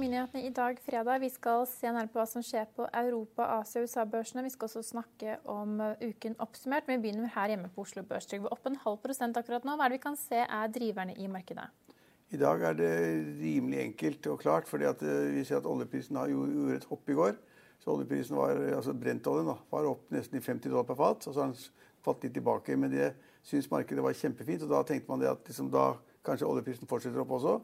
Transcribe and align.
Økonominyhetene 0.00 0.48
i 0.48 0.52
dag, 0.56 0.78
fredag. 0.80 1.18
Vi 1.20 1.28
skal 1.28 1.66
se 1.68 1.84
nærmere 1.84 2.08
på 2.08 2.16
hva 2.16 2.24
som 2.24 2.40
skjer 2.40 2.70
på 2.72 2.86
Europa-, 2.88 3.44
Asia- 3.58 3.82
og 3.82 3.84
USA-børsene. 3.84 4.46
Vi 4.46 4.52
skal 4.54 4.70
også 4.70 4.80
snakke 4.94 5.34
om 5.44 5.74
uh, 5.76 5.90
uken 6.00 6.38
oppsummert, 6.40 6.86
vi 6.88 6.96
begynner 7.02 7.28
her 7.34 7.50
hjemme 7.52 7.68
på 7.74 7.82
Oslo 7.84 8.00
Børs. 8.08 8.24
Trygve, 8.30 8.48
opp 8.48 8.64
en 8.64 8.78
halv 8.80 8.96
prosent 9.02 9.36
akkurat 9.36 9.66
nå. 9.68 9.74
Hva 9.76 9.84
er 9.84 9.92
det 9.92 9.98
vi 9.98 10.04
kan 10.06 10.16
se 10.16 10.38
er 10.40 10.70
driverne 10.72 11.18
i 11.20 11.28
markedet? 11.28 11.66
I 12.32 12.40
dag 12.40 12.64
er 12.70 12.78
det 12.78 12.94
rimelig 13.42 13.82
enkelt 13.82 14.28
og 14.32 14.40
klart, 14.40 14.70
fordi 14.72 14.88
eh, 14.88 15.34
vi 15.34 15.42
ser 15.44 15.58
at 15.58 15.68
oljeprisen 15.68 16.16
har 16.16 16.32
gjort 16.32 16.78
et 16.78 16.86
hopp 16.94 17.12
i 17.12 17.16
går. 17.18 17.36
Så 17.84 17.92
oljeprisen 17.92 18.40
var, 18.40 18.56
altså 18.78 18.96
Brentoljen 18.96 19.52
var 19.52 19.90
opp 19.90 20.08
nesten 20.16 20.40
i 20.40 20.42
50 20.46 20.64
dollar 20.70 20.88
per 20.88 20.96
fat, 21.02 21.28
og 21.28 21.36
så 21.36 21.44
har 21.44 21.52
den 21.52 22.00
falt 22.08 22.24
litt 22.24 22.38
tilbake. 22.38 22.78
Men 22.80 22.96
det 22.96 23.10
syns 23.44 23.68
markedet 23.68 24.08
var 24.08 24.16
kjempefint, 24.16 24.64
og 24.64 24.72
da 24.72 24.80
tenkte 24.94 25.12
man 25.12 25.20
det 25.20 25.28
at 25.34 25.44
liksom 25.52 25.68
da 25.76 25.90
kanskje 26.24 26.48
oljeprisen 26.48 26.88
fortsetter 26.88 27.20
opp 27.20 27.36
også. 27.36 27.58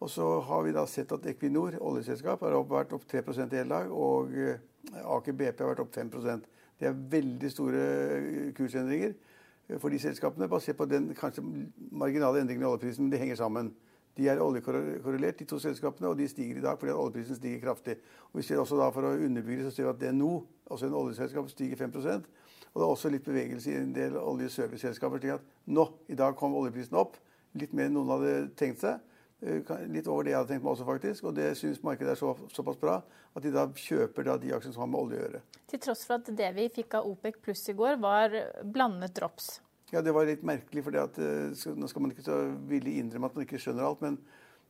Og 0.00 0.10
så 0.10 0.40
har 0.40 0.62
vi 0.62 0.74
da 0.76 0.84
sett 0.86 1.12
at 1.12 1.26
Equinor, 1.26 1.78
oljeselskap, 1.80 2.42
har 2.44 2.56
vært 2.68 2.92
opp 2.92 3.06
3% 3.08 3.54
i 3.54 3.62
hele 3.62 3.72
dag, 3.72 3.92
og 3.92 4.34
eh, 4.36 4.60
Aker 5.00 5.32
BP 5.32 5.62
har 5.62 5.72
vært 5.72 5.82
opp 5.86 5.96
5% 5.96 6.44
Det 6.78 6.88
er 6.88 6.98
veldig 7.16 7.50
store 7.50 7.84
eh, 8.18 8.50
kursendringer 8.56 9.14
eh, 9.14 9.78
for 9.80 9.88
de 9.88 10.00
selskapene, 10.02 10.48
basert 10.52 10.76
på 10.76 10.88
den 10.90 11.14
kanskje 11.16 11.44
marginale 11.90 12.44
endringen 12.44 12.66
i 12.66 12.68
oljeprisen. 12.68 13.06
Men 13.06 13.14
de 13.14 13.22
henger 13.22 13.40
sammen. 13.40 13.72
De 14.16 14.28
er 14.28 14.40
oljekorrelert, 14.40 15.38
de 15.38 15.48
to 15.48 15.58
selskapene, 15.60 16.08
og 16.08 16.18
de 16.18 16.28
stiger 16.28 16.60
i 16.60 16.64
dag 16.64 16.78
fordi 16.80 16.92
oljeprisen 16.92 17.40
stiger 17.40 17.64
kraftig. 17.64 17.96
Og 18.32 18.40
vi 18.40 18.44
ser 18.44 18.60
også 18.60 18.76
da, 18.76 18.90
For 18.92 19.04
å 19.04 19.16
underbygge 19.16 19.64
så 19.64 19.72
ser 19.72 19.88
vi 19.88 19.94
at 19.94 20.04
DNO, 20.04 20.44
også 20.66 20.86
en 20.86 21.00
oljeselskap, 21.00 21.48
stiger 21.50 21.76
5% 21.76 22.28
Og 22.74 22.80
det 22.80 22.84
er 22.84 22.92
også 22.92 23.08
litt 23.08 23.24
bevegelse 23.24 23.72
i 23.72 23.80
en 23.80 23.92
del 23.96 24.16
oljeserviceselskaper. 24.20 25.18
slik 25.18 25.52
nå, 25.66 25.88
i 26.08 26.14
dag 26.14 26.36
kom 26.36 26.54
oljeprisen 26.54 26.96
opp. 26.96 27.16
Litt 27.54 27.72
mer 27.72 27.88
enn 27.88 27.96
noen 27.96 28.12
hadde 28.12 28.50
tenkt 28.56 28.84
seg. 28.84 29.00
Eh, 29.44 29.60
Litt 29.92 30.06
over 30.08 30.24
det 30.24 30.32
jeg 30.32 30.38
hadde 30.40 30.54
tenkt 30.54 30.64
meg 30.64 30.72
også, 30.72 30.86
faktisk. 30.88 31.28
Og 31.28 31.36
det 31.36 31.50
syns 31.58 31.82
markedet 31.84 32.14
er 32.14 32.20
så, 32.20 32.32
såpass 32.54 32.80
bra 32.80 33.00
at 33.36 33.44
de 33.44 33.52
da 33.52 33.66
kjøper 33.68 34.24
da 34.24 34.38
de 34.40 34.54
aksjene 34.56 34.72
som 34.72 34.86
har 34.86 34.90
med 34.92 35.02
olje 35.02 35.18
å 35.18 35.24
gjøre. 35.26 35.42
Til 35.68 35.82
tross 35.84 36.06
for 36.08 36.16
at 36.16 36.30
det 36.38 36.48
vi 36.56 36.70
fikk 36.72 36.96
av 36.96 37.08
OPEC 37.10 37.42
pluss 37.44 37.66
i 37.68 37.76
går, 37.76 37.98
var 38.00 38.32
blandet 38.64 39.16
drops. 39.18 39.58
Ja, 39.92 40.00
det 40.02 40.14
var 40.16 40.26
litt 40.26 40.42
merkelig, 40.46 40.82
for 40.82 40.96
nå 40.96 41.88
skal 41.90 42.02
man 42.02 42.14
ikke 42.14 42.24
så 42.26 42.40
villig 42.66 42.96
innrømme 42.98 43.28
at 43.28 43.36
man 43.36 43.44
ikke 43.44 43.60
skjønner 43.62 43.86
alt. 43.86 44.00
Men, 44.02 44.16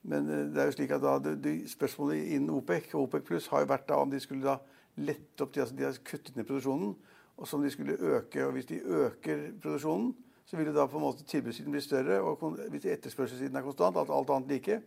men 0.02 0.26
eh, 0.28 0.46
det 0.52 0.62
er 0.62 0.70
jo 0.72 0.76
slik 0.80 0.96
at 0.96 1.04
da, 1.04 1.16
det, 1.22 1.38
det, 1.44 1.54
spørsmålet 1.72 2.34
innen 2.34 2.52
OPEC 2.58 2.90
og 2.94 3.06
OPEC 3.06 3.28
pluss 3.30 3.48
har 3.52 3.62
jo 3.62 3.70
vært 3.70 3.86
da 3.88 4.00
om 4.02 4.12
de 4.12 4.20
skulle 4.20 4.44
da 4.44 4.58
lette 4.96 5.44
opp 5.44 5.54
de, 5.54 5.62
altså 5.62 5.76
de 5.76 5.86
har 5.86 6.02
kuttet 6.08 6.36
ned 6.36 6.48
produksjonen, 6.48 6.94
og 7.36 7.48
som 7.48 7.62
de 7.62 7.70
skulle 7.70 7.98
øke. 8.00 8.44
Og 8.44 8.56
hvis 8.56 8.68
de 8.72 8.82
øker 8.82 9.50
produksjonen, 9.62 10.14
så 10.46 10.56
vil 10.56 10.70
jo 10.70 10.76
da 10.76 10.86
på 10.86 11.00
en 11.00 11.06
måte 11.06 11.26
tilbudssiden 11.26 11.74
bli 11.74 11.82
større. 11.82 12.20
Og 12.22 12.42
hvis 12.70 12.86
etterspørselssiden 12.86 13.58
er 13.58 13.66
konstant, 13.66 13.98
alt, 13.98 14.12
alt 14.14 14.30
annet 14.30 14.52
like, 14.54 14.80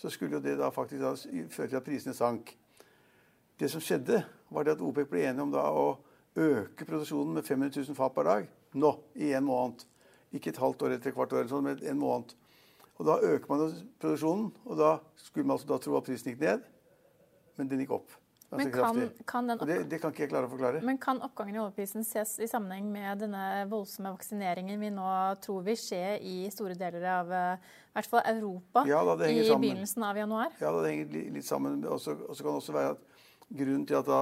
så 0.00 0.10
skulle 0.10 0.38
jo 0.38 0.44
det 0.44 0.56
da 0.58 0.70
faktisk 0.72 1.02
da 1.02 1.12
føre 1.52 1.68
til 1.68 1.78
at 1.78 1.86
prisene 1.86 2.16
sank. 2.16 2.54
Det 3.60 3.68
som 3.70 3.82
skjedde, 3.84 4.22
var 4.50 4.64
det 4.64 4.76
at 4.76 4.84
OPEC 4.84 5.10
ble 5.10 5.26
enige 5.28 5.44
om 5.44 5.52
da 5.52 5.66
å 5.68 5.98
øke 6.32 6.86
produksjonen 6.88 7.36
med 7.36 7.44
500 7.44 7.84
000 7.84 7.98
fat 7.98 8.14
per 8.16 8.28
dag 8.28 8.48
nå 8.72 8.92
i 9.20 9.34
en 9.36 9.44
måned. 9.44 9.84
Ikke 10.32 10.50
et 10.50 10.62
halvt 10.62 10.82
år 10.82 10.94
eller 10.94 11.04
et 11.04 11.14
kvart 11.14 11.34
år, 11.36 11.42
eller 11.42 11.52
sånn, 11.52 11.68
men 11.68 11.84
en 11.84 12.00
måned. 12.00 12.32
Og 12.96 13.06
Da 13.06 13.18
øker 13.20 13.48
man 13.50 13.76
produksjonen, 14.00 14.52
og 14.64 14.78
da 14.78 14.96
skulle 15.16 15.46
man 15.46 15.56
altså 15.58 15.68
da 15.68 15.78
tro 15.78 15.96
at 15.98 16.06
prisen 16.06 16.32
gikk 16.32 16.40
ned, 16.40 16.64
men 17.58 17.68
den 17.68 17.84
gikk 17.84 17.96
opp. 17.98 18.21
Men 18.52 18.70
kan, 18.72 18.98
kan, 19.24 19.46
den 19.48 19.60
det, 19.64 19.76
det 19.88 19.98
kan 20.02 20.12
ikke 20.12 20.26
jeg 20.26 20.30
klare 20.32 20.48
å 20.48 20.52
forklare. 20.52 20.82
men 20.84 20.98
kan 21.00 21.22
oppgangen 21.24 21.56
i 21.56 21.60
oljeprisen 21.62 22.04
ses 22.04 22.34
i 22.42 22.48
sammenheng 22.50 22.90
med 22.92 23.22
denne 23.24 23.44
voldsomme 23.70 24.12
vaksineringen 24.12 24.80
vi 24.80 24.90
nå 24.92 25.06
tror 25.40 25.62
vil 25.64 25.78
skje 25.80 26.18
i 26.20 26.34
store 26.52 26.76
deler 26.76 27.06
av 27.14 27.32
eh, 27.32 27.70
i 27.92 27.96
hvert 27.96 28.10
fall 28.10 28.26
Europa 28.28 28.84
Ja 28.88 29.00
da, 29.08 29.16
i 29.24 29.40
sammen. 29.46 29.64
begynnelsen 29.64 30.04
av 30.04 30.20
januar? 30.20 30.52
Ja, 30.60 30.72
det 30.82 30.90
henger 30.90 31.32
litt 31.38 31.48
sammen. 31.48 31.80
Og 31.88 32.00
så 32.00 32.16
kan 32.16 32.50
det 32.50 32.58
også 32.58 32.76
være 32.76 32.92
at 32.96 33.06
grunnen 33.48 33.86
til 33.88 34.00
at 34.00 34.08
da, 34.08 34.20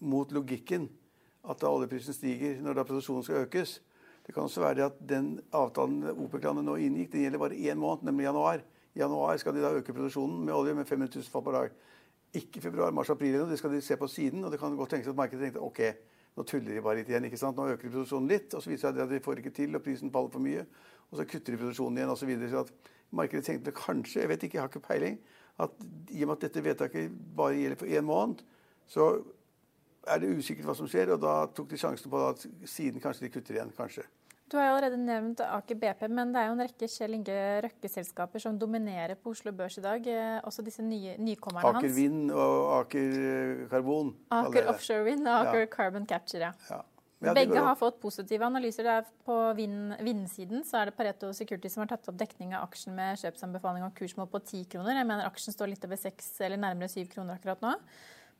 mot 0.00 0.34
logikken, 0.34 0.88
at 1.46 1.62
da 1.62 1.70
oljeprisen 1.70 2.16
stiger 2.16 2.58
når 2.64 2.80
da 2.80 2.86
produksjonen 2.88 3.26
skal 3.26 3.46
økes, 3.46 3.78
det 4.26 4.34
kan 4.34 4.46
også 4.46 4.62
være 4.62 4.76
det 4.78 4.84
at 4.84 4.98
den 5.10 5.30
avtalen 5.56 6.04
OPEC-landet 6.12 6.66
nå 6.66 6.76
inngikk, 6.78 7.12
den 7.14 7.24
gjelder 7.24 7.40
bare 7.42 7.56
én 7.56 7.80
måned, 7.80 8.04
nemlig 8.06 8.28
januar. 8.28 8.62
I 8.94 9.00
januar 9.02 9.38
skal 9.40 9.56
de 9.56 9.62
da 9.64 9.72
øke 9.78 9.94
produksjonen 9.94 10.44
med 10.44 10.54
olje 10.54 10.74
med 10.74 10.86
500 10.86 11.16
000 11.16 11.32
fat 11.32 11.46
per 11.46 11.56
dag. 11.56 11.72
Ikke 12.34 12.60
februar, 12.62 12.92
mars, 12.94 13.10
april. 13.10 13.40
Det 13.50 13.58
skal 13.58 13.72
de 13.74 13.80
se 13.82 13.96
på 13.96 14.06
siden. 14.06 14.44
Og 14.44 14.52
det 14.52 14.60
kan 14.60 14.76
godt 14.76 14.90
tenkes 14.94 15.08
at 15.10 15.18
markedet 15.18 15.48
tenkte 15.48 15.62
ok, 15.66 15.80
nå 16.36 16.44
tuller 16.46 16.74
de 16.74 16.84
bare 16.84 17.00
litt 17.00 17.10
igjen. 17.10 17.26
ikke 17.26 17.40
sant? 17.40 17.56
Nå 17.56 17.66
øker 17.72 17.88
de 17.88 17.94
produksjonen 17.96 18.30
litt, 18.30 18.54
og 18.54 18.62
så 18.62 18.70
viser 18.70 18.94
det 18.94 19.02
seg 19.02 19.08
at 19.08 19.14
de 19.16 19.24
får 19.24 19.42
ikke 19.42 19.54
til, 19.56 19.74
og 19.74 19.82
prisen 19.82 20.12
faller 20.14 20.30
for 20.30 20.44
mye. 20.44 20.62
Og 21.10 21.18
så 21.18 21.26
kutter 21.26 21.56
de 21.56 21.58
produksjonen 21.58 21.98
igjen, 21.98 22.12
osv. 22.14 22.22
Så, 22.22 22.30
videre, 22.30 22.50
så 22.52 22.62
at 22.62 22.94
markedet 23.10 23.44
tenkte 23.48 23.74
kanskje, 23.74 24.22
jeg 24.22 24.30
vet 24.30 24.46
ikke, 24.46 24.58
jeg 24.58 24.62
har 24.62 24.70
ikke 24.70 24.86
peiling, 24.86 25.18
at 25.60 25.74
i 26.10 26.22
og 26.22 26.30
med 26.30 26.36
at 26.36 26.46
dette 26.46 26.64
vedtaket 26.64 27.18
bare 27.36 27.58
gjelder 27.58 27.82
for 27.82 27.98
én 27.98 28.06
måned, 28.06 28.44
så 28.86 29.10
er 30.06 30.22
det 30.22 30.30
usikkert 30.38 30.70
hva 30.70 30.78
som 30.78 30.88
skjer. 30.88 31.12
Og 31.16 31.20
da 31.22 31.34
tok 31.54 31.68
de 31.70 31.80
sjansen 31.80 32.12
på 32.12 32.22
at 32.28 32.46
siden 32.64 33.02
kanskje 33.02 33.26
de 33.26 33.34
kutter 33.34 33.58
igjen. 33.58 33.74
kanskje. 33.76 34.06
Du 34.50 34.56
har 34.58 34.66
jo 34.66 34.72
allerede 34.74 34.96
nevnt 34.98 35.40
Aker 35.46 35.76
BP, 35.78 36.08
men 36.10 36.32
det 36.34 36.40
er 36.40 36.48
jo 36.48 36.54
en 36.56 36.62
rekke 36.64 36.88
Kjell 36.90 37.14
Inge 37.14 37.34
Røkke-selskaper 37.68 38.42
som 38.42 38.56
dominerer 38.58 39.14
på 39.14 39.30
Oslo 39.30 39.52
Børs 39.54 39.76
i 39.78 39.84
dag. 39.84 40.06
eh, 40.10 40.40
Også 40.42 40.64
disse 40.66 40.82
nye, 40.82 41.14
nykommerne 41.22 41.78
Aker. 41.78 41.92
Vind 41.94 42.32
og 42.34 42.80
Aker 42.80 43.18
eh, 43.20 43.68
Karbon. 43.70 44.10
Aker. 44.34 44.66
Offshore 44.72 45.04
Wind 45.06 45.28
og 45.28 45.46
Aker 45.46 45.60
Ja. 45.60 45.66
Carbon 45.66 46.06
Capture. 46.06 46.40
ja. 46.40 46.52
Ja. 46.70 46.80
Ja, 47.22 47.34
Begge 47.36 47.60
har 47.60 47.74
fått 47.76 48.00
positive 48.00 48.40
analyser. 48.46 48.82
Det 48.82 48.92
er 48.96 49.04
på 49.26 49.54
vind- 49.54 49.94
vindsiden 50.00 50.62
så 50.64 50.78
er 50.80 50.84
det 50.86 50.96
Pareto 50.96 51.30
Security 51.36 51.68
som 51.68 51.82
har 51.82 51.88
tatt 51.88 52.08
opp 52.08 52.16
dekning 52.16 52.54
av 52.56 52.66
aksjen 52.70 52.94
med 52.96 53.18
kjøpsanbefaling 53.20 53.84
og 53.84 53.94
kursmål 53.94 54.26
på 54.32 54.40
10 54.42 54.64
kroner. 54.72 54.94
Jeg 54.96 55.06
mener 55.06 55.26
aksjen 55.28 55.52
står 55.52 55.68
litt 55.68 55.84
over 55.84 55.96
6 56.00 56.40
eller 56.40 56.56
nærmere 56.56 56.88
7 56.88 57.04
kroner 57.12 57.36
akkurat 57.36 57.60
nå. 57.60 57.74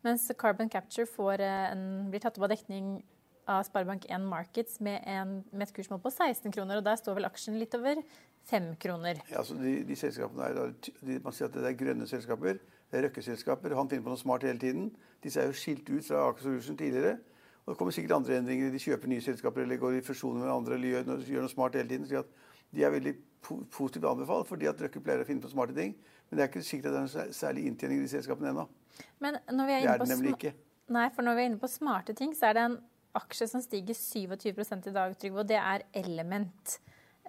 Mens 0.03 0.31
Carbon 0.39 0.71
Capture 0.71 1.05
får 1.05 1.41
eh, 1.41 1.73
en, 1.73 2.11
blir 2.11 2.21
tatt 2.25 2.39
opp 2.39 2.45
av 2.49 2.57
dekning 2.57 3.03
av 3.51 3.67
Sparebank1 3.67 4.27
Markets 4.31 4.79
med, 4.85 5.03
en, 5.09 5.41
med 5.53 5.67
et 5.67 5.73
kursmål 5.75 6.01
på 6.05 6.13
16 6.13 6.53
kroner. 6.55 6.81
Og 6.81 6.87
der 6.87 6.99
står 7.01 7.19
vel 7.19 7.29
aksjen 7.29 7.59
litt 7.61 7.75
over 7.79 8.03
5 8.51 8.69
kroner. 8.83 9.23
Ja, 9.31 9.41
altså 9.43 9.57
de, 9.59 9.81
de 9.87 9.97
selskapene 9.99 10.51
er, 10.51 10.75
de, 11.01 11.19
Man 11.25 11.35
sier 11.37 11.51
at 11.51 11.57
det 11.57 11.67
er 11.67 11.79
grønne 11.79 12.07
selskaper. 12.11 12.61
Det 12.91 12.99
er 12.99 13.07
Røkke-selskaper. 13.07 13.75
Han 13.79 13.91
finner 13.91 14.07
på 14.07 14.15
noe 14.15 14.21
smart 14.21 14.47
hele 14.47 14.59
tiden. 14.63 14.89
Disse 15.23 15.43
er 15.43 15.51
jo 15.51 15.59
skilt 15.59 15.91
ut 15.91 16.07
fra 16.07 16.25
Aker 16.29 16.47
Solution 16.47 16.79
tidligere. 16.79 17.19
Og 17.65 17.75
det 17.75 17.79
kommer 17.79 17.95
sikkert 17.95 18.17
andre 18.17 18.39
endringer. 18.41 18.71
De 18.73 18.83
kjøper 18.83 19.11
nye 19.13 19.23
selskaper 19.23 19.67
eller 19.67 19.79
går 19.79 19.99
i 19.99 20.07
fusjoner 20.07 20.43
med 20.43 20.55
andre 20.55 20.79
eller 20.79 20.95
gjør 20.95 21.27
gjør 21.29 21.47
noe 21.47 21.53
smart 21.53 21.77
hele 21.79 21.91
tiden. 21.91 22.09
Så 22.09 22.25
at 22.25 22.33
de 22.75 22.87
er 22.87 22.95
veldig 22.95 23.15
positivt 23.71 24.07
anbefalt, 24.07 24.49
fordi 24.49 24.69
at 24.71 24.83
Røkke 24.83 25.03
pleier 25.03 25.23
å 25.23 25.29
finne 25.29 25.43
på 25.43 25.51
smarte 25.53 25.77
ting. 25.77 25.95
Men 26.31 26.39
det 26.39 26.45
er 26.45 26.51
ikke 26.51 26.65
sikkert 26.67 26.91
at 26.91 27.15
det 27.15 27.23
er 27.25 27.33
særlig 27.35 27.67
inntjening 27.67 28.01
i 28.01 28.07
de 28.07 28.13
selskapene 28.13 28.53
ennå. 28.53 28.67
Men 29.23 29.39
når 29.51 29.71
vi 29.71 29.73
er 29.73 29.81
Det 29.81 29.87
inne 29.87 29.95
er 29.95 30.03
på 30.03 30.07
det 30.07 30.17
nemlig 30.17 30.35
ikke. 30.37 30.53
Nei, 30.91 31.07
for 31.15 31.27
når 31.27 31.37
vi 31.37 31.43
er 31.43 31.51
inne 31.51 31.63
på 31.63 31.71
smarte 31.71 32.15
ting, 32.19 32.35
så 32.35 32.51
er 32.51 32.57
det 32.59 32.63
en 32.67 32.77
aksje 33.17 33.49
som 33.51 33.63
stiger 33.65 33.97
27% 33.97 34.89
i 34.91 34.95
dag, 34.95 35.17
Trygve, 35.19 35.43
og 35.43 35.51
det 35.51 35.59
er 35.59 35.85
Element. 35.97 36.79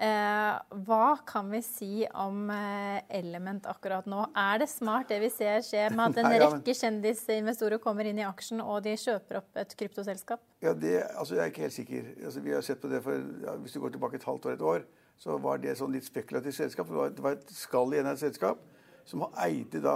Eh, 0.01 0.55
hva 0.88 1.07
kan 1.27 1.50
vi 1.51 1.59
si 1.61 2.05
om 2.17 2.47
eh, 2.50 3.03
Element 3.19 3.67
akkurat 3.69 4.07
nå? 4.09 4.23
Er 4.39 4.63
det 4.63 4.69
smart 4.71 5.11
det 5.11 5.19
vi 5.21 5.29
ser 5.29 5.59
skje 5.67 5.83
med 5.94 6.15
at 6.15 6.21
en 6.23 6.38
rekke 6.45 6.73
kjendisinvestorer 6.79 7.81
kommer 7.83 8.07
inn 8.09 8.21
i 8.21 8.25
aksjen 8.25 8.63
og 8.63 8.79
de 8.88 8.95
kjøper 8.97 9.41
opp 9.41 9.61
et 9.61 9.75
kryptoselskap? 9.77 10.41
Ja, 10.63 10.73
det, 10.73 10.95
altså 11.11 11.38
Jeg 11.38 11.44
er 11.44 11.53
ikke 11.53 11.67
helt 11.67 11.77
sikker. 11.77 12.09
Altså, 12.23 12.41
vi 12.47 12.55
har 12.55 12.65
sett 12.65 12.81
på 12.81 12.89
det 12.89 13.03
for, 13.05 13.29
ja, 13.45 13.55
Hvis 13.61 13.75
du 13.75 13.81
går 13.83 13.94
tilbake 13.94 14.17
et 14.17 14.25
halvt 14.25 14.47
år, 14.47 14.57
et 14.57 14.67
år, 14.73 14.88
så 15.21 15.38
var 15.38 15.61
det 15.61 15.77
sånn 15.77 15.94
litt 15.94 16.07
spekulativt 16.07 16.57
selskap. 16.57 16.89
Det 16.89 16.97
var, 16.97 17.13
det 17.13 17.25
var 17.27 17.38
et 17.38 17.53
skall 17.53 17.94
igjen 17.94 18.09
av 18.09 18.17
et 18.17 18.25
selskap 18.25 18.63
som 19.05 19.27
eide 19.44 19.83
da 19.83 19.95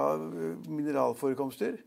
mineralforekomster. 0.69 1.79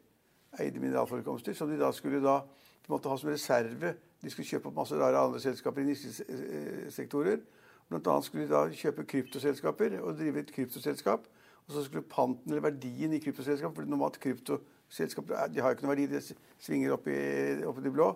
Eide 0.59 0.81
mineralforekomster 0.81 1.55
Som 1.55 1.71
de 1.71 1.77
da 1.79 1.93
skulle 1.93 2.23
da 2.25 2.41
på 2.89 2.97
måtte 2.97 3.11
ha 3.13 3.17
som 3.21 3.29
reserve. 3.31 3.95
De 4.23 4.31
skulle 4.33 4.49
kjøpe 4.49 4.71
opp 4.71 4.79
masse 4.81 4.97
rare 4.97 5.21
andre 5.21 5.41
selskaper 5.43 5.85
i 5.85 5.91
nisjesektorer. 5.91 7.43
Blant 7.89 8.09
annet 8.09 8.25
skulle 8.25 8.47
de 8.47 8.53
da 8.53 8.63
kjøpe 8.73 9.05
kryptoselskaper 9.09 9.99
og 10.01 10.17
drive 10.17 10.41
et 10.43 10.53
kryptoselskap. 10.55 11.29
Og 11.69 11.75
så 11.77 11.85
skulle 11.85 12.09
panten 12.09 12.49
eller 12.49 12.65
verdien 12.65 13.13
i 13.13 13.21
kryptoselskap 13.21 13.75
For 13.77 13.85
normalt 13.85 14.17
kryptoselskaper 14.23 15.37
er- 15.37 15.53
de 15.53 15.61
har 15.61 15.71
jo 15.71 15.77
ikke 15.77 15.87
noe 15.87 15.95
verdi, 15.97 16.07
de 16.09 16.21
svinger 16.59 16.93
opp 16.97 17.07
i, 17.13 17.63
opp 17.69 17.79
i 17.79 17.85
det 17.85 17.93
blå. 17.93 18.09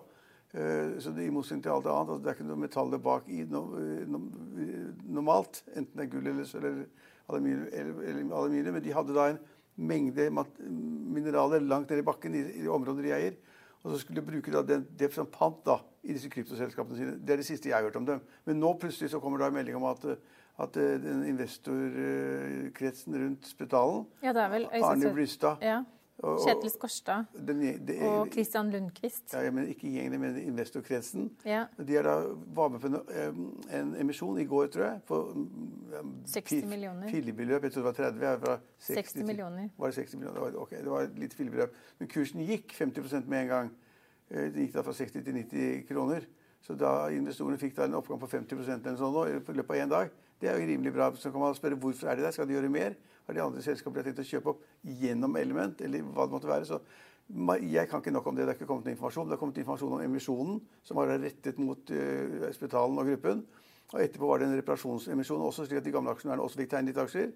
Eh, 0.53 0.97
så 0.99 1.13
det, 1.13 1.27
I 1.27 1.29
motsetning 1.33 1.63
til 1.63 1.69
alt 1.69 1.85
annet, 1.85 2.09
altså 2.09 2.23
det 2.23 2.31
er 2.31 2.37
ikke 2.39 2.49
noe 2.49 2.61
metaller 2.65 2.97
bak 2.97 3.29
i 3.29 3.43
no, 3.49 3.63
no, 4.09 4.21
normalt. 5.05 5.63
Enten 5.75 5.93
det 5.97 6.07
er 6.07 6.11
gull 6.11 6.27
eller 6.27 6.49
eller 6.57 6.85
aluminium, 7.29 7.67
eller, 7.71 8.03
eller 8.09 8.35
aluminium. 8.41 8.73
Men 8.73 8.83
de 8.83 8.93
hadde 8.93 9.13
da 9.13 9.29
en 9.29 9.39
mengde 9.77 10.29
mineraler 11.13 11.61
langt 11.61 11.89
nede 11.89 12.01
i 12.01 12.09
bakken 12.09 12.35
i, 12.35 12.43
i 12.63 12.67
områder 12.67 13.03
de 13.03 13.13
eier. 13.13 13.37
Og 13.83 13.91
så 13.91 13.99
skulle 13.99 14.21
de 14.21 14.27
bruke 14.27 14.51
da, 14.51 14.77
det 14.79 15.09
som 15.13 15.27
pant 15.27 15.59
da, 15.67 15.77
i 16.03 16.15
disse 16.15 16.29
kryptoselskapene 16.31 16.97
sine. 16.97 17.15
Det 17.19 17.35
er 17.35 17.41
det 17.41 17.47
siste 17.47 17.69
jeg 17.69 17.75
har 17.75 17.83
hørt 17.83 17.99
om 17.99 18.05
dem. 18.07 18.21
Men 18.47 18.59
nå 18.59 18.73
plutselig 18.79 19.11
så 19.11 19.19
kommer 19.23 19.41
det 19.41 19.49
en 19.51 19.57
melding 19.57 19.75
om 19.79 19.87
at, 19.89 20.05
at 20.63 20.79
den 21.03 21.25
investorkretsen 21.27 23.17
rundt 23.19 23.47
Spetalen 23.49 24.05
ja, 24.23 24.33
det 24.35 24.43
er 24.43 24.51
vel 24.53 24.67
Arne 24.79 25.13
Blystad 25.15 25.63
ja. 25.65 25.81
Kjetil 26.21 26.69
Skorstad 26.69 27.25
og 28.05 28.27
Christian 28.31 28.69
Lundqvist. 28.71 29.33
Ja, 29.33 29.51
men 29.51 29.67
Ikke 29.67 29.89
gjengen, 29.89 30.21
men 30.21 30.37
investorkretsen. 30.37 31.31
Ja. 31.45 31.65
De 31.77 31.97
da, 32.05 32.13
var 32.55 32.69
med 32.69 32.83
på 32.83 32.91
en, 32.91 32.99
en, 33.73 33.95
emisjon 33.99 34.37
i 34.39 34.45
går, 34.45 34.67
tror 34.75 34.85
jeg, 34.85 35.01
på 35.09 35.19
60 36.35 36.69
millioner. 36.69 37.09
Fillebeløp. 37.09 37.63
Jeg 37.63 37.75
tror 37.75 37.81
det 37.81 37.89
var 37.89 37.97
30. 37.97 38.25
Jeg 38.27 38.41
var 38.45 38.61
60, 38.77 38.93
60 38.93 39.27
millioner. 39.27 39.69
Var 39.77 39.87
det 39.87 39.95
60 39.95 40.15
millioner? 40.21 40.59
Ok, 40.61 40.71
det 40.77 40.91
var 40.91 41.09
et 41.09 41.19
lite 41.19 41.39
fillebeløp. 41.39 41.81
Men 41.99 42.11
kursen 42.13 42.45
gikk 42.45 42.75
50% 42.77 43.27
med 43.27 43.41
en 43.41 43.47
gang. 43.47 43.73
Eh, 44.29 44.47
det 44.53 44.67
gikk 44.67 44.77
da 44.77 44.85
fra 44.85 44.93
60 44.93 45.25
til 45.25 45.39
90 45.41 45.87
kroner. 45.89 46.29
Så 46.63 46.77
da 46.79 46.93
investorene 47.11 47.59
fikk 47.59 47.75
da 47.75 47.89
en 47.89 47.97
oppgang 47.99 48.21
på 48.21 48.29
50% 48.31 48.85
eller 48.85 48.99
sånn 49.01 49.11
nå, 49.17 49.25
i 49.27 49.33
løpet 49.35 49.73
av 49.73 49.81
én 49.81 49.91
dag, 49.91 50.13
det 50.39 50.47
er 50.47 50.61
jo 50.61 50.69
rimelig 50.69 50.93
bra. 50.95 51.09
Så 51.19 51.31
kan 51.31 51.43
man 51.43 51.57
spørre 51.57 51.75
hvorfor 51.79 52.07
er 52.07 52.15
det 52.19 52.29
der. 52.29 52.35
Skal 52.35 52.47
de 52.47 52.55
gjøre 52.55 52.71
mer? 52.71 52.95
Har 53.27 53.37
de 53.37 53.43
andre 53.43 53.63
selskapene 53.63 54.03
tenkt 54.03 54.21
å 54.23 54.27
kjøpe 54.27 54.51
opp 54.51 54.63
gjennom 54.83 55.35
Element, 55.39 55.81
eller 55.81 56.03
hva 56.11 56.27
det 56.27 56.35
måtte 56.35 56.49
være? 56.49 56.67
Så 56.67 56.81
jeg 57.71 57.87
kan 57.89 57.99
ikke 57.99 58.11
nok 58.11 58.27
om 58.27 58.35
det. 58.35 58.45
Det 58.45 58.53
er 58.53 58.57
ikke 58.57 58.67
kommet 58.67 58.85
noe 58.85 58.93
informasjon. 58.93 59.27
Det 59.27 59.37
har 59.37 59.39
kommet 59.39 59.57
informasjon 59.57 59.93
om 59.95 60.01
emisjonen, 60.03 60.59
som 60.83 60.97
var 60.99 61.13
rettet 61.17 61.59
mot 61.59 61.91
uh, 61.91 62.49
Spetalen 62.53 62.99
og 62.99 63.07
gruppen. 63.07 63.45
Og 63.93 64.01
etterpå 64.01 64.27
var 64.27 64.41
det 64.41 64.49
en 64.49 64.57
reparasjonsemisjon 64.57 65.41
også, 65.41 65.67
slik 65.67 65.79
at 65.79 65.85
de 65.85 65.93
gamle 65.93 66.11
aksjonærene 66.11 66.43
også 66.43 66.59
fikk 66.61 66.73
tegne 66.73 66.91
litt 66.91 66.99
aksjer. 66.99 67.31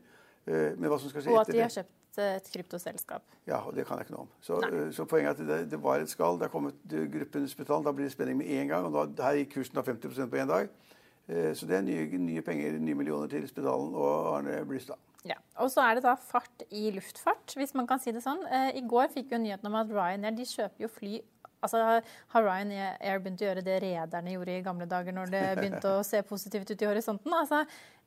Uh, 0.47 0.75
men 0.75 0.91
hva 0.91 0.99
som 0.99 1.13
skal 1.13 1.23
skje 1.23 1.33
og 1.33 1.39
at 1.41 1.53
de 1.53 1.63
har 1.63 1.73
kjøpt 1.73 2.19
et 2.21 2.51
kryptoselskap. 2.51 3.23
Ja, 3.45 3.61
og 3.61 3.75
det 3.77 3.85
kan 3.87 3.99
jeg 3.99 4.07
ikke 4.07 4.17
noe 4.17 4.25
om. 4.25 4.35
Så, 4.43 4.59
uh, 4.59 4.89
så 4.93 5.07
poenget 5.07 5.31
er 5.31 5.47
at 5.47 5.47
det, 5.47 5.71
det, 5.71 5.81
var 5.81 6.03
et 6.03 6.11
skall. 6.11 6.37
Det 6.37 6.49
har 6.49 6.53
kommet 6.53 6.83
gruppen 7.15 7.47
Spetalen. 7.47 7.87
Da 7.87 7.95
blir 7.95 8.09
det 8.09 8.15
spenning 8.17 8.41
med 8.41 8.51
en 8.59 8.73
gang. 8.73 8.89
Og 8.89 9.15
da, 9.15 9.29
her 9.29 9.39
gikk 9.39 9.55
kursen 9.55 9.79
av 9.79 9.87
50% 9.87 10.33
på 10.33 10.43
én 10.43 10.51
dag. 10.51 10.69
Så 11.27 11.67
det 11.67 11.75
er 11.75 11.81
nye, 11.83 12.05
nye, 12.23 12.39
penger, 12.39 12.77
nye 12.79 12.95
millioner 12.95 13.27
til 13.27 13.43
Spetalen 13.49 13.91
og 13.99 14.29
Arne 14.37 14.61
Blystad. 14.63 14.95
Ja, 15.27 15.37
og 15.63 15.71
så 15.73 15.83
er 15.83 15.97
det 15.97 16.05
da 16.05 16.13
fart 16.19 16.63
i 16.69 16.87
luftfart, 16.95 17.55
hvis 17.59 17.73
man 17.77 17.87
kan 17.89 17.99
si 17.99 18.13
det 18.15 18.23
sånn. 18.25 18.43
Eh, 18.47 18.77
I 18.79 18.83
går 18.87 19.09
fikk 19.13 19.33
vi 19.33 19.41
nyheten 19.43 19.69
om 19.69 19.77
at 19.79 19.91
Ryanair 19.91 20.37
de 20.37 20.47
kjøper 20.47 20.87
jo 20.87 20.91
fly 20.91 21.17
Altså, 21.65 21.79
Har 22.33 22.43
Ryanair 22.45 23.17
begynt 23.23 23.41
å 23.41 23.47
gjøre 23.47 23.63
det 23.65 23.79
rederne 23.81 24.35
gjorde 24.35 24.59
i 24.59 24.61
gamle 24.61 24.85
dager, 24.85 25.15
når 25.15 25.31
det 25.33 25.41
begynte 25.57 25.89
å 25.89 26.03
se 26.05 26.21
positivt 26.21 26.69
ut 26.69 26.83
i 26.83 26.89
horisonten? 26.89 27.33
Altså, 27.33 27.63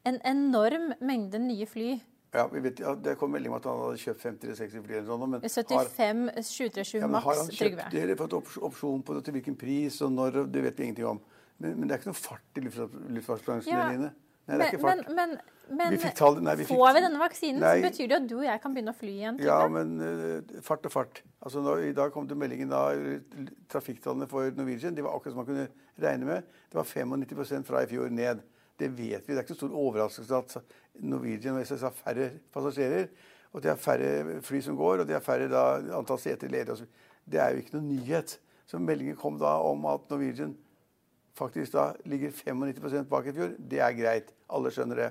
En 0.07 0.21
enorm 0.25 0.95
mengde 1.05 1.41
nye 1.43 1.67
fly. 1.69 1.99
Ja, 2.33 2.47
vi 2.47 2.61
vet, 2.63 2.79
ja, 2.79 2.95
Det 2.95 3.17
kom 3.19 3.33
melding 3.35 3.51
om 3.51 3.59
at 3.59 3.67
han 3.67 3.81
hadde 3.83 3.99
kjøpt 3.99 4.23
50 4.23 4.55
60 4.55 4.85
fly. 4.87 4.95
eller 5.01 5.09
sånn, 5.11 5.27
men 5.33 5.43
75 5.43 6.23
737 6.47 7.01
ja, 7.01 7.09
men 7.11 7.21
Har 7.27 7.41
han 7.43 7.51
kjøpt 7.51 7.91
det, 7.91 8.03
eller 8.05 8.21
fått 8.21 8.37
opsjon 8.39 9.03
på 9.03 9.17
det, 9.17 9.25
til 9.27 9.35
hvilken 9.35 9.59
pris 9.59 9.99
og 10.07 10.15
når? 10.15 10.45
Det 10.47 10.63
vet 10.69 10.79
vi 10.79 10.87
ingenting 10.87 11.11
om. 11.11 11.21
Men, 11.59 11.75
men 11.77 11.89
det 11.89 11.97
er 11.97 12.01
ikke 12.05 12.13
noe 12.13 12.21
fart 12.23 12.61
i 12.61 12.65
luftfartsbransjen. 12.65 13.75
Ja, 13.75 14.13
Nei, 14.49 14.57
det 14.57 14.67
er 14.67 14.75
ikke 14.75 14.85
fart. 14.87 15.09
Men, 15.09 15.35
men 15.37 15.41
men 15.71 15.95
vi 15.95 16.11
tall, 16.19 16.41
nei, 16.43 16.57
vi 16.59 16.65
får 16.67 16.75
fikk, 16.75 16.97
vi 16.97 17.03
denne 17.05 17.21
vaksinen, 17.21 17.61
nei, 17.63 17.77
så 17.79 17.87
betyr 17.87 18.09
det 18.11 18.17
at 18.17 18.25
du 18.27 18.37
og 18.41 18.47
jeg 18.47 18.63
kan 18.63 18.73
begynne 18.75 18.91
å 18.91 18.99
fly 18.99 19.11
igjen. 19.13 19.37
Ja, 19.45 19.59
men 19.71 19.93
uh, 20.03 20.55
fart 20.67 20.87
og 20.89 20.95
fart. 20.95 21.21
Altså, 21.39 21.63
når, 21.63 21.85
I 21.87 21.93
dag 21.95 22.11
kom 22.15 22.27
det 22.27 22.39
meldingen 22.39 22.73
da 22.73 22.89
trafikktallene 23.71 24.27
for 24.31 24.51
Norwegian 24.57 24.97
de 24.97 25.05
var 25.07 25.15
akkurat 25.15 25.37
som 25.37 25.43
man 25.45 25.47
kunne 25.47 25.69
regne 26.03 26.27
med. 26.27 26.57
Det 26.73 26.81
var 26.81 26.89
95 26.91 27.69
fra 27.69 27.85
i 27.85 27.91
fjor 27.91 28.11
ned. 28.15 28.43
Det 28.81 28.89
vet 28.97 29.29
vi. 29.29 29.31
Det 29.31 29.37
er 29.37 29.45
ikke 29.45 29.55
så 29.55 29.61
stor 29.61 29.77
overraskelse 29.79 30.41
at 30.41 30.75
Norwegian 31.07 31.61
og 31.61 31.69
SAS 31.69 31.87
har 31.87 31.95
færre 31.95 32.31
passasjerer. 32.55 33.07
Og 33.55 33.63
det 33.63 33.71
er 33.71 33.79
færre 33.83 34.41
fly 34.47 34.61
som 34.63 34.79
går, 34.79 35.03
og 35.03 35.09
det 35.09 35.17
er 35.19 35.23
færre 35.25 35.47
da, 35.51 35.65
antall 35.99 36.19
seter 36.23 36.51
ledige. 36.51 36.87
Det 37.31 37.39
er 37.43 37.55
jo 37.55 37.63
ikke 37.63 37.77
noe 37.77 37.87
nyhet. 37.87 38.39
Så 38.71 38.79
meldingen 38.83 39.19
kom 39.19 39.39
da 39.39 39.57
om 39.67 39.87
at 39.91 40.11
Norwegian 40.11 40.57
faktisk 41.39 41.73
da 41.75 41.91
ligger 42.09 42.33
95 42.33 43.09
bak 43.11 43.27
i 43.27 43.35
fjor. 43.37 43.57
Det 43.59 43.81
er 43.81 43.97
greit. 43.97 44.33
Alle 44.51 44.73
skjønner 44.75 45.05
det. 45.05 45.11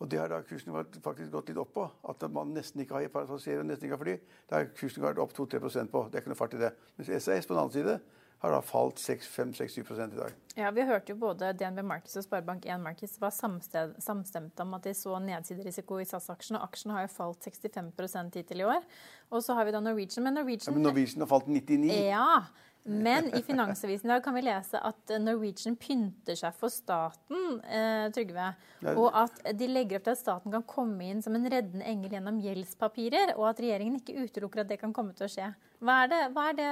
Og 0.00 0.08
det 0.08 0.20
har 0.20 0.30
da 0.32 0.40
kursen 0.48 0.72
faktisk 1.04 1.28
gått 1.32 1.50
litt 1.50 1.58
opp 1.60 1.74
på. 1.74 1.84
At 2.08 2.22
man 2.32 2.54
nesten 2.56 2.80
ikke 2.80 2.96
har 2.96 3.12
passasjerer 3.12 3.60
og 3.60 3.68
nesten 3.68 3.88
ikke 3.88 3.98
har 3.98 4.04
fly. 4.04 4.14
Det 4.48 4.56
har 4.56 4.70
kursen 4.78 5.04
vært 5.04 5.20
opp 5.20 5.34
2-3% 5.36 5.92
på. 5.92 6.06
Det 6.08 6.16
er 6.16 6.24
ikke 6.24 6.32
noe 6.32 6.40
fart 6.40 6.56
i 6.56 6.62
det. 6.62 6.72
Mens 6.96 7.12
SAS 7.20 7.48
på 7.48 7.52
den 7.52 7.60
annen 7.60 7.74
side 7.74 7.98
har 8.40 8.54
da 8.54 8.60
falt 8.64 8.96
5-6-7 8.96 9.90
i 10.00 10.16
dag. 10.16 10.36
Ja, 10.56 10.70
Vi 10.72 10.86
hørte 10.88 11.12
jo 11.12 11.18
både 11.20 11.52
DNB 11.52 11.82
Markets 11.84 12.16
og 12.16 12.24
Sparebank1 12.24 12.80
Markets 12.80 13.18
var 13.20 13.34
samstemte 13.36 14.64
om 14.64 14.72
at 14.78 14.88
de 14.88 14.94
så 14.96 15.18
nedsiderisiko 15.20 15.98
i 16.00 16.06
SAS-aksjen. 16.08 16.56
Og 16.56 16.64
aksjen 16.64 16.94
har 16.96 17.04
jo 17.04 17.12
falt 17.12 17.44
65 17.44 18.32
hittil 18.38 18.64
i 18.64 18.64
år. 18.64 18.88
Og 19.28 19.44
så 19.44 19.58
har 19.58 19.68
vi 19.68 19.76
da 19.76 19.84
Norwegian. 19.84 20.24
Men 20.24 20.40
Norwegian, 20.40 20.72
ja, 20.72 20.78
men 20.78 20.88
Norwegian 20.88 21.26
har 21.26 21.28
falt 21.28 21.52
99 21.52 21.92
Ja, 22.08 22.46
men 22.84 23.28
i 23.36 23.42
Finansavisen 23.42 24.08
i 24.08 24.12
dag 24.12 24.22
kan 24.24 24.34
vi 24.34 24.42
lese 24.42 24.80
at 24.80 25.12
Norwegian 25.20 25.76
pynter 25.76 26.36
seg 26.38 26.54
for 26.56 26.72
staten, 26.72 27.58
eh, 27.68 28.06
Trygve. 28.14 28.46
Og 28.94 29.10
at 29.14 29.42
de 29.56 29.68
legger 29.68 30.00
opp 30.00 30.06
til 30.06 30.14
at 30.14 30.20
staten 30.20 30.54
kan 30.54 30.64
komme 30.64 31.10
inn 31.10 31.20
som 31.22 31.36
en 31.36 31.44
reddende 31.44 31.84
engel 31.84 32.16
gjennom 32.16 32.38
gjeldspapirer. 32.40 33.34
Og 33.36 33.50
at 33.50 33.60
regjeringen 33.60 34.00
ikke 34.00 34.24
utelukker 34.24 34.62
at 34.64 34.70
det 34.72 34.80
kan 34.80 34.94
komme 34.96 35.12
til 35.16 35.28
å 35.28 35.32
skje. 35.32 35.50
Hva 35.84 35.98
er 36.04 36.12
det? 36.12 36.22
Hva 36.36 36.46
er 36.50 36.56
det? 36.56 36.70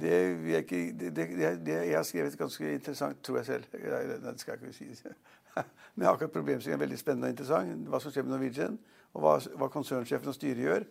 Det, 0.00 0.14
jeg, 0.52 0.64
ikke, 0.64 0.80
det, 1.00 1.26
det, 1.66 1.76
jeg 1.76 1.96
har 1.96 2.08
skrevet 2.08 2.40
ganske 2.40 2.72
interessant, 2.72 3.20
tror 3.24 3.40
jeg 3.40 3.50
selv. 3.52 3.68
Det 3.76 4.34
skal 4.40 4.56
jeg 4.56 4.72
ikke 4.72 4.96
si. 4.96 5.12
Men 5.96 6.08
akkurat 6.08 6.32
problemstillingen 6.32 6.80
er 6.80 6.86
veldig 6.86 7.00
spennende 7.00 7.28
og 7.28 7.36
interessant. 7.36 7.86
Hva 7.92 8.00
som 8.00 8.14
skjer 8.14 8.24
med 8.24 8.36
Norwegian, 8.36 8.80
og 9.12 9.24
hva, 9.24 9.36
hva 9.60 9.70
konsernsjefen 9.72 10.32
og 10.32 10.36
styret 10.36 10.64
gjør. 10.64 10.90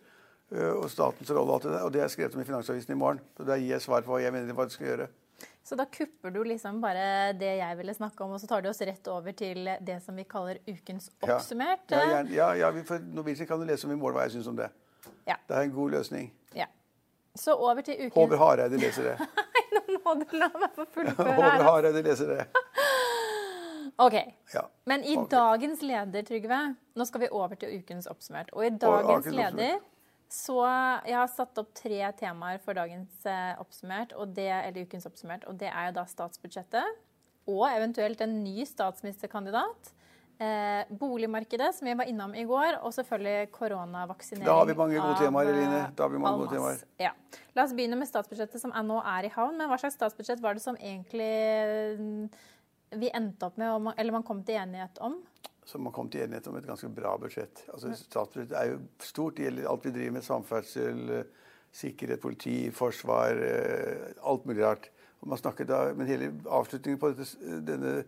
Eh, 0.50 0.72
og 0.74 0.88
statens 0.90 1.30
rolle 1.30 1.56
og 1.56 1.62
det. 1.62 1.80
Og 1.86 1.92
det 1.94 2.02
er 2.02 2.10
skrevet 2.10 2.34
om 2.34 2.42
i 2.42 2.46
Finansavisen 2.48 2.94
i 2.94 2.98
morgen. 2.98 3.20
Så 3.36 3.46
der 3.46 3.60
gir 3.62 3.76
jeg 3.76 3.84
svar 3.84 4.02
på 4.06 4.14
hva 4.14 4.22
jeg 4.22 4.34
mener 4.34 4.56
hva 4.56 4.66
de 4.66 4.74
skal 4.74 4.88
gjøre. 4.88 5.06
Så 5.62 5.76
da 5.78 5.84
kupper 5.86 6.32
du 6.34 6.40
liksom 6.42 6.80
bare 6.82 7.32
det 7.38 7.52
jeg 7.60 7.76
ville 7.78 7.92
snakke 7.94 8.24
om, 8.24 8.32
og 8.34 8.40
så 8.42 8.48
tar 8.50 8.64
du 8.64 8.70
oss 8.70 8.80
rett 8.82 9.06
over 9.12 9.34
til 9.36 9.68
det 9.86 10.00
som 10.02 10.16
vi 10.16 10.24
kaller 10.28 10.58
ukens 10.66 11.10
oppsummert? 11.22 11.84
Ja, 11.92 12.00
ja, 12.08 12.22
ja, 12.34 12.48
ja 12.64 12.70
for 12.88 13.02
Nobilsen 13.14 13.46
kan 13.46 13.60
du 13.60 13.68
lese 13.68 13.86
om 13.86 13.94
i 13.94 13.98
morgen 14.00 14.18
hva 14.18 14.24
jeg 14.26 14.38
syns 14.38 14.48
om 14.50 14.56
det. 14.58 14.70
Ja. 15.28 15.36
Det 15.46 15.56
er 15.56 15.68
en 15.68 15.76
god 15.76 15.94
løsning. 15.94 16.32
Ja. 16.56 16.66
Så 17.38 17.54
over 17.54 17.84
til 17.86 18.00
ukens 18.00 18.16
Håvard 18.16 18.42
Hareide 18.42 18.80
leser 18.80 19.12
det. 19.12 19.28
Nei, 19.76 19.84
nå 19.92 20.00
må 20.02 20.16
du 20.18 20.34
la 20.40 20.50
meg 20.56 20.74
få 20.74 20.88
fullføre. 20.96 21.36
Håvard 21.36 21.66
Hareide 21.68 22.02
leser 22.08 22.34
det. 22.34 22.48
OK. 24.06 24.16
Ja. 24.54 24.64
Men 24.90 25.04
i 25.04 25.14
okay. 25.14 25.30
dagens 25.36 25.84
leder, 25.86 26.26
Trygve, 26.26 26.60
nå 26.96 27.06
skal 27.06 27.26
vi 27.28 27.30
over 27.30 27.60
til 27.60 27.78
ukens 27.78 28.10
oppsummert. 28.10 28.50
Og 28.56 28.66
i 28.66 28.74
dagens 28.74 29.28
leder 29.30 29.54
leder 29.60 29.78
så 30.30 30.60
jeg 31.08 31.16
har 31.18 31.30
satt 31.32 31.58
opp 31.58 31.72
tre 31.74 32.00
temaer 32.18 32.60
for 32.62 32.78
dagens 32.78 33.24
eh, 33.26 33.54
oppsummert, 33.58 34.14
det, 34.36 34.50
eller 34.52 34.86
ukens 34.86 35.08
oppsummert. 35.08 35.46
Og 35.50 35.56
det 35.58 35.72
er 35.72 35.88
jo 35.90 35.96
da 35.98 36.04
statsbudsjettet 36.06 37.00
og 37.50 37.64
eventuelt 37.66 38.20
en 38.22 38.36
ny 38.44 38.62
statsministerkandidat. 38.68 39.90
Eh, 40.40 40.86
boligmarkedet, 40.88 41.74
som 41.74 41.88
vi 41.88 41.94
var 41.98 42.08
innom 42.08 42.32
i 42.38 42.46
går, 42.48 42.78
og 42.80 42.94
selvfølgelig 42.96 43.50
koronavaksinering. 43.52 44.46
Da 44.46 44.54
har 44.56 44.70
vi 44.70 44.76
mange 44.78 45.02
gode 45.02 45.18
temaer, 45.20 45.50
Eline. 45.52 45.80
Da 45.96 46.06
har 46.06 46.14
vi 46.14 46.22
mange 46.22 46.44
gode 46.44 46.54
temaer. 46.54 46.84
Ja. 47.02 47.10
La 47.58 47.66
oss 47.66 47.74
begynne 47.76 47.98
med 48.00 48.08
statsbudsjettet 48.08 48.62
som 48.62 48.72
nå 48.72 49.02
er 49.02 49.28
i 49.28 49.32
havn. 49.34 49.58
Men 49.58 49.68
hva 49.68 49.76
slags 49.82 49.98
statsbudsjett 49.98 50.40
var 50.40 50.56
det 50.56 50.64
som 50.64 50.78
egentlig 50.78 51.28
mm, 52.00 52.24
vi 53.02 53.12
endte 53.12 53.50
opp 53.50 53.60
med, 53.60 53.92
eller 53.96 54.16
man 54.16 54.24
kom 54.24 54.40
til 54.46 54.62
enighet 54.62 55.02
om? 55.04 55.18
Som 55.68 55.86
har 55.86 55.92
kommet 55.94 56.14
til 56.14 56.24
enighet 56.24 56.48
om 56.50 56.56
et 56.58 56.66
ganske 56.66 56.88
bra 56.94 57.16
budsjett. 57.20 57.64
Altså, 57.72 57.92
statsbudsjettet 57.96 58.56
er 58.58 58.72
jo 58.72 58.80
stort. 59.04 59.36
Det 59.36 59.46
gjelder 59.46 59.68
alt 59.70 59.84
vi 59.86 59.92
driver 59.94 60.16
med. 60.16 60.26
Samferdsel, 60.26 61.02
eh, 61.14 61.52
sikkerhet, 61.72 62.20
politi, 62.20 62.56
forsvar. 62.74 63.42
Eh, 63.44 64.10
alt 64.22 64.46
mulig 64.46 64.64
rart. 64.64 64.90
Og 65.20 65.28
man 65.28 65.38
da, 65.66 65.92
Men 65.94 66.06
hele 66.06 66.32
avslutningen 66.46 66.98
på 66.98 67.12
dette, 67.12 67.60
denne 67.60 68.04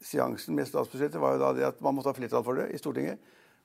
seansen 0.00 0.54
med 0.54 0.66
statsbudsjettet 0.66 1.20
var 1.20 1.34
jo 1.34 1.42
da 1.42 1.52
det 1.52 1.66
at 1.66 1.80
man 1.80 1.94
måtte 1.94 2.12
ha 2.12 2.14
flertall 2.14 2.44
for 2.44 2.54
det 2.54 2.70
i 2.72 2.78
Stortinget. 2.78 3.18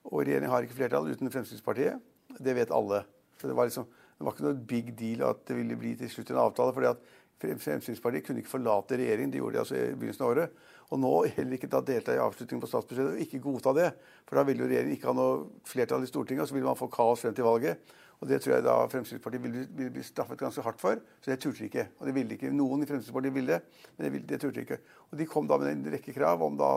Og 0.05 0.24
regjeringen 0.24 0.50
har 0.50 0.63
ikke 0.63 0.79
flertall 0.79 1.09
uten 1.12 1.31
Fremskrittspartiet. 1.31 2.00
Det 2.39 2.55
vet 2.55 2.71
alle. 2.71 3.03
Så 3.39 3.48
det 3.48 3.55
var, 3.55 3.65
liksom, 3.69 3.86
det 4.17 4.25
var 4.25 4.36
ikke 4.36 4.48
noe 4.48 4.67
big 4.67 4.93
deal 4.98 5.24
at 5.27 5.45
det 5.48 5.57
ville 5.59 5.77
bli 5.79 5.95
til 6.00 6.09
slutt 6.09 6.31
en 6.31 6.41
avtale. 6.45 6.74
fordi 6.74 6.88
at 6.88 6.98
Fremskrittspartiet 7.39 8.25
kunne 8.25 8.43
ikke 8.43 8.51
forlate 8.51 8.98
regjeringen. 9.00 9.31
De 9.31 9.39
gjorde 9.39 9.58
det 9.58 9.62
altså 9.63 9.77
i 9.77 9.93
begynnelsen 9.93 10.25
av 10.25 10.34
året. 10.34 10.60
Og 10.89 11.00
nå 11.00 11.13
heller 11.36 11.55
ikke 11.55 11.69
da 11.72 11.81
delta 11.86 12.15
i 12.15 12.22
avslutningen 12.22 12.63
på 12.63 12.69
statsbudsjettet 12.72 13.15
og 13.15 13.24
ikke 13.24 13.41
godta 13.43 13.74
det. 13.77 13.89
For 14.27 14.39
da 14.39 14.43
vil 14.48 14.63
jo 14.63 14.67
regjeringen 14.69 14.98
ikke 14.98 15.12
ha 15.12 15.15
noe 15.17 15.63
flertall 15.69 16.05
i 16.05 16.10
Stortinget, 16.10 16.43
og 16.43 16.51
så 16.51 16.58
vil 16.58 16.67
man 16.67 16.79
få 16.79 16.89
kaos 16.91 17.24
frem 17.24 17.36
til 17.38 17.48
valget. 17.48 17.93
Og 18.19 18.27
det 18.27 18.41
tror 18.43 18.58
jeg 18.58 18.65
da 18.65 18.75
Fremskrittspartiet 18.91 19.43
vil, 19.46 19.60
vil 19.77 19.91
bli 19.96 20.03
straffet 20.03 20.41
ganske 20.41 20.63
hardt 20.65 20.81
for. 20.81 21.00
Så 21.24 21.31
det 21.31 21.39
turte 21.39 21.63
de 21.63 21.69
ikke. 21.69 21.86
Og 22.01 22.10
det 22.10 22.15
ville 22.17 22.36
ikke. 22.36 22.51
Noen 22.51 22.84
i 22.84 22.89
Fremskrittspartiet 22.89 23.38
ville 23.38 23.62
men 23.96 24.03
det, 24.03 24.24
det 24.27 24.41
turte 24.41 24.60
de 24.60 24.65
ikke. 24.67 24.81
Og 25.08 25.22
de 25.22 25.29
kom 25.29 25.48
da 25.48 25.60
med 25.62 25.72
en 25.72 25.93
rekke 25.96 26.15
krav 26.17 26.43
om 26.43 26.60
da 26.60 26.74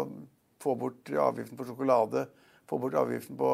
få 0.63 0.77
bort 0.79 1.11
avgiften 1.11 1.59
på 1.59 1.67
sjokolade, 1.67 2.29
få 2.71 2.79
bort 2.79 2.95
avgiften 3.01 3.41
på 3.41 3.51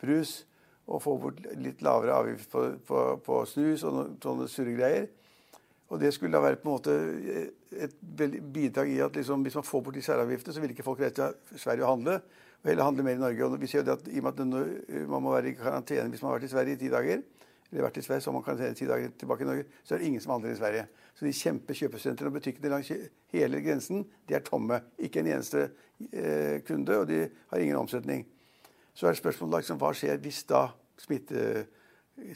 brus 0.00 0.38
og 0.86 1.02
få 1.02 1.16
bort 1.20 1.42
litt 1.58 1.82
lavere 1.84 2.14
avgift 2.14 2.50
på, 2.52 2.62
på, 2.86 3.02
på 3.26 3.42
snus 3.50 3.84
og 3.84 4.16
sånne 4.22 4.48
surregreier. 4.50 5.10
Og 5.88 6.00
det 6.00 6.10
skulle 6.14 6.34
da 6.34 6.42
være 6.42 6.58
på 6.58 6.66
en 6.66 6.74
måte 6.74 6.94
et 7.70 7.94
bidrag 8.52 8.90
i 8.90 8.98
at 9.04 9.14
liksom, 9.14 9.44
hvis 9.46 9.54
man 9.54 9.64
får 9.64 9.84
bort 9.86 9.94
de 9.94 10.02
særavgiftene, 10.02 10.54
så 10.54 10.60
vil 10.60 10.72
ikke 10.74 10.82
folk 10.86 11.00
reise 11.00 11.14
til 11.14 11.60
Sverige 11.62 11.84
og 11.84 11.92
handle, 11.92 12.16
og 12.62 12.70
heller 12.70 12.84
handle 12.84 13.04
mer 13.06 13.14
i 13.14 13.22
Norge. 13.22 13.44
Og 13.44 13.60
vi 13.60 13.70
ser 13.70 13.84
jo 13.84 13.86
det 13.86 13.94
at 13.94 14.08
I 14.10 14.18
og 14.18 14.26
med 14.26 14.32
at 14.32 15.08
man 15.08 15.22
må 15.22 15.34
være 15.34 15.52
i 15.52 15.58
karantene 15.58 16.10
hvis 16.10 16.22
man 16.22 16.32
har 16.32 16.38
vært 16.40 16.48
i 16.48 16.54
Sverige 16.54 16.74
i 16.74 16.80
ti 16.80 16.90
dager, 16.90 17.22
eller 17.70 17.86
vært 17.86 18.00
i 18.00 18.02
Sverige, 18.02 18.20
så 18.20 18.30
har 18.30 18.34
man 18.38 18.46
karantene 18.46 18.78
ti 18.78 18.86
dager 18.86 19.12
tilbake 19.18 19.44
i 19.44 19.46
Norge, 19.46 19.64
så 19.84 19.94
er 19.94 19.98
det 19.98 20.06
ingen 20.06 20.24
som 20.24 20.32
handler 20.34 20.54
i 20.54 20.58
Sverige. 20.58 20.86
Så 21.14 21.24
de 21.24 21.32
kjempe 21.32 21.74
kjøpesentrene 21.74 22.28
og 22.32 22.34
butikkene 22.34 22.72
langs 22.72 22.90
hele 23.32 23.60
grensen 23.64 24.02
de 24.28 24.34
er 24.36 24.42
tomme. 24.44 24.80
Ikke 24.98 25.22
en 25.22 25.30
eneste 25.30 25.68
eh, 26.12 26.58
kunde, 26.66 26.98
og 26.98 27.06
de 27.08 27.22
har 27.52 27.62
ingen 27.62 27.78
omsetning. 27.78 28.26
Så 28.94 29.06
er 29.06 29.16
spørsmålet 29.16 29.62
liksom, 29.62 29.78
hva 29.80 29.92
skjer 29.96 30.18
hvis 30.24 30.42
da 30.50 30.66
smitte, 30.98 31.66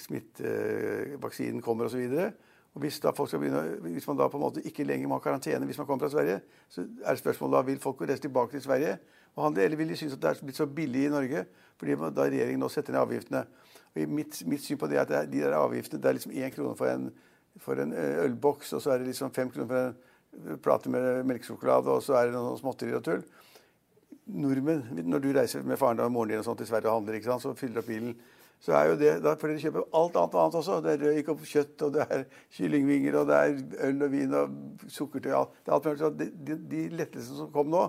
smittevaksinen 0.07 1.59
eh, 1.61 1.65
kommer 1.65 1.91
osv. 1.91 2.07
Og 2.07 2.50
hvis, 2.79 3.01
da 3.01 3.11
begynne, 3.11 3.63
hvis, 3.81 4.07
man 4.07 4.19
da 4.19 4.29
på 4.29 4.39
en 4.39 4.45
måte 4.45 4.63
ikke 4.63 4.85
lenger 4.87 5.09
må 5.09 5.19
ha 5.19 5.25
karantene 5.25 5.67
hvis 5.67 5.79
man 5.79 5.87
kommer 5.87 6.07
fra 6.07 6.13
Sverige, 6.13 6.41
så 6.71 6.85
er 7.05 7.11
det 7.11 7.19
spørsmålet 7.19 7.57
da, 7.57 7.63
vil 7.67 7.81
folk 7.83 8.03
reise 8.03 8.23
tilbake 8.23 8.55
til 8.55 8.63
Sverige 8.63 8.99
og 9.35 9.45
handle, 9.45 9.65
eller 9.65 9.77
vil 9.77 9.89
de 9.89 9.97
synes 9.97 10.15
at 10.15 10.23
det 10.23 10.31
er 10.31 10.45
blitt 10.45 10.61
så 10.61 10.67
billig 10.67 11.05
i 11.07 11.11
Norge 11.11 11.45
fordi 11.81 11.97
da 11.97 12.29
regjeringen 12.29 12.61
nå 12.61 12.69
setter 12.69 12.93
ned 12.93 13.01
avgiftene. 13.01 13.41
Og 13.97 14.09
mitt, 14.13 14.43
mitt 14.47 14.63
syn 14.63 14.79
på 14.79 14.87
det 14.87 14.99
er 15.01 15.07
at 15.07 15.31
de 15.33 15.41
der 15.41 15.57
avgiftene 15.57 16.03
det 16.03 16.09
er 16.09 16.19
liksom 16.19 16.35
én 16.37 16.53
krone 16.55 16.77
for 16.77 16.93
en, 16.93 17.09
for 17.59 17.81
en 17.81 17.95
eh, 17.97 18.25
ølboks, 18.27 18.75
og 18.77 18.83
så 18.85 18.93
er 18.93 19.01
det 19.01 19.11
liksom 19.11 19.33
fem 19.35 19.51
kroner 19.51 19.71
for 19.71 20.51
en 20.53 20.59
plate 20.63 20.93
med 20.93 21.25
melkesjokolade, 21.27 21.91
og 21.91 22.05
så 22.05 22.19
er 22.19 22.29
det 22.29 22.37
noen 22.37 22.59
småtterier 22.61 23.01
og 23.01 23.07
tull. 23.07 23.25
Nordmenn, 24.31 24.85
når 25.09 25.25
du 25.25 25.33
reiser 25.35 25.65
med 25.67 25.81
faren 25.81 26.05
og 26.05 26.13
moren 26.13 26.35
din 26.35 26.43
og 26.43 26.47
sånt 26.47 26.61
til 26.61 26.69
Sverige 26.69 26.93
og 26.93 27.01
handler, 27.01 27.41
så 27.41 27.55
fyller 27.57 27.81
du 27.81 27.83
opp 27.83 27.89
bilen 27.91 28.15
så 28.61 28.75
er 28.77 28.91
jo 28.91 28.99
det, 29.01 29.13
da 29.25 29.33
får 29.41 29.55
dere 29.55 29.63
kjøper 29.63 29.87
alt 29.97 30.17
annet, 30.21 30.35
annet 30.43 30.59
også. 30.61 30.79
Det 30.85 30.93
er 30.93 31.05
røyk 31.07 31.33
og 31.33 31.47
kjøtt, 31.49 31.87
og 31.87 31.95
det 31.97 32.05
er 32.05 32.27
kyllingvinger, 32.59 33.17
og 33.23 33.31
det 33.31 33.41
er 33.41 33.89
øl 33.89 34.05
og 34.05 34.13
vin 34.13 34.37
og 34.37 34.85
sukkertøy. 34.93 35.33
Det 35.33 35.73
er 35.73 35.77
alt 35.79 35.89
mulig. 35.89 36.13
De, 36.21 36.31
de, 36.51 36.59
de 36.75 36.83
lettelsene 37.01 37.41
som 37.41 37.53
kom 37.55 37.73
nå 37.73 37.89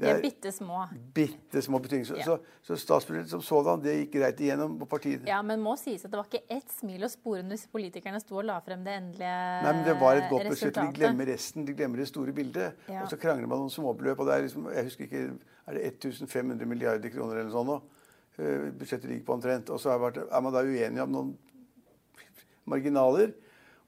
det 0.00 0.08
er, 0.08 0.16
de 0.16 0.18
er 0.18 0.22
bitte 0.24 0.50
små. 0.52 0.78
Bitte 1.14 1.62
små 1.62 1.78
betingelser. 1.84 2.16
Ja. 2.20 2.24
Så, 2.24 2.36
så 2.64 2.76
statsbudsjettet 2.80 3.32
som 3.34 3.42
sådan 3.44 3.82
det 3.84 3.96
gikk 3.98 4.14
greit 4.14 4.40
igjennom 4.40 4.78
på 4.80 4.88
partiet. 4.88 5.26
Ja, 5.28 5.42
Men 5.44 5.60
må 5.60 5.74
sies 5.80 6.06
at 6.06 6.12
det 6.12 6.16
var 6.20 6.28
ikke 6.30 6.56
ett 6.56 6.72
smil 6.72 7.04
å 7.04 7.10
spore 7.12 7.42
når 7.44 7.66
politikerne 7.72 8.20
sto 8.22 8.38
og 8.40 8.46
la 8.48 8.56
frem 8.64 8.84
det 8.86 8.96
endelige 8.96 9.28
resultatet. 9.28 9.66
Nei, 9.66 9.74
men 9.76 9.84
Det 9.90 9.96
var 10.00 10.20
et 10.22 10.28
godt 10.32 10.48
budsjett. 10.48 10.80
De 10.80 10.96
glemmer 10.96 11.32
resten. 11.34 11.68
De 11.68 11.76
glemmer 11.76 12.00
det 12.00 12.08
store 12.08 12.32
bildet. 12.36 12.84
Ja. 12.88 13.04
Og 13.04 13.12
så 13.12 13.20
krangler 13.20 13.50
man 13.50 13.66
om 13.66 13.72
småbeløp. 13.72 14.20
og 14.24 14.30
det 14.30 14.36
er 14.36 14.46
liksom, 14.48 14.70
jeg 14.72 14.88
husker 14.88 15.08
ikke, 15.08 15.24
Er 15.68 15.76
det 15.76 15.84
1500 15.86 16.66
milliarder 16.66 17.12
kroner 17.12 17.36
eller 17.36 17.50
noe 17.50 17.58
sånt 17.58 17.68
nå? 17.68 17.80
Eh, 18.40 18.70
budsjettet 18.72 19.10
ligger 19.10 19.24
på 19.26 19.36
omtrent. 19.36 19.70
Og 19.70 19.80
så 19.80 19.92
er 19.92 20.40
man 20.40 20.54
da 20.54 20.64
uenig 20.64 21.02
om 21.02 21.12
noen 21.12 21.32
marginaler. 22.64 23.34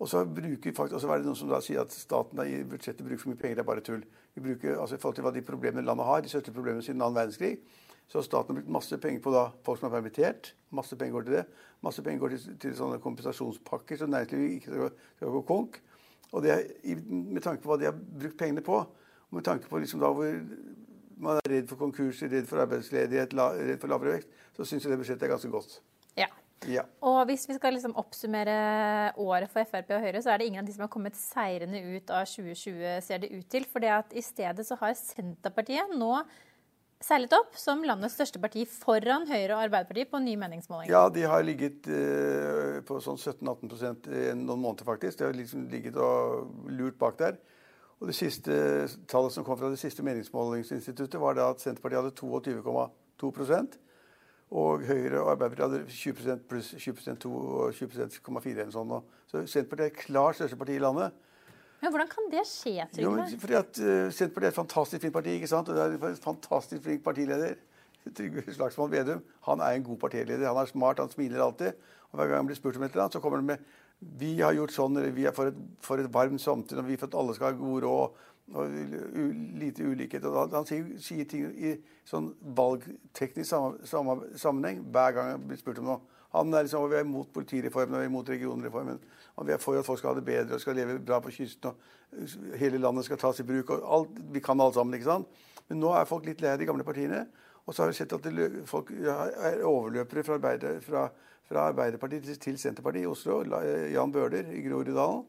Og 0.02 0.08
så, 0.10 0.24
bruker, 0.26 0.74
faktisk, 0.74 0.96
og 0.98 1.00
så 1.00 1.12
er 1.14 1.22
det 1.22 1.28
noen 1.28 1.38
som 1.38 1.48
da 1.48 1.60
sier 1.62 1.84
at 1.84 1.94
staten 1.94 2.40
da, 2.40 2.44
i 2.44 2.64
budsjettet 2.66 3.06
bruker 3.06 3.22
for 3.22 3.32
mye 3.32 3.40
penger. 3.40 3.60
Det 3.60 3.62
er 3.62 3.70
bare 3.70 3.84
tull. 3.86 4.02
Vi 4.34 4.42
bruker, 4.42 4.74
altså 4.80 4.98
I 4.98 5.00
forhold 5.00 5.16
til 5.16 5.26
hva 5.26 5.32
de 5.32 5.44
problemene 5.46 5.84
landet 5.86 6.08
har, 6.08 6.24
de 6.24 6.32
største 6.32 6.52
problemene 6.52 6.84
siden 6.84 7.04
annen 7.04 7.16
verdenskrig, 7.20 7.52
så 8.10 8.18
har 8.18 8.26
staten 8.26 8.58
brukt 8.58 8.72
masse 8.72 8.98
penger 9.00 9.22
på 9.24 9.32
da, 9.32 9.44
folk 9.64 9.78
som 9.78 9.88
er 9.88 9.94
permittert. 9.94 10.52
Masse 10.74 10.98
penger 10.98 11.16
går 11.16 11.28
til 11.28 11.36
det. 11.38 11.44
Masse 11.86 12.04
penger 12.04 12.24
går 12.24 12.34
til, 12.34 12.58
til 12.64 12.74
sånne 12.76 12.98
kompensasjonspakker 13.04 14.00
så 14.00 14.08
næringslivet 14.10 14.56
ikke 14.58 14.72
skal, 14.74 15.06
skal 15.20 15.36
gå 15.36 15.44
konk. 15.48 15.78
Og 16.32 16.44
det 16.44 16.52
er, 16.52 16.66
med 17.06 17.40
tanke 17.44 17.62
på 17.62 17.70
hva 17.70 17.78
de 17.80 17.88
har 17.88 17.96
brukt 17.96 18.40
pengene 18.40 18.64
på, 18.64 18.82
og 18.82 19.38
med 19.38 19.46
tanke 19.46 19.70
på 19.70 19.80
liksom 19.80 20.02
da 20.02 20.10
hvor 20.12 20.28
man 21.16 21.40
er 21.40 21.56
redd 21.56 21.70
for 21.70 21.80
konkurser, 21.80 22.30
redd 22.32 22.46
for 22.50 22.62
arbeidsledighet, 22.64 23.34
redd 23.34 23.80
for 23.82 23.92
lavere 23.92 24.18
vekst, 24.18 24.38
så 24.56 24.68
syns 24.68 24.86
jeg 24.86 24.92
det 24.92 25.00
budsjettet 25.00 25.26
er 25.26 25.34
ganske 25.34 25.50
godt. 25.52 25.76
Ja. 26.18 26.28
ja. 26.70 26.84
Og 27.08 27.24
hvis 27.30 27.48
vi 27.48 27.56
skal 27.56 27.76
liksom 27.76 27.96
oppsummere 28.00 28.56
året 29.20 29.50
for 29.52 29.66
Frp 29.68 29.92
og 29.96 30.06
Høyre, 30.06 30.22
så 30.24 30.32
er 30.32 30.40
det 30.40 30.48
ingen 30.50 30.62
av 30.62 30.68
de 30.68 30.76
som 30.76 30.86
har 30.86 30.92
kommet 30.92 31.18
seirende 31.18 31.82
ut 31.82 32.14
av 32.14 32.24
2020, 32.28 32.96
ser 33.04 33.22
det 33.24 33.32
ut 33.34 33.48
til. 33.50 33.68
For 33.68 33.84
i 33.84 34.24
stedet 34.24 34.66
så 34.68 34.78
har 34.80 34.96
Senterpartiet 34.98 35.94
nå 35.96 36.14
seilet 37.02 37.32
opp 37.34 37.56
som 37.58 37.82
landets 37.86 38.14
største 38.14 38.40
parti 38.42 38.62
foran 38.70 39.26
Høyre 39.26 39.56
og 39.56 39.64
Arbeiderpartiet 39.64 40.10
på 40.12 40.20
nye 40.22 40.38
meningsmålinger. 40.38 40.92
Ja, 40.92 41.08
de 41.12 41.24
har 41.26 41.42
ligget 41.46 41.88
eh, 41.90 42.78
på 42.86 43.00
sånn 43.02 43.18
17-18% 43.18 44.06
i 44.06 44.28
noen 44.38 44.62
måneder, 44.62 44.86
faktisk. 44.86 45.18
De 45.18 45.26
har 45.26 45.36
liksom 45.36 45.66
ligget 45.72 45.98
og 45.98 46.70
lurt 46.70 46.98
bak 47.00 47.18
der. 47.20 47.40
Og 48.02 48.08
Det 48.10 48.16
siste 48.18 48.52
tallet 49.06 49.30
som 49.30 49.44
kom 49.46 49.54
fra 49.58 49.70
det 49.70 49.78
siste 49.78 50.02
meningsmålingsinstituttet, 50.02 51.20
var 51.22 51.36
da 51.38 51.52
at 51.52 51.62
Senterpartiet 51.62 52.02
hadde 52.02 52.16
22,2 52.18 53.28
og 54.52 54.82
Høyre 54.84 55.20
og 55.20 55.30
Arbeiderpartiet 55.32 55.62
hadde 55.62 56.24
20 56.26 56.40
pluss 56.50 56.72
20% 56.74 57.20
2 57.22 57.30
og 57.32 57.76
20,4 57.78 58.50
eller 58.50 58.72
sånn. 58.74 58.96
Så 59.30 59.44
Senterpartiet 59.46 59.86
er 59.86 60.00
klart 60.02 60.40
største 60.40 60.58
parti 60.60 60.74
i 60.76 60.82
landet. 60.82 61.14
Men 61.82 61.94
Hvordan 61.94 62.10
kan 62.10 62.26
det 62.30 62.42
skje, 62.50 62.88
Trygve? 62.92 63.22
Jo, 63.30 63.38
fordi 63.44 63.56
at 63.58 63.78
uh, 63.78 64.10
Senterpartiet 64.10 64.48
er 64.48 64.52
et 64.52 64.58
fantastisk 64.58 65.04
fint 65.06 65.14
parti. 65.14 65.36
ikke 65.38 65.50
sant? 65.50 65.70
Og 65.70 65.78
det 65.78 65.86
er 65.86 66.10
en 66.10 66.20
fantastisk 66.26 66.82
flink 66.82 67.06
partileder. 67.06 67.54
Trygve 68.18 68.44
Slagsvold 68.58 68.90
Vedum 68.92 69.22
han 69.46 69.62
er 69.62 69.78
en 69.78 69.86
god 69.86 70.02
partileder. 70.02 70.46
Han 70.50 70.60
er 70.60 70.70
smart, 70.70 71.00
han 71.00 71.10
smiler 71.10 71.46
alltid. 71.46 71.78
Og 72.10 72.18
Hver 72.18 72.28
gang 72.28 72.42
han 72.42 72.50
blir 72.50 72.58
spurt 72.58 72.76
om 72.76 72.82
et 72.82 72.92
eller 72.92 73.06
annet, 73.06 73.16
så 73.16 73.22
kommer 73.24 73.40
han 73.40 73.46
med 73.54 73.64
vi 74.18 74.34
har 74.40 74.54
gjort 74.56 74.74
sånn, 74.74 74.98
eller 74.98 75.14
vi 75.14 75.26
er 75.28 75.34
for 75.36 75.52
et, 75.52 75.58
for 75.84 76.02
et 76.02 76.10
varmt 76.12 76.42
samfunn, 76.42 76.82
og 76.82 76.88
vi 76.88 76.98
for 76.98 77.10
at 77.10 77.18
alle 77.18 77.34
skal 77.36 77.52
ha 77.52 77.58
god 77.58 77.82
råd. 77.86 78.20
og 78.52 78.68
lite 79.58 79.84
ulikhet. 79.86 80.24
Og 80.24 80.52
han 80.52 80.66
sier, 80.66 80.88
sier, 81.00 81.24
ting 81.28 81.46
i 81.56 81.76
sånn 82.08 82.32
valgteknisk 82.56 83.54
sammenheng 84.36 84.82
hver 84.92 85.14
gang 85.16 85.30
han 85.36 85.46
blir 85.46 85.60
spurt 85.60 85.78
om 85.80 85.88
noe. 85.92 86.00
Han 86.32 86.52
er 86.54 86.64
liksom, 86.64 86.84
og 86.84 86.90
Vi 86.90 86.96
er 86.96 87.04
imot 87.04 87.32
politireformen 87.32 87.94
og 87.94 88.00
vi 88.00 88.06
er 88.06 88.10
imot 88.10 88.28
regionreformen. 88.28 89.00
og 89.36 89.46
Vi 89.46 89.52
er 89.52 89.58
for 89.58 89.78
at 89.78 89.86
folk 89.86 89.98
skal 89.98 90.14
ha 90.14 90.20
det 90.20 90.24
bedre 90.24 90.54
og 90.56 90.60
skal 90.60 90.76
leve 90.76 90.98
bra 90.98 91.20
på 91.20 91.30
kysten. 91.30 91.70
og 91.70 92.56
Hele 92.58 92.78
landet 92.78 93.04
skal 93.04 93.18
tas 93.18 93.40
i 93.40 93.42
bruk. 93.44 93.70
og 93.70 93.82
alt, 93.84 94.08
Vi 94.32 94.40
kan 94.40 94.60
alt 94.60 94.74
sammen. 94.74 94.94
ikke 94.94 95.10
sant? 95.10 95.28
Men 95.68 95.80
nå 95.80 95.92
er 95.94 96.04
folk 96.04 96.26
litt 96.26 96.40
lei 96.40 96.52
av 96.52 96.58
de 96.58 96.66
gamle 96.66 96.84
partiene. 96.84 97.26
Og 97.66 97.74
så 97.74 97.82
har 97.82 97.88
vi 97.88 97.94
sett 97.94 98.12
at 98.12 98.66
folk 98.66 98.90
er 98.90 99.62
overløpere 99.62 100.24
fra, 100.24 100.34
arbeider, 100.34 100.80
fra 100.80 101.10
fra 101.52 101.68
Arbeiderpartiet 101.70 102.40
til 102.40 102.58
Senterpartiet 102.58 103.04
i 103.04 103.10
Oslo, 103.10 103.42
Jan 103.92 104.12
Bøhler 104.12 104.48
i 104.52 104.62
Groruddalen. 104.64 105.26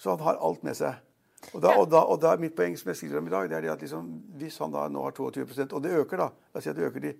Så 0.00 0.14
han 0.14 0.24
har 0.24 0.40
alt 0.40 0.64
med 0.64 0.76
seg. 0.76 1.00
Og 1.54 1.62
da, 1.64 1.72
og 1.80 1.86
da, 1.88 2.02
og 2.04 2.20
da 2.20 2.34
Mitt 2.40 2.52
poeng 2.56 2.76
som 2.76 2.90
jeg 2.92 3.00
skriver 3.00 3.20
om 3.20 3.28
i 3.28 3.32
dag, 3.32 3.48
det 3.48 3.56
er 3.56 3.64
det 3.64 3.72
at 3.72 3.84
liksom, 3.84 4.08
hvis 4.40 4.58
han 4.60 4.72
da 4.74 4.86
nå 4.92 5.04
har 5.06 5.16
22 5.16 5.70
og 5.70 5.82
det 5.82 5.94
øker, 5.96 6.20
da 6.20 6.28
La 6.28 6.60
oss 6.60 6.66
si 6.66 6.72
at 6.72 6.76
det 6.76 6.84
øker 6.88 7.06
til 7.06 7.14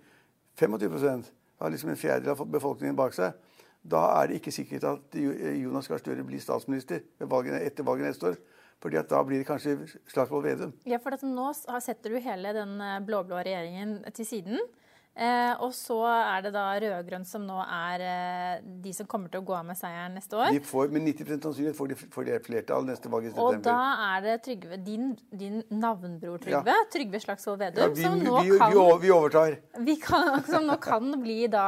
25% 0.61 1.31
har 1.61 1.73
liksom 1.73 1.93
en 1.93 2.01
fjerdedel 2.01 2.35
av 2.35 2.45
befolkningen 2.53 2.97
bak 2.99 3.17
seg. 3.17 3.37
Da 3.81 4.03
er 4.19 4.29
det 4.29 4.41
ikke 4.41 4.53
sikkert 4.53 4.85
at 4.85 5.17
Jonas 5.17 5.89
Gahr 5.89 6.01
Støre 6.03 6.25
blir 6.27 6.41
statsminister 6.43 7.01
etter 7.01 7.87
valget 7.87 8.11
neste 8.11 8.33
år. 8.33 8.41
Fordi 8.81 8.97
at 8.97 9.11
da 9.13 9.21
blir 9.25 9.43
det 9.43 9.49
kanskje 9.49 9.75
Slagsvold 10.09 10.47
Vedum. 10.47 10.71
Ja, 10.89 10.97
for 11.05 11.13
Nå 11.29 11.51
setter 11.85 12.15
du 12.15 12.21
hele 12.25 12.53
den 12.57 12.79
eh, 12.81 13.01
blå-blå 13.05 13.43
regjeringen 13.45 13.99
til 14.17 14.25
siden. 14.25 14.63
Eh, 15.11 15.53
og 15.61 15.73
så 15.75 15.97
er 16.07 16.45
det 16.45 16.53
da 16.55 16.65
rød-grønn 16.81 17.25
som 17.27 17.43
nå 17.43 17.57
er 17.61 18.03
eh, 18.07 18.61
de 18.81 18.93
som 18.95 19.09
kommer 19.11 19.29
til 19.29 19.43
å 19.43 19.45
gå 19.49 19.57
av 19.59 19.67
med 19.67 19.77
seieren 19.77 20.15
neste 20.15 20.39
år. 20.39 20.53
De 20.55 20.61
får, 20.65 20.93
med 20.95 21.03
90% 21.09 21.49
sannsynlighet 21.49 21.77
får 21.77 21.91
de, 21.91 21.97
får 22.15 22.29
de 22.29 22.37
flertall 22.45 22.87
neste 22.87 23.11
valg 23.11 23.27
i 23.27 23.33
september. 23.33 23.59
Og 23.59 23.65
da 23.67 24.07
er 24.07 24.23
det 24.25 24.37
Trygve, 24.47 24.79
din, 24.87 25.11
din 25.35 25.59
navnbror 25.75 26.39
Trygve, 26.41 26.77
ja. 26.77 26.89
Trygve 26.95 27.21
Slagsvold 27.27 27.59
Vedum, 27.61 27.83
ja, 27.83 27.93
vi, 27.97 28.05
som 28.07 28.23
nå 28.23 28.37
vi, 28.39 28.59
kan 28.63 28.77
vi, 29.03 29.11
overtar. 29.17 29.57
Vi 29.91 29.97
kan, 30.01 30.45
som 30.47 30.69
nå 30.71 30.79
kan 30.81 31.11
bli 31.21 31.41
da 31.53 31.67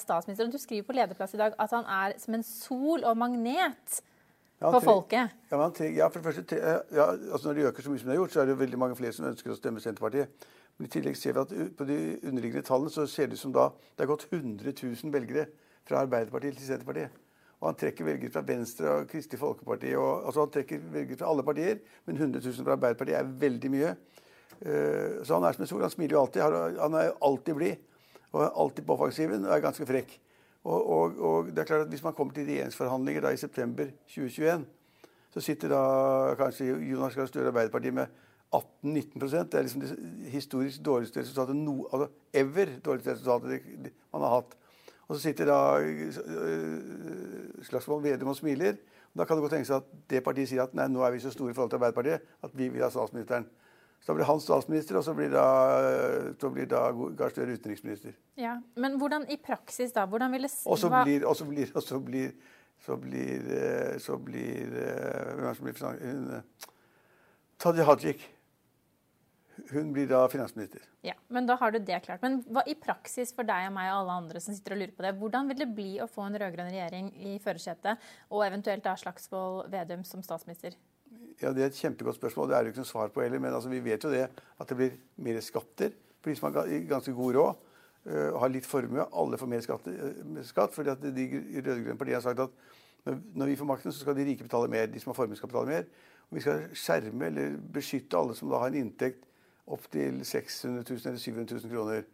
statsminister. 0.00 0.48
Og 0.48 0.56
du 0.56 0.62
skriver 0.62 0.88
på 0.88 0.96
lederplass 0.96 1.36
i 1.36 1.42
dag 1.42 1.58
at 1.60 1.74
han 1.76 1.84
er 1.84 2.16
som 2.22 2.38
en 2.40 2.46
sol 2.48 3.04
og 3.04 3.20
magnet. 3.20 4.00
Ja, 4.60 4.72
for 4.72 4.84
folket? 4.84 5.36
Ja, 5.52 6.08
for 6.08 6.18
det 6.18 6.24
første, 6.26 6.56
ja, 6.92 7.06
altså 7.32 7.48
Når 7.48 7.54
de 7.54 7.68
øker 7.70 7.84
så 7.84 7.92
mye 7.92 8.00
som 8.00 8.10
de 8.10 8.16
har 8.16 8.18
gjort, 8.24 8.32
så 8.34 8.42
er 8.42 8.50
det 8.50 8.58
veldig 8.60 8.80
mange 8.80 8.96
flere 8.96 9.12
som 9.16 9.28
ønsker 9.30 9.52
å 9.52 9.56
stemme 9.56 9.80
Senterpartiet. 9.80 10.48
Men 10.80 10.88
I 10.88 10.92
tillegg 10.94 11.16
ser 11.20 11.34
vi 11.36 11.42
at 11.42 11.74
på 11.76 11.84
de 11.84 11.96
underliggende 12.24 12.64
tallene 12.64 12.88
så 12.88 13.04
ser 13.04 13.28
det 13.28 13.36
ut 13.36 13.42
som 13.42 13.52
da 13.52 13.66
det 13.68 14.06
er 14.06 14.08
gått 14.08 14.30
100 14.30 14.72
000 14.72 15.12
velgere 15.12 15.42
fra 15.84 16.06
Arbeiderpartiet 16.06 16.56
til 16.56 16.70
Senterpartiet. 16.70 17.18
Og 17.60 17.66
han 17.68 17.76
trekker 17.76 18.06
velgere 18.08 18.32
fra 18.32 18.40
Venstre 18.48 18.88
og 18.94 19.10
Kristelig 19.10 19.42
Folkeparti. 19.42 19.90
Og, 20.00 20.24
altså 20.24 20.46
Han 20.46 20.54
trekker 20.54 20.80
velgere 20.94 21.20
fra 21.20 21.28
alle 21.28 21.44
partier, 21.44 21.82
men 22.08 22.16
100 22.16 22.40
000 22.46 22.64
fra 22.64 22.78
Arbeiderpartiet 22.78 23.18
er 23.18 23.36
veldig 23.44 23.72
mye. 23.74 23.92
Uh, 24.60 25.20
så 25.20 25.36
han 25.36 25.44
er 25.44 25.58
som 25.58 25.66
en 25.66 25.68
sol. 25.68 25.84
Han 25.84 25.92
smiler 25.92 26.16
jo 26.16 26.22
alltid. 26.22 26.56
Han 26.80 26.96
er 26.96 27.12
alltid 27.28 27.60
blid. 27.60 27.84
Og 28.32 28.46
er 28.46 28.58
alltid 28.64 28.88
på 28.88 28.96
offensiven 28.96 29.44
og 29.44 29.52
er 29.52 29.62
ganske 29.66 29.84
frekk. 29.84 30.16
Og, 30.64 30.80
og, 30.80 31.20
og, 31.20 31.52
det 31.52 31.60
er 31.60 31.68
klart 31.68 31.84
at 31.84 31.92
Hvis 31.92 32.02
man 32.04 32.16
kommer 32.16 32.32
til 32.34 32.48
regjeringsforhandlinger 32.48 33.24
da 33.24 33.34
i 33.34 33.36
september 33.40 33.92
2021, 34.08 34.64
så 35.30 35.40
sitter 35.44 35.72
da 35.72 35.84
kanskje 36.40 36.72
Jonas 36.90 37.14
Gahr 37.16 37.28
Støre 37.28 37.52
Arbeiderpartiet 37.52 37.94
med 37.94 38.06
18-19 38.50 39.46
Det 39.50 39.58
er 39.58 39.62
liksom 39.62 39.82
det 39.84 39.96
historisk 40.32 40.84
dårligste 40.84 41.20
resultatet 41.20 41.56
no, 41.56 41.84
altså 41.92 42.08
ever 42.34 42.78
dårligste 42.84 43.12
resultatet 43.12 43.92
man 44.12 44.22
har 44.22 44.34
hatt. 44.40 44.56
Og 45.08 45.16
så 45.16 45.22
sitter 45.22 45.50
da 45.50 45.58
uh, 45.78 47.62
Slagsvold 47.66 48.02
Vedum 48.02 48.30
og 48.30 48.36
smiler. 48.36 48.78
Og 49.10 49.18
da 49.18 49.26
kan 49.26 49.36
det 49.36 49.42
godt 49.42 49.56
tenke 49.58 49.70
seg 49.70 49.80
at 49.82 49.88
det 50.10 50.22
partiet 50.26 50.50
sier 50.50 50.62
at 50.62 50.74
nei, 50.78 50.86
nå 50.90 51.02
er 51.02 51.14
vi 51.14 51.22
så 51.22 51.32
store 51.34 51.50
i 51.50 51.56
forhold 51.56 51.72
til 51.72 51.80
Arbeiderpartiet 51.80 52.44
at 52.46 52.54
vi 52.54 52.68
vil 52.70 52.82
ha 52.82 52.90
statsministeren. 52.90 53.48
Så 54.00 54.12
da 54.12 54.16
blir 54.16 54.24
han 54.30 54.40
statsminister, 54.40 54.96
og 54.96 55.04
så 55.04 55.12
blir 55.12 55.28
da, 55.34 55.46
så 56.40 56.48
blir 56.54 56.68
da 56.70 56.86
Gahr 57.18 57.34
Støre 57.34 57.58
utenriksminister. 57.58 58.14
Ja, 58.40 58.54
Men 58.76 58.96
hvordan 58.98 59.26
i 59.28 59.36
praksis, 59.36 59.92
da? 59.92 60.06
Hvordan 60.06 60.32
vil 60.32 60.46
det 60.46 60.50
Og 60.64 60.78
så 60.78 60.88
blir, 60.88 61.26
og 61.26 61.36
så 61.36 61.44
blir, 61.44 61.74
og 61.74 61.82
så 61.82 61.98
blir 62.00 62.32
så 62.80 62.96
blir, 62.96 63.40
eh, 63.52 63.98
så 63.98 64.16
blir 64.16 64.72
eh, 64.72 65.34
Hvem 65.34 65.44
er 65.44 65.48
det 65.48 65.56
som 65.56 65.66
blir 65.66 66.36
eh, 66.36 66.68
Tadia 67.60 67.84
Hajik. 67.84 68.22
Hun 69.70 69.92
blir 69.94 70.08
da 70.10 70.24
finansminister. 70.32 70.82
Ja, 71.06 71.14
men 71.28 71.46
da 71.48 71.56
har 71.60 71.72
du 71.72 71.78
det 71.78 72.00
klart. 72.04 72.22
Men 72.24 72.40
hva 72.48 72.64
i 72.68 72.76
praksis 72.78 73.32
for 73.36 73.48
deg 73.48 73.68
og 73.68 73.74
meg 73.76 73.90
og 73.92 74.02
alle 74.02 74.16
andre 74.22 74.42
som 74.42 74.56
sitter 74.56 74.76
og 74.76 74.82
lurer 74.82 74.94
på 74.96 75.04
det, 75.06 75.14
hvordan 75.20 75.50
vil 75.50 75.60
det 75.62 75.68
bli 75.76 75.90
å 76.02 76.08
få 76.10 76.26
en 76.26 76.38
rød-grønn 76.40 76.72
regjering 76.72 77.10
i 77.30 77.38
førersetet, 77.42 78.10
og 78.30 78.46
eventuelt 78.46 78.84
da 78.86 78.96
Slagsvold 79.00 79.70
Vedum 79.72 80.04
som 80.08 80.24
statsminister? 80.26 80.76
Ja, 81.40 81.52
Det 81.52 81.62
er 81.62 81.70
et 81.70 81.80
kjempegodt 81.80 82.18
spørsmål. 82.18 82.48
Det 82.50 82.56
er 82.56 82.62
jo 82.62 82.74
ikke 82.74 82.84
noe 82.84 82.92
svar 82.92 83.12
på 83.14 83.24
heller. 83.24 83.40
Men 83.40 83.54
altså, 83.54 83.72
vi 83.72 83.80
vet 83.84 84.04
jo 84.04 84.12
det 84.12 84.26
at 84.28 84.68
det 84.68 84.76
blir 84.76 84.98
mer 85.16 85.40
skatter 85.44 85.94
for 86.20 86.30
de 86.30 86.36
som 86.36 86.50
har 86.50 86.68
ganske 86.88 87.14
god 87.16 87.38
råd 87.38 87.64
uh, 88.10 88.38
har 88.42 88.52
litt 88.52 88.68
formue. 88.68 89.06
Alle 89.16 89.40
får 89.40 89.50
mer 89.50 89.64
skatt. 89.64 89.88
Uh, 89.88 90.42
skatt 90.44 90.76
fordi 90.76 90.92
at 90.92 91.02
de 91.02 91.26
rød-grønne 91.64 91.96
partiene 91.96 92.20
har 92.20 92.26
sagt 92.26 92.44
at 92.44 92.60
når, 93.06 93.16
når, 93.32 93.46
vi 93.46 93.56
får 93.56 93.68
makten, 93.70 93.92
så 93.92 94.04
skal 94.04 94.16
de 94.18 94.28
rike 94.28 94.44
betale 94.44 94.68
mer. 94.68 94.90
De 94.92 95.00
som 95.00 95.14
har 95.14 95.16
formue, 95.16 95.38
skal 95.38 95.48
betale 95.48 95.72
mer. 95.72 95.88
Og 96.28 96.36
vi 96.36 96.44
skal 96.44 96.66
skjerme 96.76 97.30
eller 97.30 97.56
beskytte 97.74 98.18
alle 98.18 98.36
som 98.36 98.52
da 98.52 98.60
har 98.60 98.70
en 98.70 98.82
inntekt 98.84 99.24
opp 99.74 99.86
til 99.92 100.22
600 100.26 100.84
000 100.88 101.10
eller 101.10 101.22
700 101.22 101.60
000 101.62 101.72
kroner. 101.72 102.08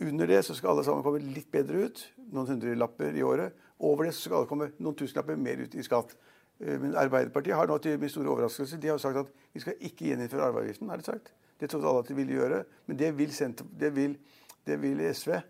Under 0.00 0.30
det 0.30 0.44
så 0.46 0.54
skal 0.54 0.72
alle 0.72 0.84
sammen 0.86 1.02
komme 1.06 1.22
litt 1.22 1.50
bedre 1.50 1.88
ut. 1.88 2.04
Noen 2.30 2.52
hundrelapper 2.52 3.16
i 3.18 3.24
året. 3.26 3.56
Over 3.78 4.08
det 4.08 4.14
så 4.14 4.26
skal 4.26 4.40
alle 4.40 4.50
komme 4.50 4.70
noen 4.78 4.96
tusenlapper 4.98 5.38
mer 5.38 5.64
ut 5.64 5.74
i 5.74 5.84
skatt. 5.86 6.14
Uh, 6.58 6.76
men 6.82 6.96
Arbeiderpartiet 6.98 7.56
har 7.58 7.70
nå 7.70 7.78
til 7.82 7.98
min 8.02 8.10
store 8.12 8.30
overraskelse 8.34 8.78
de 8.78 8.90
har 8.90 8.98
jo 8.98 9.02
sagt 9.02 9.20
at 9.22 9.30
vi 9.54 9.62
skal 9.62 9.78
ikke 9.78 10.10
gjeninnføre 10.10 10.50
arveavgiften. 10.50 10.90
har 10.90 10.98
de 10.98 11.08
sagt. 11.10 11.32
Det 11.58 11.70
trodde 11.70 11.88
alle 11.90 12.04
at 12.04 12.10
de 12.10 12.18
ville 12.18 12.38
gjøre. 12.38 12.62
Men 12.86 12.98
det 12.98 13.12
vil, 13.18 13.34
det 13.80 13.94
vil, 13.94 14.18
det 14.66 14.82
vil 14.82 15.14
SV. 15.14 15.40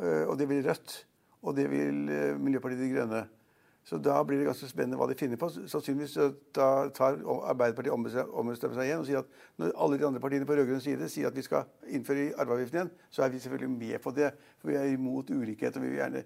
Øh, 0.00 0.28
og 0.28 0.38
det 0.38 0.48
vil 0.48 0.68
Rødt. 0.68 1.06
Og 1.42 1.56
det 1.56 1.70
vil 1.70 2.08
øh, 2.08 2.40
Miljøpartiet 2.40 2.80
De 2.80 2.94
Grønne. 2.94 3.26
Så 3.84 3.98
da 3.98 4.22
blir 4.22 4.38
det 4.38 4.46
ganske 4.46 4.68
spennende 4.70 4.98
hva 5.00 5.08
de 5.10 5.16
finner 5.18 5.38
på. 5.40 5.48
Sannsynligvis 5.50 6.14
da 6.54 6.66
tar 6.94 7.18
Arbeiderpartiet 7.50 7.92
ombestemmer 7.92 8.76
seg 8.76 8.86
igjen 8.86 9.02
og 9.02 9.08
sier 9.08 9.22
at 9.24 9.38
når 9.58 9.72
alle 9.74 9.98
de 9.98 10.06
andre 10.06 10.22
partiene 10.22 10.46
på 10.46 10.54
rød-grønn 10.54 10.82
side 10.84 11.08
sier 11.10 11.32
at 11.32 11.36
vi 11.36 11.42
skal 11.42 11.66
innføre 11.90 12.28
arveavgiften 12.38 12.78
igjen, 12.78 12.92
så 13.10 13.24
er 13.26 13.32
vi 13.34 13.42
selvfølgelig 13.42 13.72
med 13.74 13.98
på 14.04 14.14
det. 14.14 14.30
For 14.62 14.70
vi 14.70 14.78
er 14.78 14.92
imot 14.92 15.32
ulikhet, 15.34 15.76
og 15.76 15.82
vi 15.82 15.90
vil 15.90 15.98
gjerne 15.98 16.22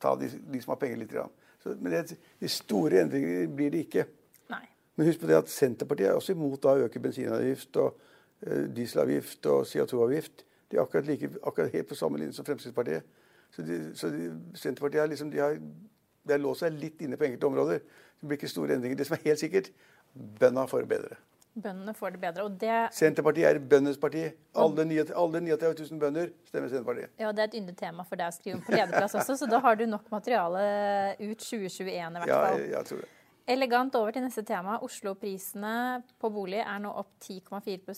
ta 0.00 0.14
de, 0.20 0.30
de 0.52 0.62
som 0.64 0.72
har 0.72 0.80
penger 0.80 1.02
litt. 1.02 1.14
Så, 1.60 1.76
men 1.76 1.92
det, 1.92 2.16
de 2.40 2.48
store 2.48 3.04
endringer 3.04 3.52
blir 3.52 3.72
det 3.74 3.84
ikke. 3.84 4.08
Nei. 4.52 4.64
Men 4.96 5.10
husk 5.10 5.20
på 5.20 5.28
det 5.28 5.38
at 5.42 5.52
Senterpartiet 5.52 6.08
er 6.08 6.16
også 6.16 6.32
imot 6.32 6.64
å 6.68 6.76
øke 6.86 7.04
bensinavgift 7.04 7.80
og 7.84 8.00
uh, 8.48 8.64
dieselavgift 8.72 9.52
og 9.52 9.68
CO2-avgift. 9.68 10.46
De 10.70 10.80
er 10.80 10.86
akkurat, 10.86 11.08
like, 11.08 11.30
akkurat 11.44 11.72
helt 11.76 11.88
på 11.92 12.00
samme 12.00 12.20
linje 12.20 12.36
som 12.38 12.48
Fremskrittspartiet. 12.48 13.04
Så, 13.54 13.62
de, 13.62 13.82
så 13.96 14.08
de, 14.10 14.30
Senterpartiet 14.56 15.04
har 15.04 15.12
liksom, 15.12 15.30
de 15.30 15.44
har, 15.44 15.60
de 16.24 16.34
har 16.36 16.42
låst 16.42 16.64
seg 16.64 16.74
litt 16.80 17.04
inne 17.04 17.18
på 17.20 17.28
enkelte 17.28 17.48
områder. 17.50 17.84
Det 18.20 18.28
blir 18.28 18.40
ikke 18.40 18.50
store 18.50 18.76
endringer. 18.78 18.98
Det 18.98 19.06
som 19.08 19.16
er 19.18 19.24
helt 19.28 19.42
sikkert, 19.42 19.70
bøndene 20.14 20.66
får 20.70 20.84
det 20.84 20.92
bedre. 20.94 21.18
Bøndene 21.54 21.92
får 21.94 22.16
det 22.16 22.20
bedre, 22.24 22.44
og 22.48 22.54
det... 22.58 22.78
Senterpartiet 22.96 23.46
er 23.46 23.60
bøndenes 23.62 23.98
parti. 24.02 24.24
Alle 24.58 24.86
39 24.90 25.68
000 25.84 26.00
bønder 26.02 26.32
stemmer 26.48 26.72
Senterpartiet. 26.72 27.12
Ja, 27.20 27.30
Det 27.30 27.44
er 27.44 27.52
et 27.52 27.58
yndet 27.60 27.76
tema 27.78 28.06
for 28.08 28.18
deg 28.18 28.32
å 28.32 28.34
skrive 28.34 28.58
om 28.58 28.64
på 28.66 28.74
lederplass 28.74 29.14
også, 29.20 29.36
så 29.38 29.50
da 29.50 29.60
har 29.62 29.78
du 29.78 29.84
nok 29.86 30.08
materiale 30.10 30.64
ut 31.20 31.44
2021 31.44 31.84
i 31.94 32.24
hvert 32.24 32.32
fall. 32.32 32.58
Ja, 32.64 32.72
jeg 32.80 32.90
tror 32.90 33.04
det. 33.04 33.12
Elegant 33.44 33.92
over 33.98 34.14
til 34.14 34.22
neste 34.24 34.40
tema. 34.48 34.78
Oslo-prisene 34.80 36.00
på 36.16 36.30
bolig 36.32 36.62
er 36.62 36.78
nå 36.80 36.88
opp 36.96 37.10
10,4 37.20 37.92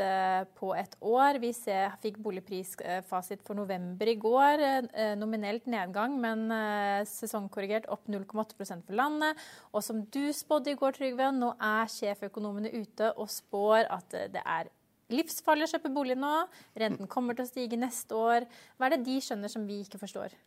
eh, 0.00 0.46
på 0.56 0.70
et 0.72 0.96
år. 1.04 1.36
Vi 1.42 1.50
ser, 1.52 1.98
fikk 2.00 2.16
boligprisfasit 2.24 3.44
for 3.44 3.60
november 3.60 4.08
i 4.08 4.16
går. 4.16 4.64
Eh, 4.64 5.12
nominelt 5.20 5.68
nedgang, 5.68 6.16
men 6.22 6.46
eh, 6.48 7.02
sesongkorrigert 7.12 7.90
opp 7.92 8.08
0,8% 8.08 8.88
for 8.88 8.96
landet. 8.96 9.44
Og 9.76 9.84
som 9.84 10.00
du 10.00 10.32
spådde 10.32 10.72
i 10.72 10.80
går, 10.80 10.96
Trygve, 10.96 11.28
nå 11.36 11.52
er 11.60 11.92
sjeføkonomene 11.92 12.72
ute 12.72 13.12
og 13.20 13.28
spår 13.28 13.92
at 13.92 14.16
det 14.32 14.48
er 14.48 14.72
livsfarlig 15.12 15.68
å 15.68 15.74
kjøpe 15.76 15.92
bolig 15.92 16.16
nå. 16.16 16.34
Renten 16.72 17.12
kommer 17.12 17.36
til 17.36 17.44
å 17.44 17.52
stige 17.52 17.76
neste 17.76 18.16
år. 18.16 18.48
Hva 18.80 18.88
er 18.88 18.96
det 18.96 19.04
de 19.12 19.20
skjønner 19.20 19.52
som 19.52 19.68
vi 19.68 19.82
ikke 19.84 20.00
forstår? 20.00 20.40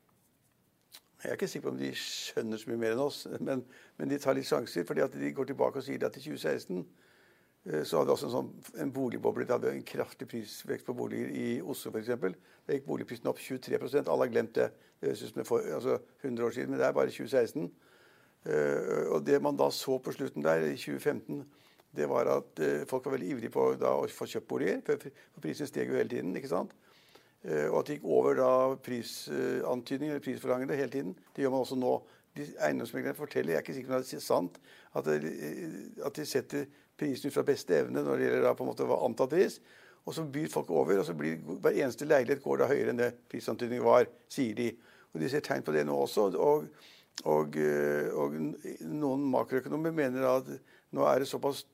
Jeg 1.19 1.29
er 1.29 1.35
ikke 1.35 1.47
sikker 1.51 1.67
på 1.67 1.73
om 1.73 1.79
de 1.79 1.89
skjønner 1.99 2.59
så 2.59 2.69
mye 2.69 2.79
mer 2.79 2.93
enn 2.95 3.01
oss, 3.03 3.25
men, 3.43 3.65
men 3.99 4.11
de 4.11 4.19
tar 4.23 4.37
litt 4.37 4.47
sjanser. 4.47 4.85
fordi 4.87 5.03
at 5.03 5.17
de 5.19 5.31
går 5.35 5.49
tilbake 5.49 5.81
og 5.81 5.83
sier 5.83 6.05
at 6.07 6.15
i 6.15 6.23
2016 6.23 6.77
eh, 6.79 7.83
så 7.83 7.99
hadde 7.99 8.07
vi 8.07 8.13
også 8.13 8.29
en, 8.29 8.35
sånn, 8.37 8.51
en 8.85 8.93
boligboble. 8.95 9.43
Det 9.43 9.57
hadde 9.57 9.73
en 9.75 9.83
kraftig 9.83 10.29
prisvekst 10.31 10.87
på 10.87 10.95
boliger 10.95 11.33
i 11.35 11.59
Oslo 11.59 11.91
f.eks. 11.91 12.39
Da 12.63 12.77
gikk 12.77 12.87
boligprisen 12.87 13.27
opp 13.27 13.41
23 13.43 13.81
Alle 14.05 14.23
har 14.23 14.31
glemt 14.31 14.55
det. 14.55 14.69
Det 14.99 15.11
høres 15.11 15.25
ut 15.27 15.47
for 15.47 15.67
altså 15.75 15.99
100 16.23 16.45
år 16.45 16.55
siden, 16.55 16.71
men 16.71 16.79
det 16.79 16.87
er 16.87 16.95
bare 16.95 17.11
2016. 17.11 17.67
Uh, 18.47 19.11
og 19.11 19.25
det 19.27 19.41
man 19.43 19.57
da 19.59 19.67
så 19.75 19.97
på 19.99 20.13
slutten 20.15 20.43
der, 20.43 20.63
i 20.63 20.77
2015, 20.79 21.41
det 21.95 22.05
var 22.07 22.29
at 22.31 22.61
uh, 22.63 22.85
folk 22.87 23.05
var 23.05 23.17
veldig 23.17 23.31
ivrige 23.33 23.51
på 23.51 23.73
da, 23.79 23.91
å 23.99 24.07
få 24.07 24.27
kjøpt 24.31 24.47
boliger. 24.47 24.79
For 24.87 25.43
prisen 25.43 25.67
steg 25.67 25.91
jo 25.91 25.99
hele 25.99 26.11
tiden. 26.11 26.31
ikke 26.39 26.51
sant? 26.51 26.71
Eh, 27.47 27.67
og 27.69 27.79
at 27.79 27.87
det 27.87 27.97
gikk 27.97 28.07
over 28.11 28.35
da 28.35 28.51
prisantydning 28.83 30.11
eller 30.11 30.23
prisforlangende 30.23 30.75
hele 30.75 30.91
tiden. 30.91 31.13
Det 31.35 31.45
gjør 31.45 31.53
man 31.55 31.65
også 31.65 31.79
nå. 31.79 31.93
De 32.37 32.45
Eiendomsmeglerne 32.61 33.17
forteller, 33.17 33.55
jeg 33.55 33.57
er 33.57 33.63
ikke 33.63 33.73
sikker 33.73 33.89
på 33.89 33.97
om 33.97 34.03
det 34.05 34.17
er 34.19 34.21
sant, 34.21 34.59
at, 34.95 35.07
det, 35.07 35.31
eh, 35.47 36.05
at 36.05 36.15
de 36.15 36.25
setter 36.27 36.67
prisen 36.99 37.31
ut 37.31 37.35
fra 37.35 37.45
beste 37.47 37.77
evne 37.79 38.03
når 38.03 38.19
det 38.19 38.27
gjelder 38.27 38.45
da 38.45 38.53
på 38.57 38.65
en 38.65 38.69
måte 38.69 38.87
hva 38.87 38.99
antatt 39.07 39.33
pris. 39.33 39.57
Og 40.07 40.15
så 40.15 40.25
byr 40.25 40.51
folk 40.51 40.69
over, 40.71 40.99
og 40.99 41.07
så 41.07 41.15
blir 41.17 41.39
hver 41.41 41.75
eneste 41.75 42.07
leilighet 42.07 42.43
går 42.43 42.61
da 42.61 42.69
høyere 42.69 42.93
enn 42.93 43.01
det 43.01 43.09
prisantydningen 43.31 43.85
var, 43.85 44.07
sier 44.31 44.55
de. 44.57 44.69
Og 45.13 45.21
de 45.21 45.29
ser 45.31 45.43
tegn 45.45 45.65
på 45.65 45.73
det 45.75 45.85
nå 45.87 45.95
også. 46.05 46.29
Og, 46.37 46.69
og, 47.29 47.57
eh, 47.59 48.11
og 48.13 48.37
noen 48.85 49.25
makroøkonomer 49.31 49.95
mener 49.95 50.27
at 50.29 50.49
nå 50.95 51.05
er 51.07 51.23
det 51.23 51.29
såpass 51.29 51.65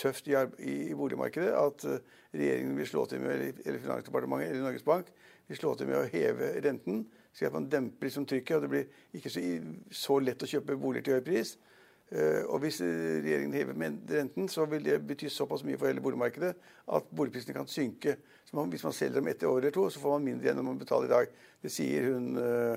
tøft 0.00 0.28
i, 0.28 0.34
i, 0.58 0.94
boligmarkedet 0.94 1.52
at 1.58 1.84
uh, 1.88 2.16
regjeringen 2.34 2.76
vil 2.78 2.88
slå 2.88 3.04
til 3.06 3.22
med, 3.22 3.60
eller 3.64 3.82
Finansdepartementet 3.82 4.50
eller 4.50 4.66
Norges 4.66 4.86
Bank 4.86 5.12
vil 5.48 5.58
slå 5.58 5.74
til 5.76 5.90
med 5.90 6.00
å 6.00 6.08
heve 6.08 6.50
renten, 6.64 7.04
slik 7.34 7.50
at 7.50 7.56
man 7.56 7.68
demper 7.70 8.08
liksom 8.08 8.26
trykket. 8.26 8.56
og 8.56 8.64
Det 8.64 8.72
blir 8.72 9.18
ikke 9.18 9.32
så, 9.32 9.42
så 9.92 10.18
lett 10.22 10.42
å 10.42 10.50
kjøpe 10.50 10.78
boliger 10.80 11.08
til 11.08 11.18
høy 11.18 11.26
pris. 11.26 11.54
Uh, 12.14 12.42
og 12.48 12.62
Hvis 12.64 12.80
regjeringen 12.84 13.56
hever 13.56 13.78
renten, 13.78 14.48
så 14.48 14.66
vil 14.70 14.84
det 14.86 15.00
bety 15.06 15.30
såpass 15.32 15.64
mye 15.66 15.78
for 15.80 15.90
hele 15.90 16.04
boligmarkedet 16.04 16.54
at 16.98 17.12
boligprisene 17.14 17.56
kan 17.56 17.70
synke. 17.70 18.18
Man, 18.54 18.70
Hvis 18.70 18.84
man 18.86 18.94
selger 18.94 19.20
dem 19.20 19.30
etter 19.32 19.50
år 19.50 19.62
eller 19.62 19.74
to, 19.74 19.88
så 19.90 20.00
får 20.00 20.18
man 20.18 20.28
mindre 20.30 20.46
igjen 20.46 20.60
enn 20.60 20.68
man 20.68 20.78
betaler 20.78 21.10
i 21.10 21.14
dag. 21.14 21.38
Det 21.62 21.72
sier 21.72 22.12
hun 22.12 22.36
uh, 22.38 22.76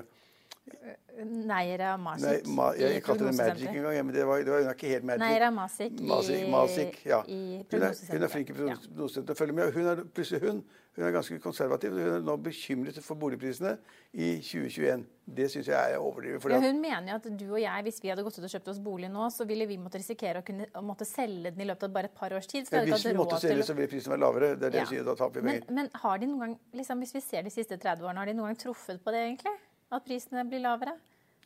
Neira 1.24 1.96
Masik. 1.98 2.46
Nei, 2.46 2.54
ma, 2.54 2.68
jeg 2.78 3.02
kalte 3.02 3.26
det 3.26 3.34
Magic 3.34 3.68
en 3.72 3.82
gang, 3.82 3.96
men 4.06 4.14
det 4.14 4.26
var, 4.26 4.42
det 4.46 4.52
var, 4.52 4.62
hun 4.62 4.70
er 4.70 4.76
ikke 4.76 4.92
helt 4.92 5.06
Magic. 5.08 5.24
Neira 5.24 5.50
Masik, 5.50 6.00
Masik, 6.00 6.44
Masik 6.52 6.98
ja. 7.06 7.22
i 7.26 7.40
hun, 7.58 7.82
er, 7.82 7.94
hun 8.12 8.26
er 8.26 8.32
flink 8.34 8.52
i 8.52 8.58
prognosesenteret. 8.58 9.38
Følger 9.38 9.56
med. 9.58 9.72
Hun 9.74 9.88
er, 9.92 10.04
plutselig 10.14 10.40
hun, 10.44 10.62
hun 10.94 11.06
er 11.06 11.14
ganske 11.14 11.38
konservativ. 11.42 11.96
Hun 11.96 12.12
er 12.20 12.22
nå 12.26 12.36
bekymret 12.42 13.00
for 13.02 13.18
boligprisene 13.18 13.74
i 14.12 14.36
2021. 14.38 15.04
Det 15.38 15.48
syns 15.52 15.68
jeg 15.68 15.92
er 15.94 15.98
overdrevet. 15.98 16.54
Ja, 16.54 16.60
hun 16.62 16.80
mener 16.80 17.12
jo 17.12 17.18
at 17.18 17.26
du 17.40 17.46
og 17.50 17.60
jeg, 17.60 17.84
hvis 17.88 17.98
vi 18.02 18.12
hadde 18.12 18.24
gått 18.26 18.38
ut 18.38 18.46
og 18.46 18.54
kjøpt 18.54 18.70
oss 18.72 18.80
bolig 18.82 19.10
nå, 19.12 19.26
så 19.34 19.44
ville 19.48 19.66
vi 19.68 19.76
måtte 19.80 20.00
risikere 20.00 20.40
å 20.42 20.46
kunne 20.46 20.70
å 20.78 20.82
måtte 20.84 21.06
selge 21.08 21.52
den 21.52 21.64
i 21.64 21.68
løpet 21.68 21.88
av 21.88 21.96
bare 21.98 22.12
et 22.12 22.18
par 22.18 22.34
års 22.36 22.48
tid. 22.48 22.70
Ja, 22.72 22.84
hvis 22.86 23.06
vi 23.10 23.16
måtte 23.18 23.40
selge, 23.42 23.66
så 23.66 23.76
ville 23.76 23.90
prisen 23.90 24.14
være 24.14 24.22
lavere. 24.22 24.52
Det 24.54 24.70
er 24.70 24.76
det 24.78 24.84
ja. 24.84 24.90
sier, 24.92 25.06
da 25.06 25.18
taper 25.18 25.42
vi 25.42 25.50
penger. 25.50 25.66
Men, 25.68 25.90
men, 25.90 26.02
har 26.04 26.22
de 26.22 26.30
noen 26.30 26.44
gang, 26.44 26.58
liksom, 26.78 27.02
hvis 27.04 27.16
vi 27.18 27.24
ser 27.26 27.46
de 27.46 27.52
siste 27.52 27.76
30 27.76 28.06
årene, 28.06 28.22
har 28.22 28.30
de 28.30 28.36
noen 28.38 28.52
gang 28.52 28.62
truffet 28.62 29.02
på 29.02 29.14
det, 29.14 29.24
egentlig? 29.32 29.56
At 29.94 30.04
prisene 30.04 30.44
blir 30.48 30.62
lavere? 30.64 30.94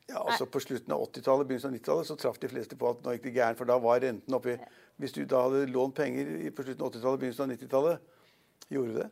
Ja, 0.08 0.20
altså 0.26 0.46
På 0.50 0.60
slutten 0.60 0.92
av 0.92 1.04
80-tallet 1.06 1.48
begynnelsen 1.48 1.70
av 1.70 1.76
90-tallet 1.78 2.08
så 2.08 2.16
traff 2.18 2.38
de 2.42 2.50
fleste 2.50 2.76
på 2.78 2.90
at 2.90 3.02
nå 3.04 3.14
gikk 3.14 3.28
det 3.28 3.34
gærent, 3.36 3.58
for 3.60 3.70
da 3.70 3.78
var 3.80 4.02
renten 4.02 4.36
oppi. 4.36 4.56
Hvis 5.00 5.14
du 5.16 5.22
da 5.28 5.44
hadde 5.46 5.68
lånt 5.72 5.96
penger 5.96 6.28
på 6.52 6.66
slutten 6.66 6.84
av 6.84 6.90
80-tallet 6.90 7.22
begynnelsen 7.22 7.44
av 7.46 7.54
90-tallet, 7.54 8.14
gjorde 8.74 8.92
du 8.92 8.98
det? 8.98 9.10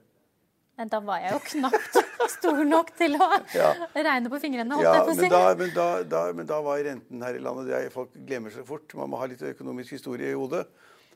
Da 0.91 1.01
var 1.05 1.21
jeg 1.21 1.35
jo 1.35 1.41
knapt 1.45 1.97
stor 2.39 2.61
nok 2.65 2.91
til 2.97 3.17
å 3.21 3.27
ja. 3.53 3.71
regne 3.93 4.31
på 4.33 4.39
fingrene. 4.41 4.79
Ja, 4.81 4.95
men 5.05 5.19
da, 5.29 5.41
men, 5.59 5.73
da, 5.77 5.89
da, 6.09 6.23
men 6.37 6.49
da, 6.49 6.61
var 6.65 6.81
renten 6.87 7.25
her 7.27 7.37
i 7.37 7.43
landet 7.45 7.69
det 7.69 7.77
er, 7.77 7.91
Folk 7.93 8.15
glemmer 8.27 8.55
så 8.55 8.65
fort. 8.67 8.89
Man 8.97 9.13
må 9.13 9.21
ha 9.21 9.29
litt 9.29 9.45
økonomisk 9.45 9.99
historie 9.99 10.33
i 10.33 10.39
hodet. 10.39 10.65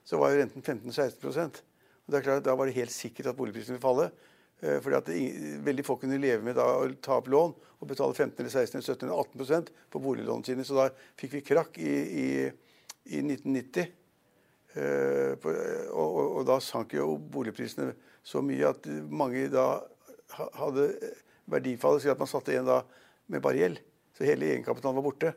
Så 0.05 0.20
var 0.20 0.35
jo 0.35 0.42
renten 0.42 0.61
15-16 0.61 1.62
og 2.05 2.12
det 2.12 2.18
er 2.18 2.24
klart, 2.27 2.44
Da 2.44 2.53
var 2.53 2.68
det 2.68 2.77
helt 2.77 2.92
sikkert 2.92 3.31
at 3.31 3.37
boligprisen 3.38 3.74
ville 3.74 3.85
falle. 3.85 4.11
Eh, 4.64 4.81
fordi 4.81 4.96
at 4.96 5.11
veldig 5.64 5.85
få 5.85 5.98
kunne 6.00 6.16
leve 6.20 6.40
med 6.44 6.57
da, 6.57 6.64
å 6.64 6.88
ta 7.05 7.18
opp 7.20 7.29
lån 7.29 7.53
og 7.53 7.88
betale 7.90 8.16
15 8.16 8.38
eller 8.40 8.53
16 8.53 8.79
eller 8.79 8.87
17 8.87 9.09
eller 9.09 9.24
18% 9.37 9.72
på 9.92 10.00
boliglånene 10.00 10.48
sine. 10.48 10.64
Så 10.64 10.79
da 10.79 10.88
fikk 11.20 11.37
vi 11.37 11.42
krakk 11.44 11.77
i, 11.83 11.94
i, 12.24 12.29
i 13.12 13.20
1990. 13.20 13.90
Eh, 14.74 15.35
på, 15.42 15.53
og, 15.92 16.07
og, 16.09 16.24
og, 16.24 16.40
da 16.48 16.57
sank 16.64 16.96
jo 16.96 17.18
boligprisene 17.18 17.92
så 18.24 18.40
mye 18.42 18.72
at 18.72 18.88
mange 19.12 19.44
da 19.53 19.66
hadde 20.57 20.88
verdifallet 21.53 22.03
så 22.03 22.14
at 22.14 22.22
man 22.22 22.31
satte 22.31 22.55
igjen 22.55 22.70
da 22.70 22.81
med 23.29 23.44
bare 23.44 23.61
gjeld. 23.61 23.85
Så 24.16 24.24
hele 24.24 24.48
egenkapitalen 24.55 24.96
var 24.96 25.05
borte. 25.05 25.35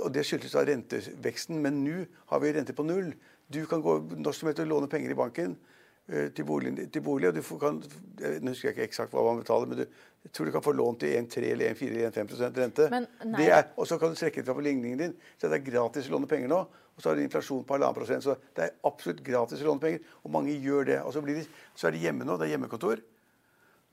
Og 0.00 0.08
Det 0.14 0.24
skyldtes 0.26 0.56
da 0.56 0.64
renteveksten, 0.64 1.60
men 1.60 1.84
nå 1.84 2.00
har 2.32 2.40
vi 2.40 2.56
rente 2.56 2.74
på 2.76 2.86
null. 2.86 3.12
Du 3.52 3.66
kan 3.68 3.84
gå 3.84 3.98
når 4.16 4.36
som 4.36 4.48
helst 4.48 4.64
og 4.64 4.70
låne 4.70 4.88
penger 4.90 5.12
i 5.12 5.18
banken 5.18 5.58
til, 6.06 6.44
boligen, 6.44 6.90
til 6.92 7.02
bolig. 7.02 7.28
og 7.28 7.36
du 7.36 7.42
får, 7.42 7.58
kan, 7.62 7.78
jeg 8.20 8.40
husker 8.44 8.68
jeg 8.68 8.76
ikke 8.76 8.88
eksakt 8.90 9.14
hva 9.16 9.22
man 9.24 9.40
betaler, 9.40 9.70
men 9.70 9.78
du, 9.80 10.02
jeg 10.24 10.32
tror 10.32 10.48
du 10.48 10.52
kan 10.52 10.64
få 10.64 10.72
lån 10.76 10.98
til 11.00 11.14
1,3 11.18 11.44
eller 11.52 11.74
1,4 11.74 11.88
eller 11.88 12.18
1,5 12.24 12.58
rente. 12.60 12.88
Det 13.38 13.48
er, 13.48 13.70
og 13.76 13.88
så 13.88 13.98
kan 14.00 14.12
du 14.12 14.18
trekke 14.18 14.40
det 14.40 14.46
fra 14.48 14.56
på 14.56 14.64
ligningen 14.64 15.00
din. 15.00 15.14
Så 15.36 15.48
det 15.48 15.58
er 15.58 15.66
gratis 15.70 16.08
å 16.08 16.14
låne 16.16 16.28
penger 16.28 16.52
nå. 16.52 16.60
Og 16.94 17.02
så 17.02 17.10
har 17.10 17.18
du 17.18 17.24
inflasjon 17.24 17.64
på 17.66 17.74
halvannen 17.74 17.96
prosent. 17.96 18.24
Så 18.24 18.36
det 18.56 18.64
er 18.64 18.76
absolutt 18.88 19.20
gratis 19.26 19.64
å 19.64 19.68
låne 19.68 19.82
penger. 19.82 20.04
Og 20.22 20.32
mange 20.32 20.54
gjør 20.54 20.88
det. 20.88 21.00
Og 21.02 21.12
så, 21.12 21.24
blir 21.24 21.40
de, 21.40 21.44
så 21.76 21.88
er 21.88 21.96
de 21.96 22.04
hjemme 22.06 22.24
nå. 22.24 22.38
Det 22.40 22.48
er 22.48 22.54
hjemmekontor. 22.54 23.02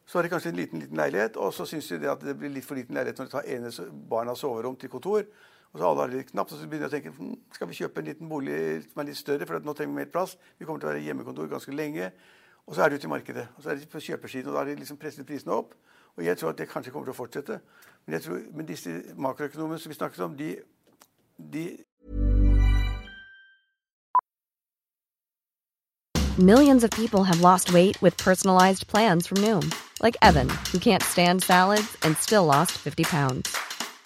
Så 0.07 0.17
har 0.17 0.27
de 0.27 0.31
kanskje 0.31 0.51
en 0.51 0.59
liten 0.59 0.81
liten 0.81 0.99
leilighet, 0.99 1.37
og 1.39 1.53
så 1.55 1.65
syns 1.67 1.87
de 1.91 2.01
det 2.01 2.09
at 2.11 2.23
det 2.25 2.33
blir 2.39 2.51
litt 2.51 2.65
for 2.67 2.75
liten 2.75 2.97
leilighet 2.97 3.21
når 3.21 3.29
de 3.29 3.31
tar 3.31 3.47
ene 3.47 3.71
barnas 4.11 4.41
soverom 4.43 4.75
til 4.79 4.91
kontor. 4.91 5.27
Og 5.71 5.79
så 5.79 5.87
har 5.87 6.07
det 6.07 6.17
litt 6.17 6.31
knapt, 6.31 6.51
og 6.51 6.59
så 6.59 6.67
begynner 6.67 6.89
jeg 6.89 6.91
å 6.91 6.95
tenke 6.97 7.11
hm, 7.15 7.35
skal 7.55 7.69
vi 7.69 7.77
kjøpe 7.79 8.01
en 8.01 8.07
liten 8.09 8.29
bolig 8.29 8.55
som 8.89 9.01
er 9.01 9.07
litt 9.07 9.19
større, 9.19 9.47
for 9.47 9.63
nå 9.63 9.75
trenger 9.75 9.93
vi 9.93 9.99
mer 10.01 10.09
plass. 10.11 10.35
Vi 10.59 10.67
kommer 10.67 10.83
til 10.83 10.89
å 10.89 10.91
være 10.91 11.03
hjemmekontor 11.05 11.47
ganske 11.51 11.75
lenge. 11.75 12.11
Og 12.67 12.75
så 12.75 12.83
er 12.83 12.91
de 12.91 12.99
ute 12.99 13.07
i 13.07 13.11
markedet. 13.11 13.47
Og 13.55 13.63
så 13.63 13.71
er 13.71 13.79
de 13.79 13.87
på 13.87 14.03
kjøpersiden, 14.03 14.51
og 14.51 14.57
da 14.57 14.59
har 14.59 14.69
de 14.69 14.75
liksom 14.81 14.99
presset 14.99 15.27
prisene 15.27 15.55
opp. 15.55 15.71
Og 16.17 16.25
jeg 16.25 16.37
tror 16.37 16.51
at 16.51 16.59
det 16.59 16.67
kanskje 16.69 16.91
kommer 16.91 17.07
til 17.07 17.15
å 17.15 17.19
fortsette. 17.21 17.61
Men, 18.05 18.17
jeg 18.17 18.25
tror, 18.27 18.43
men 18.51 18.67
disse 18.67 18.97
makroøkonomene 19.15 19.79
som 19.79 19.93
vi 19.93 19.95
snakket 19.95 20.27
om, 20.27 20.35
de, 20.37 20.55
de 21.55 21.65
Millions 26.39 26.83
of 26.83 26.89
people 26.91 27.23
have 27.23 27.41
lost 27.41 27.73
weight 27.73 28.01
with 28.01 28.17
personalized 28.17 28.87
plans 28.87 29.27
from 29.27 29.37
Noom, 29.39 29.73
like 30.01 30.15
Evan, 30.21 30.49
who 30.71 30.79
can't 30.79 31.03
stand 31.03 31.43
salads 31.43 31.97
and 32.03 32.17
still 32.17 32.45
lost 32.45 32.71
50 32.71 33.03
pounds. 33.03 33.70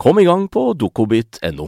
Kom 0.00 0.16
i 0.18 0.22
gang 0.24 0.46
på 0.48 0.62
dukkobit.no. 0.80 1.64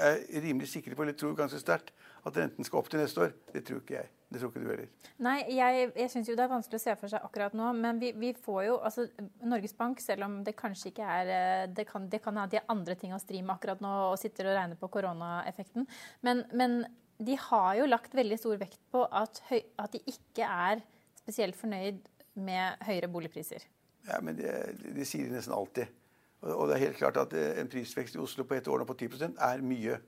er 0.00 0.14
rimelig 0.40 0.70
sikker 0.70 0.94
på, 0.96 1.02
eller 1.04 1.12
tror 1.12 1.34
ganske 1.36 1.58
sterkt, 1.60 1.90
at 2.24 2.38
renten 2.40 2.64
skal 2.64 2.80
opp 2.80 2.86
til 2.88 3.02
neste 3.02 3.20
år. 3.20 3.34
Det 3.52 3.60
tror 3.68 3.82
ikke 3.82 3.98
jeg. 3.98 4.08
Det 4.32 4.40
tror 4.40 4.48
ikke 4.48 4.62
du 4.62 4.70
heller. 4.70 4.86
Nei, 5.26 5.34
jeg, 5.52 5.90
jeg 5.92 6.12
syns 6.14 6.30
jo 6.30 6.36
det 6.38 6.46
er 6.46 6.50
vanskelig 6.54 6.80
å 6.80 6.84
se 6.86 6.94
for 6.96 7.12
seg 7.12 7.26
akkurat 7.26 7.58
nå. 7.60 7.66
Men 7.76 8.00
vi, 8.00 8.14
vi 8.16 8.30
får 8.32 8.62
jo 8.70 8.78
altså 8.80 9.04
Norges 9.44 9.76
Bank, 9.76 10.00
selv 10.00 10.24
om 10.24 10.38
det 10.46 10.56
kanskje 10.56 10.88
ikke 10.94 11.10
er 11.18 11.34
eh, 11.34 11.66
Det 11.76 11.84
kan, 11.90 12.08
det 12.08 12.22
kan 12.24 12.40
ha 12.40 12.46
de 12.48 12.64
andre 12.72 12.96
ting 12.96 13.12
å 13.12 13.20
stri 13.20 13.42
med 13.42 13.58
akkurat 13.58 13.84
nå 13.84 13.92
og 14.06 14.16
sitter 14.24 14.48
og 14.48 14.56
regner 14.62 14.80
på 14.80 14.88
koronaeffekten. 14.96 15.84
Men, 16.24 16.46
men 16.56 16.80
de 17.20 17.36
har 17.50 17.70
jo 17.82 17.92
lagt 17.92 18.16
veldig 18.16 18.40
stor 18.40 18.56
vekt 18.64 18.80
på 18.88 19.04
at, 19.04 19.44
høy, 19.52 19.60
at 19.76 19.92
de 19.92 20.00
ikke 20.16 20.48
er 20.48 20.80
spesielt 21.20 21.60
fornøyd 21.60 22.00
med 22.40 22.88
høyere 22.88 23.12
boligpriser. 23.12 23.68
Ja, 24.08 24.24
men 24.24 24.40
det, 24.40 24.56
det 24.96 25.04
sier 25.04 25.28
de 25.28 25.36
nesten 25.36 25.52
alltid. 25.52 25.92
Og, 26.42 26.68
det 26.68 26.74
er 26.76 26.84
helt 26.86 26.96
klart 26.96 27.16
at 27.16 27.32
eh, 27.34 27.60
en 27.60 27.68
prisvekst 27.68 28.14
i 28.14 28.18
Oslo 28.22 28.44
på 28.46 28.54
et 28.54 28.68
år 28.68 28.78
nå 28.78 28.84
på 28.86 28.94
10 28.94 29.34
er 29.38 29.62
mye. 29.62 29.98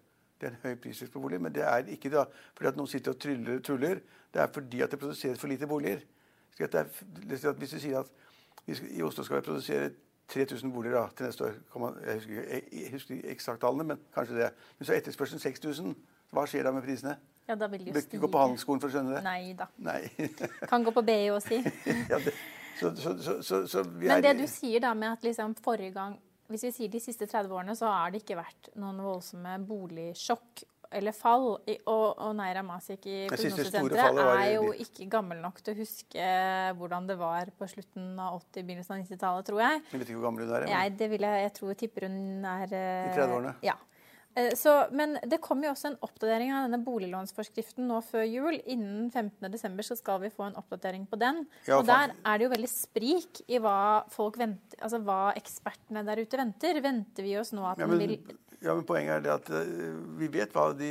Det 0.41 0.47
er 0.49 0.53
en 0.55 0.61
høy 0.63 0.77
prisvekst 0.81 1.13
på 1.13 1.21
bolig, 1.21 1.41
men 1.43 1.53
det 1.53 1.63
er 1.67 1.89
ikke 1.91 2.11
da 2.13 2.25
fordi 2.55 2.69
at 2.71 2.77
noen 2.79 2.89
sitter 2.89 3.13
og 3.13 3.19
tryller 3.21 3.59
tuller. 3.67 3.99
Det 4.33 4.43
er 4.43 4.47
fordi 4.55 4.81
at 4.87 4.91
det 4.95 4.99
produseres 5.03 5.39
for 5.43 5.49
lite 5.51 5.67
boliger. 5.67 6.01
Er, 6.61 6.87
hvis 7.27 7.71
du 7.71 7.79
sier 7.81 7.99
at 8.01 8.11
i 8.69 9.03
Oslo 9.03 9.25
skal 9.25 9.41
vi 9.41 9.47
produsere 9.49 9.91
3000 10.31 10.73
boliger 10.73 10.95
da, 11.01 11.07
til 11.17 11.27
neste 11.27 11.45
år 11.45 11.55
Jeg 12.07 12.15
husker, 12.15 12.43
ikke- 12.43 12.83
jeg, 12.83 12.91
husker 12.93 13.15
ikke 13.15 13.29
eksakt 13.31 13.61
tallene, 13.61 13.85
men 13.85 13.99
kanskje 14.15 14.37
det. 14.37 14.51
Men 14.79 14.87
så 14.87 14.93
er 14.93 14.97
etterspørselen 14.97 15.41
6000. 15.41 15.95
Hva 16.31 16.47
skjer 16.47 16.63
da 16.63 16.71
med 16.71 16.83
prisene? 16.83 17.17
Ja, 17.49 17.55
da 17.55 17.67
vil 17.67 17.81
Du 17.81 17.85
stige. 17.85 17.93
bør 17.93 18.01
jo 18.01 18.07
ikke 18.07 18.19
gå 18.27 18.31
på 18.31 18.39
handelsskolen 18.39 18.81
for 18.81 18.89
å 18.89 18.93
skjønne 18.93 19.17
det. 19.17 19.23
Nei 19.25 19.55
da. 19.59 19.67
Nei. 19.79 20.11
Kan 20.69 20.85
gå 20.85 20.91
på 20.95 21.03
BI 21.03 21.31
og 21.35 21.43
si. 21.43 21.59
ja, 22.13 22.19
det, 22.23 22.35
så, 22.79 22.91
så, 22.97 23.15
så, 23.23 23.35
så, 23.43 23.61
så 23.69 23.83
vi 23.85 24.07
Men 24.09 24.23
det 24.23 24.37
du 24.39 24.47
sier 24.47 24.81
da 24.81 24.95
med 24.95 25.13
at 25.17 25.25
liksom 25.27 25.55
forrige 25.65 25.93
gang 25.97 26.19
Hvis 26.51 26.65
vi 26.67 26.71
sier 26.75 26.91
de 26.91 26.99
siste 27.01 27.27
30 27.31 27.53
årene, 27.55 27.75
så 27.79 27.87
har 27.87 28.11
det 28.11 28.23
ikke 28.25 28.37
vært 28.41 28.71
noen 28.77 28.99
voldsomme 29.05 29.53
boligsjokk 29.69 30.65
eller 30.99 31.15
fall. 31.15 31.45
Og, 31.87 32.17
og 32.19 32.33
Neira 32.35 32.65
Masik 32.67 33.05
i 33.07 33.21
Prognosesenteret 33.31 34.19
er 34.19 34.49
jo 34.57 34.73
ikke 34.75 35.07
gammel 35.13 35.39
nok 35.45 35.61
til 35.63 35.77
å 35.77 35.79
huske 35.79 36.25
hvordan 36.81 37.07
det 37.07 37.15
var 37.21 37.53
på 37.55 37.69
slutten 37.71 38.19
av 38.19 38.41
80-, 38.41 38.65
begynnelsen 38.67 38.97
av 38.97 39.05
90-tallet, 39.05 39.47
tror 39.47 39.63
jeg. 39.63 39.85
Jeg 39.93 40.01
vet 40.03 40.09
ikke 40.11 40.19
hvor 40.19 40.27
gammel 40.27 40.49
hun 40.49 40.57
er. 40.57 40.67
men- 40.67 40.75
Jeg, 40.75 40.97
det 40.99 41.11
vil 41.13 41.27
jeg, 41.29 41.45
jeg 41.47 41.53
tror 41.61 41.79
tipper 41.85 42.09
hun 42.09 42.19
er 42.57 42.75
eh, 42.75 43.07
I 43.07 43.15
30-årene. 43.21 43.55
Ja. 43.63 43.77
Eh, 44.39 44.53
Så, 44.55 44.73
men 44.95 45.17
det 45.27 45.41
kommer 45.43 45.67
jo 45.67 45.73
også 45.75 45.91
en 45.91 45.99
oppdatering 46.07 46.53
av 46.55 46.69
denne 46.69 46.83
boliglånsforskriften 46.87 47.89
nå 47.91 48.01
før 48.07 48.27
jul. 48.29 48.61
Innen 48.71 49.09
15.12. 49.11 49.83
så 49.91 49.97
skal 49.99 50.21
vi 50.23 50.31
få 50.35 50.47
en 50.49 50.59
oppdatering 50.61 51.09
på 51.11 51.19
den. 51.21 51.45
Ja, 51.67 51.81
og 51.81 51.89
der 51.89 52.15
er 52.15 52.39
det 52.39 52.47
jo 52.47 52.53
veldig 52.55 52.71
sprik 52.71 53.43
i 53.49 53.59
hva 53.63 54.05
folk 54.13 54.39
venter, 54.39 54.79
altså 54.81 55.03
hva 55.03 55.33
ekspertene 55.39 56.05
der 56.07 56.23
ute 56.23 56.39
venter. 56.41 56.81
Venter 56.85 57.27
vi 57.27 57.37
oss 57.41 57.53
nå 57.57 57.67
at 57.67 57.83
Ja 57.83 57.91
den 57.91 57.99
vil 58.01 58.21
ja, 58.61 58.75
men 58.77 58.85
poenget 58.85 59.15
er 59.15 59.23
det 59.25 59.31
at 59.33 59.47
eh, 59.57 60.01
vi 60.21 60.27
vet 60.29 60.53
hva 60.53 60.67
de 60.77 60.91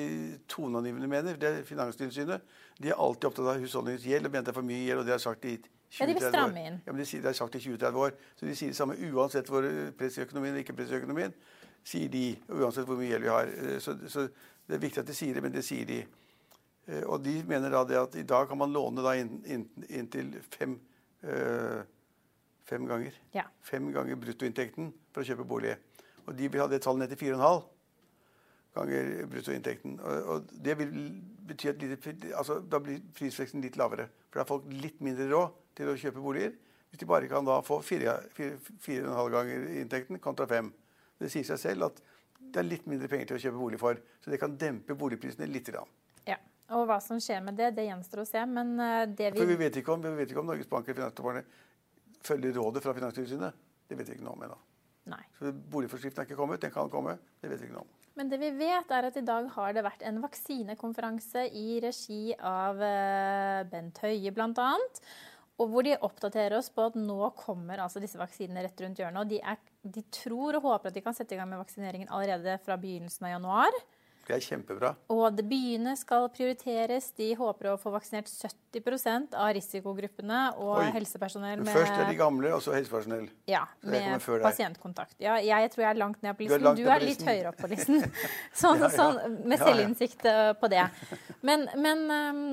toneangivende 0.50 1.10
mener. 1.10 1.36
Det 1.38 1.50
er 1.50 1.68
Finanstilsynet. 1.68 2.42
De 2.82 2.90
er 2.90 2.98
alltid 2.98 3.28
opptatt 3.30 3.52
av 3.52 3.60
husholdningens 3.62 4.08
gjeld 4.10 4.26
og 4.26 4.34
mente 4.34 4.50
det 4.50 4.56
er 4.56 4.58
for 4.58 4.66
mye 4.66 4.88
gjeld. 4.88 5.04
og 5.04 5.06
det 5.06 5.14
har 5.14 5.22
sagt 5.22 5.46
i 5.46 5.60
20-30 5.60 6.00
Ja, 6.00 6.08
de 6.08 6.16
vil 6.16 6.26
stramme 6.26 6.64
inn. 6.66 6.80
Ja, 6.86 6.92
men 6.96 7.02
de, 7.04 7.06
sier, 7.06 7.22
de 7.22 7.30
har 7.30 7.38
sagt 7.38 7.60
i 7.60 7.62
20-30 7.62 8.02
år. 8.02 8.18
Så 8.40 8.50
de 8.50 8.56
sier 8.58 8.74
det 8.74 8.80
samme 8.80 8.98
uansett 9.12 9.52
hvor 9.54 9.68
eh, 9.70 9.92
press 10.00 10.18
i 10.18 10.26
økonomien 10.26 10.56
eller 10.56 10.66
ikke 10.66 10.78
press 10.80 10.90
i 10.96 10.98
økonomien. 10.98 11.36
Sier 11.84 12.10
de, 12.10 12.38
uansett 12.50 12.86
hvor 12.86 12.98
mye 13.00 13.10
gjeld 13.14 13.24
vi 13.24 13.30
har. 13.34 13.48
Eh, 13.48 13.80
Så, 13.80 13.96
så 14.08 14.28
det 14.68 14.76
er 14.78 14.84
viktig 14.84 15.00
at 15.02 15.08
de 15.08 15.14
sier 15.18 15.34
det, 15.34 15.42
men 15.44 15.52
det 15.56 15.64
sier 15.66 15.86
de. 15.86 16.02
Eh, 16.88 17.04
Og 17.08 17.24
de 17.24 17.44
mener 17.48 17.70
da 17.74 17.84
det 17.84 17.98
at 17.98 18.16
i 18.16 18.24
dag 18.24 18.48
kan 18.50 18.58
man 18.58 18.74
låne 18.74 19.02
da 19.04 19.16
inn- 19.18 19.42
inn- 19.46 19.86
inntil 19.90 20.36
fem, 20.52 20.80
øh, 21.24 21.84
fem 22.66 22.86
ganger. 22.88 23.12
Ja. 23.34 23.44
Fem 23.62 23.92
ganger 23.94 24.16
bruttoinntekten 24.16 24.92
for 25.14 25.22
å 25.22 25.26
kjøpe 25.26 25.48
bolig. 25.48 25.76
Og 26.28 26.36
de 26.38 26.48
vil 26.48 26.62
ha 26.62 26.68
det 26.68 26.82
tallet 26.84 27.00
ned 27.10 27.16
til 27.18 27.18
4,5 27.34 27.64
ganger 28.76 29.26
bruttoinntekten. 29.32 30.00
Og, 30.00 30.28
og 30.36 30.52
det 30.64 30.76
vil 30.78 30.92
bety 31.50 31.70
at 31.72 31.82
lite, 31.82 32.14
altså, 32.38 32.60
da 32.70 32.78
blir 32.80 33.00
prisveksten 33.18 33.62
litt 33.66 33.78
lavere. 33.80 34.06
For 34.30 34.38
da 34.38 34.44
har 34.44 34.50
folk 34.52 34.68
litt 34.70 35.00
mindre 35.02 35.26
råd 35.32 35.56
til 35.80 35.90
å 35.90 35.98
kjøpe 35.98 36.22
boliger. 36.22 36.54
Hvis 36.90 37.00
de 37.02 37.06
bare 37.10 37.28
kan 37.30 37.46
da 37.46 37.60
få 37.66 37.80
4,5 37.86 39.32
ganger 39.34 39.66
inntekten 39.82 40.20
kontra 40.22 40.46
5. 40.50 40.70
Det 41.20 41.32
sier 41.32 41.48
seg 41.48 41.60
selv 41.62 41.90
at 41.90 42.04
det 42.40 42.62
er 42.62 42.68
litt 42.68 42.86
mindre 42.90 43.10
penger 43.12 43.32
til 43.32 43.38
å 43.38 43.42
kjøpe 43.46 43.60
bolig 43.60 43.80
for. 43.82 44.00
Så 44.24 44.32
det 44.32 44.40
kan 44.42 44.56
dempe 44.58 44.96
boligprisene 44.98 45.48
litt. 45.52 45.70
Ja. 46.26 46.38
Og 46.76 46.86
hva 46.90 47.00
som 47.04 47.20
skjer 47.22 47.44
med 47.46 47.58
det, 47.60 47.74
det 47.78 47.88
gjenstår 47.90 48.24
å 48.24 48.30
se. 48.30 48.46
Men 48.48 48.78
det 49.14 49.34
vi 49.34 49.42
For 49.42 49.50
vi 49.50 49.60
vet 49.60 49.82
ikke 49.82 49.94
om, 49.94 50.06
vi 50.06 50.16
vet 50.22 50.32
ikke 50.32 50.42
om 50.42 50.50
Norges 50.50 50.70
Bank 50.72 50.88
eller 50.88 51.02
Finansdepartementet 51.02 51.68
følger 52.26 52.56
rådet 52.58 52.84
fra 52.84 52.96
Finanstilsynet. 52.98 53.62
Det 53.90 53.98
vet 53.98 54.10
vi 54.10 54.18
ikke 54.18 54.28
noe 54.28 54.38
om 54.38 54.44
ennå. 54.48 54.58
Nei. 55.10 55.24
Så 55.40 55.52
Boligforskriften 55.74 56.24
er 56.24 56.30
ikke 56.30 56.38
kommet. 56.40 56.62
Den 56.62 56.74
kan 56.74 56.92
komme. 56.92 57.18
Det 57.42 57.50
vet 57.50 57.62
vi 57.64 57.70
ikke 57.70 57.80
noe 57.80 57.88
om. 57.88 57.96
Men 58.20 58.30
det 58.32 58.40
vi 58.42 58.50
vet, 58.60 58.92
er 58.92 59.08
at 59.08 59.18
i 59.18 59.24
dag 59.26 59.48
har 59.56 59.74
det 59.76 59.86
vært 59.86 60.04
en 60.08 60.20
vaksinekonferanse 60.22 61.46
i 61.56 61.80
regi 61.84 62.34
av 62.36 62.82
eh, 62.84 63.62
Bent 63.72 64.02
Høie, 64.04 64.34
bl.a. 64.36 64.70
Og 65.60 65.70
hvor 65.72 65.84
de 65.84 65.98
oppdaterer 66.08 66.58
oss 66.58 66.72
på 66.72 66.88
at 66.88 66.98
nå 67.00 67.34
kommer 67.40 67.84
altså 67.84 68.00
disse 68.00 68.20
vaksinene 68.20 68.64
rett 68.64 68.84
rundt 68.84 69.00
hjørnet. 69.02 69.22
Og 69.22 69.32
de, 69.32 69.42
er, 69.44 69.60
de 69.84 70.04
tror 70.16 70.60
og 70.60 70.68
håper 70.70 70.92
at 70.92 71.00
de 71.00 71.04
kan 71.04 71.18
sette 71.18 71.36
i 71.36 71.40
gang 71.40 71.50
med 71.52 71.60
vaksineringen 71.60 72.12
allerede 72.16 72.56
fra 72.64 72.80
begynnelsen 72.80 73.28
av 73.28 73.36
januar. 73.38 73.82
Det 74.30 74.36
er 74.36 74.44
kjempebra. 74.46 74.90
Og 75.10 75.40
byene 75.50 75.96
skal 75.98 76.28
prioriteres. 76.30 77.08
De 77.18 77.32
håper 77.34 77.72
å 77.72 77.78
få 77.82 77.90
vaksinert 77.96 78.30
70% 78.30 79.34
av 79.34 79.50
risikogruppene 79.58 80.42
og 80.62 80.84
Oi. 80.84 80.92
helsepersonell 80.94 81.64
med, 81.64 81.72
først 81.74 81.96
er 81.96 82.12
de 82.12 82.20
gamle, 82.20 82.52
og 82.54 82.62
så 82.62 82.76
helsepersonell. 82.76 83.26
ja, 83.50 83.64
med 83.82 84.22
pasientkontakt. 84.46 85.16
Ja, 85.18 85.40
jeg 85.42 85.74
tror 85.74 85.88
jeg 85.88 85.90
er 85.96 86.02
langt 86.04 86.22
ned 86.22 86.38
på 86.38 86.46
Du 86.46 86.54
er 86.60 86.78
Du 86.78 86.86
er, 86.86 87.02
litt 87.02 87.26
høyere 87.26 87.50
opp 87.50 87.58
på 87.58 87.72
listen. 87.74 88.06
Sånn, 88.62 88.78
Ja, 88.86 88.86
ja. 88.86 88.94
sånn 88.94 89.40
med 89.50 89.66
selvinnsikt 89.66 90.30
eh, 90.30 90.54
på 90.62 90.70
det. 90.70 90.86
Men, 91.42 91.66
men 91.82 92.06
ehm, 92.14 92.46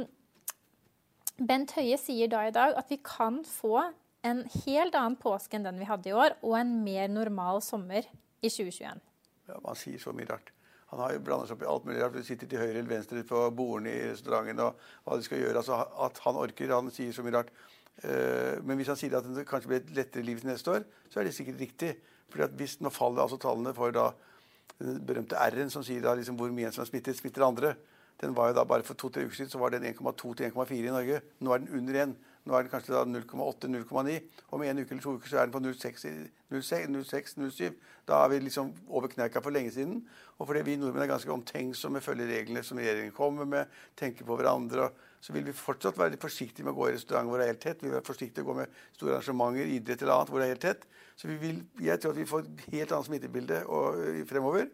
Bent 1.36 1.74
Høie 1.76 1.98
sier 2.00 2.30
da 2.32 2.46
i 2.48 2.52
dag 2.54 2.76
at 2.80 2.88
vi 2.90 2.96
kan 3.04 3.42
få 3.44 3.78
en 4.26 4.42
helt 4.64 4.96
annen 4.96 5.18
påske 5.20 5.58
enn 5.58 5.66
den 5.66 5.78
vi 5.78 5.86
hadde 5.88 6.08
i 6.10 6.14
år, 6.16 6.34
og 6.42 6.56
en 6.58 6.72
mer 6.82 7.10
normal 7.12 7.60
sommer 7.62 8.06
i 8.40 8.48
2021. 8.48 9.02
Ja, 9.46 9.58
Man 9.62 9.78
sier 9.78 10.00
så 10.02 10.14
mye 10.16 10.28
rart. 10.30 10.50
Han 10.90 11.02
har 11.02 11.12
jo 11.14 11.22
blandet 11.26 11.50
seg 11.50 11.56
opp 11.58 11.64
i 11.64 11.70
alt 11.70 11.86
mulig 11.86 12.00
rart. 12.02 12.16
Du 12.16 12.26
sitter 12.26 12.48
til 12.48 12.62
høyre 12.62 12.78
eller 12.78 12.90
venstre 12.90 13.22
på 13.26 13.42
bordene 13.54 13.92
i 13.92 14.04
restauranten 14.10 14.62
og 14.62 14.84
hva 15.04 15.18
de 15.18 15.26
skal 15.26 15.42
gjøre. 15.42 15.60
Altså, 15.60 15.78
At 16.06 16.20
han 16.24 16.38
orker. 16.40 16.74
Han 16.74 16.92
sier 16.94 17.14
så 17.14 17.24
mye 17.26 17.34
rart. 17.36 17.50
Eh, 18.02 18.62
Men 18.62 18.78
hvis 18.78 18.90
han 18.92 18.98
sier 18.98 19.16
at 19.18 19.26
det 19.34 19.46
kanskje 19.48 19.70
blir 19.72 19.82
et 19.82 19.94
lettere 19.98 20.26
liv 20.26 20.40
til 20.40 20.50
neste 20.50 20.70
år, 20.70 20.86
så 21.10 21.20
er 21.20 21.26
det 21.26 21.34
sikkert 21.34 21.60
riktig. 21.60 21.96
Fordi 22.30 22.46
at 22.46 22.56
hvis 22.58 22.78
Nå 22.80 22.90
faller 22.94 23.22
altså 23.22 23.38
tallene 23.42 23.74
for 23.74 23.90
da 23.94 24.12
den 24.78 25.02
berømte 25.06 25.38
R-en 25.38 25.70
som 25.70 25.84
sier 25.86 26.02
da 26.04 26.14
liksom 26.14 26.36
hvor 26.38 26.50
mye 26.54 26.68
en 26.70 26.72
som 26.74 26.82
er 26.84 26.90
smittet, 26.90 27.18
smitter 27.18 27.46
andre. 27.46 27.74
Den 28.20 28.36
var 28.36 28.50
jo 28.50 28.56
da 28.56 28.64
Bare 28.64 28.86
for 28.86 28.98
to-tre 28.98 29.26
uker 29.26 29.36
siden 29.36 29.52
så 29.52 29.60
var 29.60 29.74
den 29.74 29.84
1,2 29.84 30.34
til 30.34 30.50
1,4 30.50 30.78
i 30.78 30.94
Norge. 30.94 31.20
Nå 31.40 31.52
er 31.52 31.62
den 31.62 31.74
under 31.76 31.94
1. 32.04 32.16
Nå 32.46 32.54
er 32.54 32.62
den 32.62 32.70
kanskje 32.70 32.94
da 32.94 33.00
0,8-0,9. 33.10 34.20
Om 34.54 34.62
en 34.62 34.78
uke 34.78 34.94
eller 34.94 35.02
to 35.02 35.18
uker 35.18 35.28
så 35.28 35.36
er 35.40 35.44
den 35.48 35.56
på 35.56 35.64
0,6-0,7. 35.64 37.72
Da 38.06 38.12
er 38.22 38.28
vi 38.30 38.36
liksom 38.44 38.66
over 38.86 39.08
kneika 39.10 39.42
for 39.42 39.50
lenge 39.50 39.70
siden. 39.74 39.96
Og 40.38 40.46
fordi 40.46 40.62
vi 40.68 40.76
nordmenn 40.78 41.02
er 41.02 41.10
ganske 41.10 41.34
omtenksomme, 41.34 41.98
følger 42.00 42.30
reglene 42.30 42.62
som 42.64 42.78
regjeringen 42.78 43.16
kommer 43.16 43.44
med, 43.50 43.64
tenker 43.98 44.24
på 44.28 44.36
hverandre, 44.38 44.90
så 45.20 45.32
vil 45.34 45.44
vi 45.48 45.52
fortsatt 45.56 45.98
være 45.98 46.10
litt 46.14 46.22
forsiktige 46.22 46.62
med 46.62 46.72
å 46.76 46.78
gå 46.78 46.84
i 46.90 46.94
restaurant 46.94 47.26
hvor 47.26 47.38
det 47.40 47.46
er 47.48 47.54
helt 47.54 47.64
tett. 47.64 47.82
Vi 47.82 47.88
vil 47.88 47.96
være 47.96 48.06
forsiktige 48.06 48.42
med 48.44 48.46
å 48.46 48.50
gå 48.52 48.58
med 48.60 48.68
store 48.94 49.12
arrangementer, 49.16 49.66
idrett 49.74 50.00
eller 50.04 50.14
annet 50.14 50.30
hvor 50.30 50.38
det 50.38 50.46
er 50.46 50.54
helt 50.54 50.68
tett. 50.68 50.82
Så 51.16 51.24
vi 51.32 51.36
vil, 51.40 51.56
jeg 51.82 51.98
tror 51.98 52.12
at 52.14 52.20
vi 52.20 52.30
får 52.30 52.40
et 52.44 52.58
helt 52.76 52.90
annet 52.92 53.08
smittebilde 53.08 53.58
og, 53.66 53.86
fremover. 54.30 54.64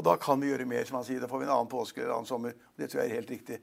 Og 0.00 0.06
da 0.06 0.14
kan 0.16 0.40
vi 0.40 0.48
gjøre 0.48 0.64
mer, 0.64 0.86
som 0.88 0.96
han 0.96 1.04
sier. 1.04 1.20
Da 1.20 1.28
får 1.28 1.42
vi 1.42 1.44
en 1.44 1.52
annen 1.52 1.68
påske 1.68 2.00
eller 2.00 2.14
en 2.14 2.22
annen 2.22 2.30
sommer. 2.30 2.54
Det 2.80 2.86
tror 2.88 3.02
jeg 3.02 3.10
er 3.10 3.18
helt 3.18 3.32
riktig. 3.34 3.58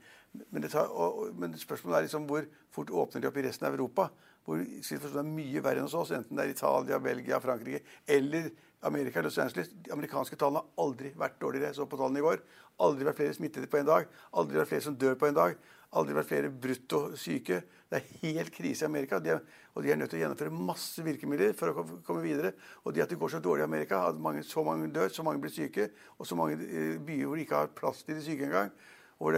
Men, 0.53 0.67
tar, 0.69 0.91
og, 0.93 1.31
men 1.33 1.55
spørsmålet 1.57 1.97
er 1.97 2.05
liksom 2.05 2.27
hvor 2.29 2.45
fort 2.75 2.93
åpner 2.93 3.23
de 3.23 3.29
opp 3.31 3.39
i 3.41 3.45
resten 3.47 3.65
av 3.65 3.73
Europa? 3.73 4.11
Hvor 4.45 4.61
situasjonen 4.61 5.23
er 5.23 5.31
mye 5.39 5.63
verre 5.65 5.81
enn 5.81 5.89
hos 5.89 5.97
oss, 5.97 6.13
enten 6.13 6.37
det 6.37 6.45
er 6.45 6.53
Italia, 6.53 6.99
Belgia, 7.01 7.39
Frankrike 7.41 7.81
eller 8.13 8.51
Amerika. 8.85 9.23
Los 9.25 9.39
Angeles. 9.41 9.73
De 9.73 9.95
amerikanske 9.95 10.37
tallene 10.37 10.61
har 10.61 10.85
aldri 10.85 11.11
vært 11.17 11.41
dårligere. 11.41 11.73
Så 11.73 11.89
på 11.89 11.97
tallene 11.97 12.21
i 12.21 12.27
går. 12.27 12.45
Aldri 12.85 13.09
vært 13.09 13.19
flere 13.23 13.39
smittede 13.39 13.71
på 13.71 13.81
en 13.81 13.89
dag. 13.89 14.13
Aldri 14.37 14.61
vært 14.61 14.71
flere 14.75 14.85
som 14.85 15.01
dør 15.01 15.17
på 15.17 15.31
en 15.31 15.41
dag. 15.41 15.57
Aldri 15.97 16.19
vært 16.19 16.29
flere 16.29 16.53
brutto 16.53 17.01
syke. 17.17 17.63
Det 17.87 17.99
er 17.99 18.17
helt 18.21 18.51
krise 18.51 18.83
i 18.83 18.89
Amerika. 18.89 19.19
De 19.23 19.31
er, 19.31 19.43
og 19.73 19.83
de 19.83 19.91
er 19.93 19.99
nødt 19.99 20.11
til 20.11 20.19
å 20.19 20.23
gjennomføre 20.25 20.51
masse 20.51 21.03
virkemidler 21.05 21.53
for 21.55 21.71
å 21.71 21.85
komme 22.05 22.23
videre. 22.25 22.51
Og 22.83 22.95
det 22.95 23.05
at 23.05 23.13
det 23.13 23.19
går 23.21 23.31
så 23.37 23.43
dårlig 23.43 23.63
i 23.63 23.69
Amerika, 23.69 24.01
at 24.09 24.19
mange, 24.19 24.43
så 24.43 24.63
mange 24.67 24.89
dør, 24.91 25.07
så 25.13 25.23
mange 25.23 25.43
blir 25.43 25.53
syke, 25.55 25.89
og 26.17 26.27
så 26.27 26.35
mange 26.39 26.59
eh, 26.67 26.97
byer 26.99 27.29
hvor 27.29 27.39
de 27.39 27.45
ikke 27.47 27.61
har 27.61 27.71
plass 27.77 28.03
til 28.03 28.19
de 28.19 28.25
syke 28.25 28.49
engang, 28.49 28.73
hvor 29.17 29.37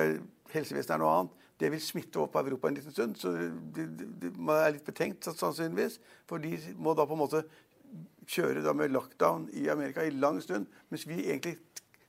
helsevesenet 0.54 0.96
er 0.98 1.04
noe 1.04 1.14
annet, 1.16 1.46
det 1.60 1.70
vil 1.74 1.82
smitte 1.84 2.22
opp 2.22 2.38
Europa 2.40 2.70
en 2.70 2.78
liten 2.78 2.96
stund. 2.96 3.18
Så 3.20 3.34
det, 3.76 3.86
det, 4.00 4.32
man 4.38 4.62
er 4.64 4.78
litt 4.78 4.88
betenkt 4.88 5.28
sannsynligvis. 5.28 6.00
For 6.30 6.40
de 6.40 6.56
må 6.80 6.96
da 6.96 7.06
på 7.08 7.18
en 7.18 7.22
måte 7.22 7.44
kjøre 8.30 8.64
da 8.64 8.74
med 8.78 8.94
lockdown 8.94 9.50
i 9.60 9.68
Amerika 9.72 10.06
i 10.06 10.14
lang 10.16 10.40
stund, 10.44 10.70
mens 10.90 11.08
vi 11.10 11.20
egentlig 11.26 11.58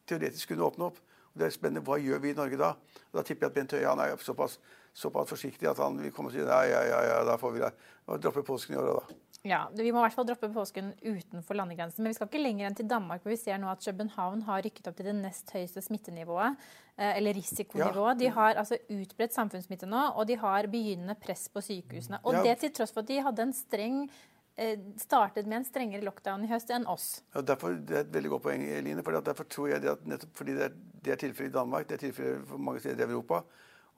teoretisk 0.09 0.53
kunne 0.53 0.69
åpne 0.69 0.91
opp. 0.91 1.01
Og 1.31 1.41
det 1.41 1.49
er 1.49 1.55
spennende, 1.55 1.83
Hva 1.87 1.99
gjør 1.99 2.23
vi 2.23 2.33
i 2.33 2.37
Norge 2.37 2.59
da? 2.61 2.75
Og 3.11 3.19
da 3.19 3.27
tipper 3.27 3.47
jeg 3.47 3.51
at 3.51 3.59
Bent 3.59 3.75
Høie 3.75 3.89
han 3.89 4.03
er 4.03 4.15
såpass, 4.23 4.59
såpass 4.93 5.29
forsiktig 5.31 5.69
at 5.71 5.79
han 5.79 5.99
vil 6.01 6.13
komme 6.13 6.31
og 6.31 6.35
si 6.35 6.43
ja, 6.43 6.63
ja, 6.67 6.85
ja, 6.85 7.01
ja 7.07 7.19
da 7.25 7.37
får 7.41 7.53
vi 7.55 7.61
det. 7.65 7.73
Og 8.11 8.21
droppe 8.23 8.43
påsken 8.47 8.75
i 8.75 8.81
år 8.81 8.89
da. 8.99 9.19
Ja, 9.43 9.61
Vi 9.73 9.89
må 9.89 10.03
i 10.03 10.05
hvert 10.05 10.17
fall 10.19 10.27
droppe 10.29 10.51
påsken 10.53 10.91
utenfor 11.01 11.57
landegrensen. 11.57 12.03
Men 12.03 12.11
vi 12.13 12.19
skal 12.19 12.29
ikke 12.29 12.43
lenger 12.43 12.67
enn 12.69 12.77
til 12.77 12.89
Danmark, 12.91 13.23
hvor 13.25 13.33
vi 13.33 13.39
ser 13.41 13.57
nå 13.63 13.71
at 13.73 13.81
København 13.81 14.43
har 14.45 14.61
rykket 14.67 14.91
opp 14.91 14.99
til 14.99 15.09
det 15.09 15.15
nest 15.17 15.53
høyeste 15.55 15.81
smittenivået. 15.81 16.57
eh, 16.99 17.17
Eller 17.17 17.33
risikonivået. 17.33 18.19
De 18.19 18.29
har 18.29 18.55
altså 18.61 18.77
utbredt 18.91 19.33
samfunnssmitte 19.33 19.87
nå, 19.89 20.03
og 20.15 20.27
de 20.27 20.37
har 20.37 20.67
begynnende 20.67 21.15
press 21.15 21.49
på 21.49 21.63
sykehusene. 21.65 22.21
Og 22.25 22.35
Ja. 22.35 22.43
det 22.43 22.59
til 22.59 22.71
tross 22.73 22.93
for 22.93 23.01
at 23.01 23.07
de 23.09 23.23
hadde 23.23 23.43
en 23.43 23.53
streng 23.53 24.11
eh, 24.59 24.77
startet 24.99 25.47
med 25.47 25.57
en 25.57 25.65
strengere 25.65 26.05
lockdown 26.05 26.45
i 26.45 26.49
høst 26.49 26.69
enn 26.71 26.87
oss. 26.87 27.23
Ja, 27.35 27.41
derfor, 27.41 27.73
det 27.73 27.97
er 27.97 28.01
et 28.01 28.13
veldig 28.13 28.31
godt 28.31 28.43
poeng, 28.43 28.63
Eline. 28.63 29.03
For 29.03 29.21
derfor 29.21 29.45
tror 29.49 29.69
jeg 29.69 29.81
det 29.81 29.91
at 29.91 30.05
nettopp 30.07 30.35
fordi 30.37 30.53
det 30.53 30.63
er, 30.69 30.75
det 31.03 31.13
er 31.13 31.17
tilfellet 31.17 31.55
i 31.55 31.59
Danmark, 31.59 31.89
det 31.89 31.95
er 31.97 32.05
tilfellet 32.11 32.47
for 32.47 32.59
mange 32.59 32.81
steder 32.81 33.07
i 33.07 33.09
Europa, 33.11 33.41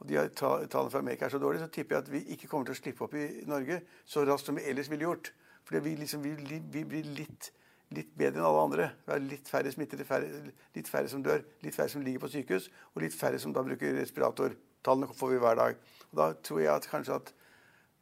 og 0.03 0.09
de 0.11 0.19
tallene 0.35 0.91
fra 0.91 0.99
Amerika 0.99 1.27
er 1.29 1.31
så 1.31 1.39
dårlige, 1.39 1.63
så 1.63 1.71
tipper 1.71 1.95
jeg 1.95 2.03
at 2.03 2.11
vi 2.11 2.21
ikke 2.35 2.49
kommer 2.51 2.67
til 2.67 2.75
å 2.75 2.81
slippe 2.81 3.05
opp 3.07 3.13
i 3.15 3.27
Norge 3.47 3.77
så 4.03 4.25
raskt 4.27 4.49
som 4.51 4.57
vi 4.59 4.65
ellers 4.67 4.91
ville 4.91 5.07
gjort. 5.07 5.31
Fordi 5.63 5.83
vi, 5.85 5.93
liksom, 6.01 6.25
vi, 6.27 6.59
vi 6.75 6.83
blir 6.91 7.07
litt, 7.21 7.53
litt 7.95 8.11
bedre 8.19 8.41
enn 8.41 8.49
alle 8.49 8.65
andre. 8.67 8.89
Vi 9.07 9.15
har 9.15 9.23
litt 9.23 9.53
færre 9.53 9.71
smittede, 9.71 10.07
færre, 10.09 10.43
litt 10.75 10.91
færre 10.91 11.13
som 11.13 11.23
dør, 11.23 11.45
litt 11.63 11.77
færre 11.77 11.95
som 11.95 12.03
ligger 12.03 12.25
på 12.25 12.33
sykehus, 12.35 12.67
og 12.97 13.07
litt 13.07 13.15
færre 13.15 13.39
som 13.39 13.55
da 13.55 13.63
bruker 13.63 13.95
respirator. 14.01 14.59
Tallene 14.83 15.15
får 15.15 15.33
vi 15.37 15.41
hver 15.45 15.63
dag. 15.63 15.81
Og 16.11 16.19
da 16.19 16.29
tror 16.43 16.65
jeg 16.65 16.75
at 16.75 16.91
kanskje 16.91 17.21
at 17.21 17.33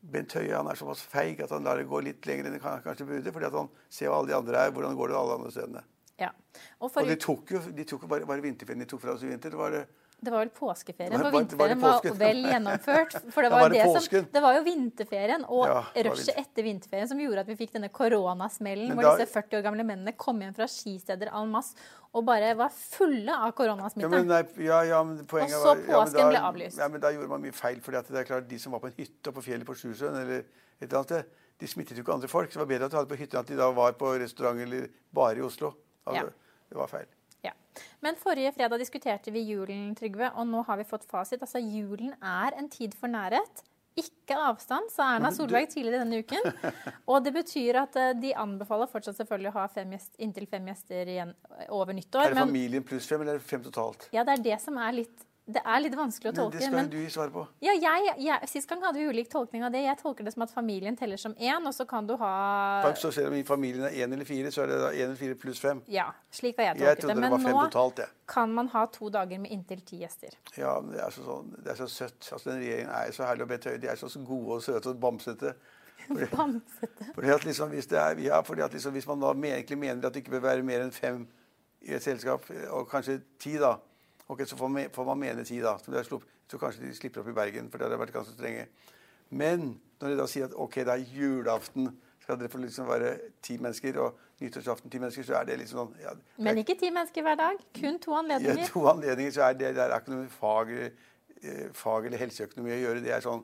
Bent 0.00 0.32
Høie 0.32 0.56
han 0.56 0.72
er 0.72 0.78
såpass 0.80 1.02
feig 1.04 1.42
at 1.44 1.52
han 1.52 1.66
lar 1.68 1.76
det 1.76 1.84
gå 1.90 2.00
litt 2.00 2.24
lenger 2.24 2.48
enn 2.48 2.56
det 2.56 2.64
kanskje 2.64 3.04
burde, 3.04 3.32
fordi 3.34 3.50
at 3.50 3.56
han 3.58 3.68
ser 3.92 4.08
hva 4.08 4.22
alle 4.22 4.32
de 4.32 4.38
andre 4.38 4.62
er, 4.64 4.72
hvordan 4.72 4.96
går 4.96 5.12
det 5.12 5.18
alle 5.20 5.36
andre 5.36 5.52
stedene. 5.52 5.82
Ja. 6.20 6.30
Og 6.80 6.96
Og 6.96 7.08
de 7.08 7.16
tok 7.20 7.52
jo, 7.52 7.60
de 7.76 7.84
tok 7.84 8.06
jo 8.06 8.08
bare, 8.08 8.24
bare 8.28 8.44
vinterferien 8.44 8.80
de 8.80 8.88
tok 8.88 9.02
fra 9.04 9.12
oss 9.12 9.24
i 9.24 9.28
vinter. 9.28 9.52
Det 9.52 9.60
var 9.60 9.76
det. 9.76 9.84
Det 10.22 10.30
var 10.32 10.38
vel 10.44 10.50
påskeferien, 10.50 11.12
Var- 11.12 11.18
for 11.18 11.24
var- 11.24 11.32
var 11.32 11.40
vinterferien 11.40 11.80
var 11.80 12.00
vel 12.18 12.42
gjennomført. 12.44 13.14
For 13.32 13.42
det 13.42 13.50
var, 13.50 13.68
det 13.70 13.78
det, 13.80 14.02
som, 14.02 14.26
det 14.32 14.42
var 14.42 14.54
jo 14.58 14.62
vinterferien 14.64 15.44
og 15.48 15.66
Ja, 15.66 15.84
rushet 16.04 16.36
etter 16.36 16.62
vinterferien 16.66 17.08
som 17.08 17.18
gjorde 17.18 17.40
at 17.40 17.46
vi 17.46 17.56
fikk 17.56 17.72
denne 17.72 17.88
koronasmellen, 17.88 18.92
hvor 18.94 19.02
da- 19.02 19.16
disse 19.16 19.32
40 19.32 19.58
år 19.58 19.62
gamle 19.64 19.84
mennene 19.86 20.16
kom 20.16 20.40
hjem 20.40 20.54
fra 20.54 20.66
skisteder 20.68 21.32
en 21.32 21.50
masse 21.50 21.74
og 22.12 22.24
bare 22.26 22.54
var 22.58 22.68
fulle 22.74 23.30
av 23.30 23.52
koronasmitte. 23.54 24.10
Ja, 24.58 24.82
ja, 24.82 24.82
ja, 24.82 25.00
Og 25.00 25.26
så 25.26 25.26
var 25.30 25.46
ja, 25.48 25.74
men 25.74 25.84
påsken 25.86 26.20
da- 26.20 26.28
ble 26.30 26.38
avlyst. 26.50 26.78
Ja, 26.78 26.88
men 26.88 27.00
Da 27.00 27.08
gjorde 27.12 27.28
man 27.28 27.40
mye 27.42 27.52
feil. 27.54 27.80
fordi 27.80 28.02
det 28.08 28.18
er 28.18 28.24
klart, 28.24 28.48
De 28.48 28.58
som 28.58 28.72
var 28.72 28.80
på 28.80 28.86
en 28.88 28.94
hytte 28.98 29.32
på 29.32 29.42
fjellet 29.42 29.64
på 29.64 29.74
Sjusjøen 29.74 30.16
eller 30.22 30.38
et 30.40 30.46
eller 30.82 30.98
annet 30.98 31.06
sted, 31.06 31.24
de 31.60 31.66
smittet 31.66 31.96
jo 31.96 32.02
ikke 32.02 32.14
andre 32.14 32.28
folk. 32.28 32.50
Så 32.50 32.58
det 32.58 32.66
var 32.66 32.66
bedre 32.78 32.84
at 32.86 32.90
de 32.90 32.96
hadde 32.96 33.08
på 33.08 33.16
hytta 33.18 33.36
enn 33.38 33.40
at 33.40 33.46
de 33.46 33.56
da 33.56 33.70
var 33.70 33.92
på 33.92 34.18
restaurant 34.18 34.58
eller 34.60 34.88
bare 35.12 35.36
i 35.36 35.40
Oslo. 35.40 35.74
Altså, 36.06 36.24
Ja. 36.24 36.30
Det 36.70 36.76
var 36.78 36.86
feil. 36.88 37.06
Ja. 37.46 37.54
Men 38.04 38.18
forrige 38.20 38.52
fredag 38.56 38.82
diskuterte 38.82 39.32
vi 39.34 39.44
julen, 39.48 39.94
Trygve, 39.98 40.32
og 40.34 40.48
nå 40.50 40.62
har 40.68 40.80
vi 40.80 40.88
fått 40.88 41.06
fasit. 41.08 41.42
Altså, 41.42 41.62
julen 41.62 42.14
er 42.20 42.56
en 42.58 42.70
tid 42.72 42.96
for 42.98 43.12
nærhet. 43.12 43.64
Ikke 43.98 44.36
avstand, 44.38 44.86
sa 44.94 45.08
Erna 45.16 45.32
Solberg 45.34 45.66
tidligere 45.72 46.04
denne 46.04 46.20
uken. 46.22 46.44
Og 47.10 47.24
det 47.24 47.32
betyr 47.34 47.80
at 47.82 47.96
eh, 47.98 48.12
de 48.22 48.30
anbefaler 48.38 48.88
fortsatt 48.88 49.18
selvfølgelig 49.18 49.50
å 49.50 49.56
ha 49.56 49.64
fem 49.72 49.96
gjest, 49.96 50.14
inntil 50.22 50.46
fem 50.50 50.68
gjester 50.70 51.10
igjen 51.10 51.32
over 51.74 51.96
nyttår. 51.96 52.28
Er 52.28 52.36
det 52.36 52.44
familien 52.44 52.86
pluss 52.86 53.08
fem, 53.10 53.24
eller 53.24 53.36
er 53.36 53.42
det 53.42 53.50
fem 53.50 53.64
totalt? 53.66 54.06
ja, 54.14 54.24
det 54.24 54.38
er 54.38 54.46
det 54.46 54.60
som 54.62 54.78
er 54.80 54.94
litt 55.02 55.26
Det 55.50 55.62
er 55.64 55.80
litt 55.82 55.96
vanskelig 55.98 56.30
å 56.30 56.34
tolke. 56.36 56.56
Men 56.56 56.60
det 56.60 56.66
skal 56.68 56.76
men 56.76 56.90
du 56.92 57.10
svare 57.10 57.32
på. 57.34 57.44
ja, 57.64 57.74
jeg, 57.74 58.14
jeg, 58.26 58.48
Sist 58.52 58.68
gang 58.70 58.82
hadde 58.84 59.00
vi 59.00 59.06
ulik 59.10 59.30
tolkning 59.32 59.64
av 59.66 59.72
det. 59.74 59.82
Jeg 59.86 59.98
tolker 60.02 60.26
det 60.26 60.32
som 60.34 60.44
at 60.46 60.52
familien 60.54 60.96
teller 60.98 61.20
som 61.20 61.34
én, 61.34 61.66
og 61.66 61.74
så 61.74 61.86
kan 61.90 62.06
du 62.06 62.14
ha 62.20 62.32
Så 62.98 63.10
selv 63.14 63.34
om 63.34 63.44
familien 63.48 63.88
er 63.88 63.96
én 64.04 64.12
eller 64.12 64.28
fire, 64.28 64.52
så 64.54 64.62
er 64.64 64.72
det 64.72 64.78
da 64.82 64.92
én 64.92 65.04
eller 65.08 65.18
fire 65.20 65.34
pluss 65.40 65.60
fem. 65.62 65.82
Ja, 65.90 66.10
slik 66.30 66.58
har 66.60 66.70
jeg 66.70 66.80
Jeg 66.80 66.86
tolket 66.86 66.96
det. 66.96 67.02
trodde 67.02 67.14
det 67.20 67.30
Men 67.30 67.46
fem 67.46 67.56
nå 67.56 67.66
totalt, 67.70 67.98
jeg. 68.04 68.08
kan 68.28 68.54
man 68.54 68.68
ha 68.68 68.86
to 68.86 69.10
dager 69.10 69.38
med 69.38 69.50
inntil 69.50 69.80
ti 69.82 70.00
gjester. 70.04 70.36
Ja, 70.56 70.80
men 70.80 70.94
det 70.94 71.02
er 71.04 71.10
så, 71.10 71.24
sånn, 71.26 71.50
det 71.64 71.74
er 71.74 71.80
så 71.82 71.88
søtt. 71.90 72.32
Altså, 72.32 72.50
den 72.50 72.62
regjeringen 72.62 72.94
er 72.94 73.12
så 73.12 73.26
herlig 73.26 73.42
og 73.42 73.48
Bent 73.48 73.64
Høie. 73.64 73.78
De 73.82 73.88
er 73.90 73.96
så 73.96 74.08
gode 74.24 74.56
og 74.60 74.62
søte 74.62 74.94
og 74.94 75.00
bamsete. 75.02 75.54
Bamsete. 76.36 77.10
Fordi 77.14 77.28
at 77.30 77.44
liksom, 77.44 77.68
hvis, 77.70 77.86
det 77.86 77.98
er, 77.98 78.18
ja, 78.18 78.40
fordi 78.40 78.62
at 78.62 78.72
liksom, 78.72 78.92
hvis 78.92 79.06
man 79.06 79.20
da 79.20 79.30
egentlig 79.32 79.78
mener 79.78 80.06
at 80.06 80.14
det 80.14 80.22
ikke 80.24 80.30
bør 80.38 80.46
være 80.48 80.62
mer 80.66 80.82
enn 80.82 80.92
fem 80.92 81.26
i 81.82 81.94
et 81.96 82.02
selskap, 82.02 82.44
og 82.70 82.88
kanskje 82.90 83.20
ti, 83.40 83.54
da 83.60 83.76
Ok, 84.30 84.44
Så 84.46 84.56
får 84.56 84.68
man, 84.70 84.90
får 84.94 85.04
man 85.08 85.18
mene 85.18 85.44
ti, 85.44 85.58
da. 85.62 85.74
Så 85.82 85.90
jeg 85.92 86.06
tror 86.06 86.60
kanskje 86.62 86.84
de 86.86 86.94
slipper 86.94 87.22
opp 87.24 87.30
i 87.32 87.34
Bergen, 87.34 87.70
for 87.70 87.78
det 87.82 87.90
har 87.90 87.98
vært 87.98 88.14
ganske 88.14 88.36
strenge. 88.36 88.68
Men 89.30 89.72
når 90.00 90.12
de 90.12 90.16
da 90.20 90.26
sier 90.30 90.46
at 90.46 90.54
ok, 90.58 90.80
det 90.86 90.94
er 90.94 91.04
julaften, 91.14 91.90
skal 92.22 92.38
dere 92.38 92.50
få 92.52 92.60
liksom 92.62 92.86
være 92.86 93.12
ti 93.42 93.56
mennesker, 93.58 93.98
og 94.02 94.18
nyttårsaften 94.42 94.90
ti 94.92 95.00
mennesker, 95.02 95.26
så 95.26 95.38
er 95.40 95.48
det 95.48 95.56
liksom 95.60 95.80
sånn 95.82 96.02
ja, 96.02 96.12
er 96.14 96.42
Men 96.46 96.60
ikke 96.62 96.76
ti 96.78 96.90
mennesker 96.94 97.24
hver 97.26 97.38
dag. 97.40 97.62
Kun 97.76 97.98
to 98.02 98.14
anledninger? 98.18 98.62
Ja, 98.62 98.68
to 98.70 98.84
anledninger 98.92 99.34
så 99.34 99.46
er 99.48 99.56
det, 99.58 99.72
det 99.78 99.86
er 99.86 99.96
ikke 99.98 100.14
noe 100.14 100.28
fag, 100.34 100.70
eh, 101.42 101.64
fag 101.76 102.06
eller 102.10 102.22
helseøkonomi 102.22 102.74
å 102.76 102.80
gjøre. 102.84 103.02
Det 103.06 103.14
er 103.16 103.24
sånn 103.26 103.42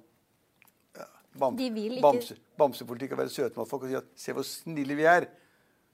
ja, 0.97 1.09
bam, 1.41 1.59
ikke- 1.59 2.03
bamse, 2.05 2.39
bamsepolitikk 2.59 3.17
å 3.17 3.21
være 3.25 3.35
søte 3.35 3.59
mot 3.59 3.69
folk 3.69 3.89
og 3.89 3.91
si 3.91 3.99
at 3.99 4.13
se 4.15 4.33
hvor 4.37 4.47
snille 4.47 4.97
vi 4.99 5.09
er. 5.11 5.27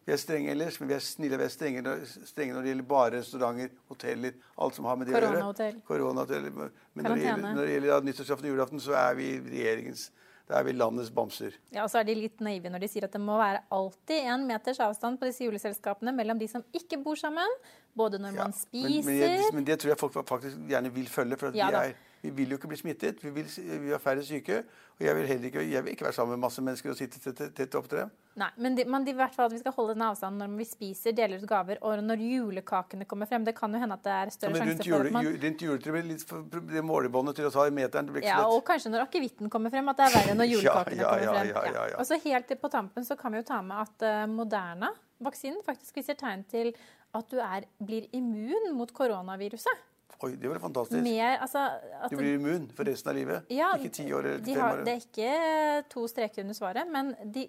Vi 0.03 0.13
er 0.13 0.19
strenge 0.19 0.51
ellers, 0.51 0.81
men 0.81 0.89
vi 0.91 0.95
er 0.97 1.03
snille 1.05 1.39
vi 1.39 1.45
er 1.47 1.53
strenge 1.53 1.83
strenge 2.27 2.57
når 2.57 2.65
det 2.65 2.73
gjelder 2.73 2.89
bare 2.91 3.13
restauranter, 3.21 3.71
hoteller, 3.91 4.35
alt 4.59 4.75
som 4.75 4.89
har 4.91 4.99
med 4.99 5.07
det 5.07 5.15
å 5.15 5.21
gjøre. 5.21 5.69
Koronahotell. 5.87 6.49
Men 6.51 7.07
når 7.07 7.15
det 7.15 7.27
gjelder, 7.29 7.55
når 7.55 7.63
det 7.63 7.77
gjelder 7.77 8.09
nyttårsaften 8.09 8.49
og 8.49 8.55
julaften, 8.57 8.83
så 8.83 8.97
er 8.99 9.17
vi 9.21 9.29
regjeringens 9.47 10.11
Det 10.43 10.57
er 10.59 10.65
vi 10.67 10.73
landets 10.75 11.11
bamser. 11.15 11.55
Ja, 11.71 11.85
og 11.85 11.91
så 11.93 12.01
er 12.01 12.05
de 12.09 12.17
litt 12.19 12.41
naive 12.43 12.69
når 12.69 12.83
de 12.83 12.89
sier 12.91 13.07
at 13.07 13.13
det 13.15 13.21
må 13.23 13.37
være 13.39 13.63
alltid 13.73 14.27
en 14.35 14.43
meters 14.49 14.81
avstand 14.83 15.21
på 15.21 15.29
disse 15.31 15.47
juleselskapene 15.47 16.13
mellom 16.13 16.41
de 16.41 16.49
som 16.51 16.65
ikke 16.75 16.99
bor 17.01 17.17
sammen, 17.17 17.55
både 17.95 18.19
når 18.21 18.35
Ja, 18.35 18.49
man 18.49 18.57
spiser 18.57 19.07
men, 19.07 19.21
jeg, 19.23 19.53
men 19.55 19.69
det 19.69 19.79
tror 19.81 19.95
jeg 19.95 20.01
folk 20.03 20.19
faktisk 20.29 20.59
gjerne 20.69 20.91
vil 20.93 21.07
følge. 21.09 21.39
For 21.39 21.55
at 21.55 21.61
Ja 21.63 21.71
er... 21.71 21.95
da. 21.95 22.12
Vi 22.23 22.31
vil 22.31 22.53
jo 22.55 22.57
ikke 22.61 22.69
bli 22.71 22.79
smittet. 22.79 23.23
Vi 23.25 23.33
vil, 23.35 23.47
vi 23.83 23.91
har 23.91 23.99
færre 23.99 24.23
syke. 24.23 24.61
Og 24.95 25.03
jeg 25.03 25.17
vil 25.17 25.25
heller 25.27 25.49
ikke, 25.49 25.63
jeg 25.67 25.83
vil 25.83 25.91
ikke 25.97 26.05
være 26.07 26.15
sammen 26.15 26.37
med 26.37 26.45
masse 26.45 26.63
mennesker 26.63 26.93
og 26.93 26.99
sitte 26.99 27.33
tett, 27.35 27.75
opp 27.75 27.89
til 27.91 27.99
dem. 27.99 28.13
Nei, 28.39 28.49
men, 28.63 28.77
de, 28.79 28.85
men 28.89 29.05
de, 29.05 29.11
i 29.11 29.19
hvert 29.19 29.35
fall 29.35 29.49
at 29.51 29.57
vi 29.57 29.59
skal 29.59 29.75
holde 29.75 29.97
den 29.97 30.05
avstanden 30.07 30.45
når 30.45 30.61
vi 30.61 30.67
spiser, 30.69 31.17
deler 31.19 31.43
ut 31.43 31.49
gaver, 31.51 31.81
og 31.83 32.05
når 32.07 32.23
julekakene 32.23 33.09
kommer 33.11 33.27
frem. 33.29 33.43
Det 33.49 33.57
kan 33.59 33.75
jo 33.75 33.83
hende 33.83 33.99
at 33.99 34.07
det 34.07 34.15
er 34.15 34.33
større 34.37 34.63
sjanse 34.63 34.87
for 34.87 35.09
at 35.09 35.17
man 35.19 35.29
rundt 35.33 35.67
juletreet 35.67 35.99
blir 35.99 36.09
litt 36.13 36.25
for, 36.31 36.47
det 36.71 36.87
målebåndet 36.87 37.41
til 37.41 37.51
å 37.51 37.53
ta 37.59 37.67
i 37.67 37.75
meteren. 37.75 38.07
Det 38.07 38.15
blir 38.17 38.25
ikke 38.25 38.39
ja, 38.39 38.47
og 38.47 38.63
kanskje 38.71 38.95
når 38.95 39.07
akevitten 39.09 39.51
kommer 39.53 39.75
frem, 39.75 39.91
at 39.91 39.99
det 39.99 40.09
er 40.09 40.17
verre 40.21 40.39
når 40.39 40.51
julekakene 40.55 41.03
ja, 41.03 41.11
kommer 41.11 41.35
frem. 41.35 41.51
ja, 41.51 41.69
ja, 41.75 41.87
ja. 41.97 41.99
Og 41.99 42.09
så 42.09 42.23
helt 42.23 42.59
på 42.63 42.75
tampen 42.79 43.09
så 43.09 43.19
kan 43.19 43.35
vi 43.35 43.43
jo 43.43 43.49
ta 43.51 43.63
med 43.67 43.83
at 43.83 44.07
uh, 44.07 44.25
Moderna-vaksinen 44.31 45.65
faktisk 45.67 45.99
viser 45.99 46.23
tegn 46.23 46.47
til 46.47 46.77
at 47.19 47.33
du 47.35 47.43
er, 47.43 47.67
blir 47.83 48.07
immun 48.17 48.71
mot 48.79 48.95
koronaviruset. 48.95 49.89
Oi, 50.23 50.37
det 50.39 50.49
var 50.49 50.59
fantastisk. 50.63 51.03
Mer, 51.03 51.39
altså, 51.43 51.67
Du 52.11 52.17
blir 52.17 52.37
immun 52.39 52.69
for 52.77 52.87
resten 52.87 53.11
av 53.11 53.17
livet. 53.17 53.49
Ja, 53.51 53.73
ikke 53.75 53.91
ti 53.97 54.05
år 54.15 54.27
eller 54.29 54.43
de 54.47 54.55
fem 54.55 54.63
har, 54.63 54.79
år. 54.79 54.85
Det 54.87 54.93
er 54.93 55.07
ikke 55.07 55.89
to 55.91 56.07
streker 56.11 56.45
under 56.45 56.55
svaret, 56.55 56.91
men 56.91 57.15
de 57.35 57.49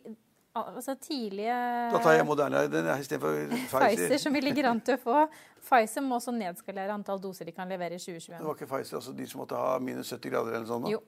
altså 0.53 0.95
tidlige 1.01 1.53
Da 1.93 1.99
tar 2.03 2.17
jeg 2.17 2.25
Moderna 2.25 2.61
er 2.63 2.99
istedenfor 3.01 3.47
Pfizer, 3.49 3.79
Pfizer. 3.79 4.17
som 4.21 4.33
vi 4.33 4.41
ligger 4.41 4.69
an 4.69 4.81
til 4.85 4.97
å 4.97 5.01
få. 5.01 5.23
Pfizer 5.63 6.05
må 6.05 6.19
også 6.19 6.33
nedskalere 6.35 6.93
antall 6.93 7.21
doser 7.21 7.45
de 7.49 7.53
kan 7.55 7.69
levere 7.69 7.97
i 7.97 8.01
2021. 8.01 8.37
Det 8.37 8.45
var 8.47 8.57
ikke 8.57 8.69
Pfizer, 8.69 8.97
altså 8.99 9.13
de 9.17 9.27
som 9.29 9.41
måtte 9.41 9.57
ha 9.57 9.77
minus 9.79 10.13
70 10.13 10.29
grader 10.33 10.57
eller 10.57 10.69
sånn. 10.69 10.85
da. 10.85 10.93
Jo. 10.93 11.01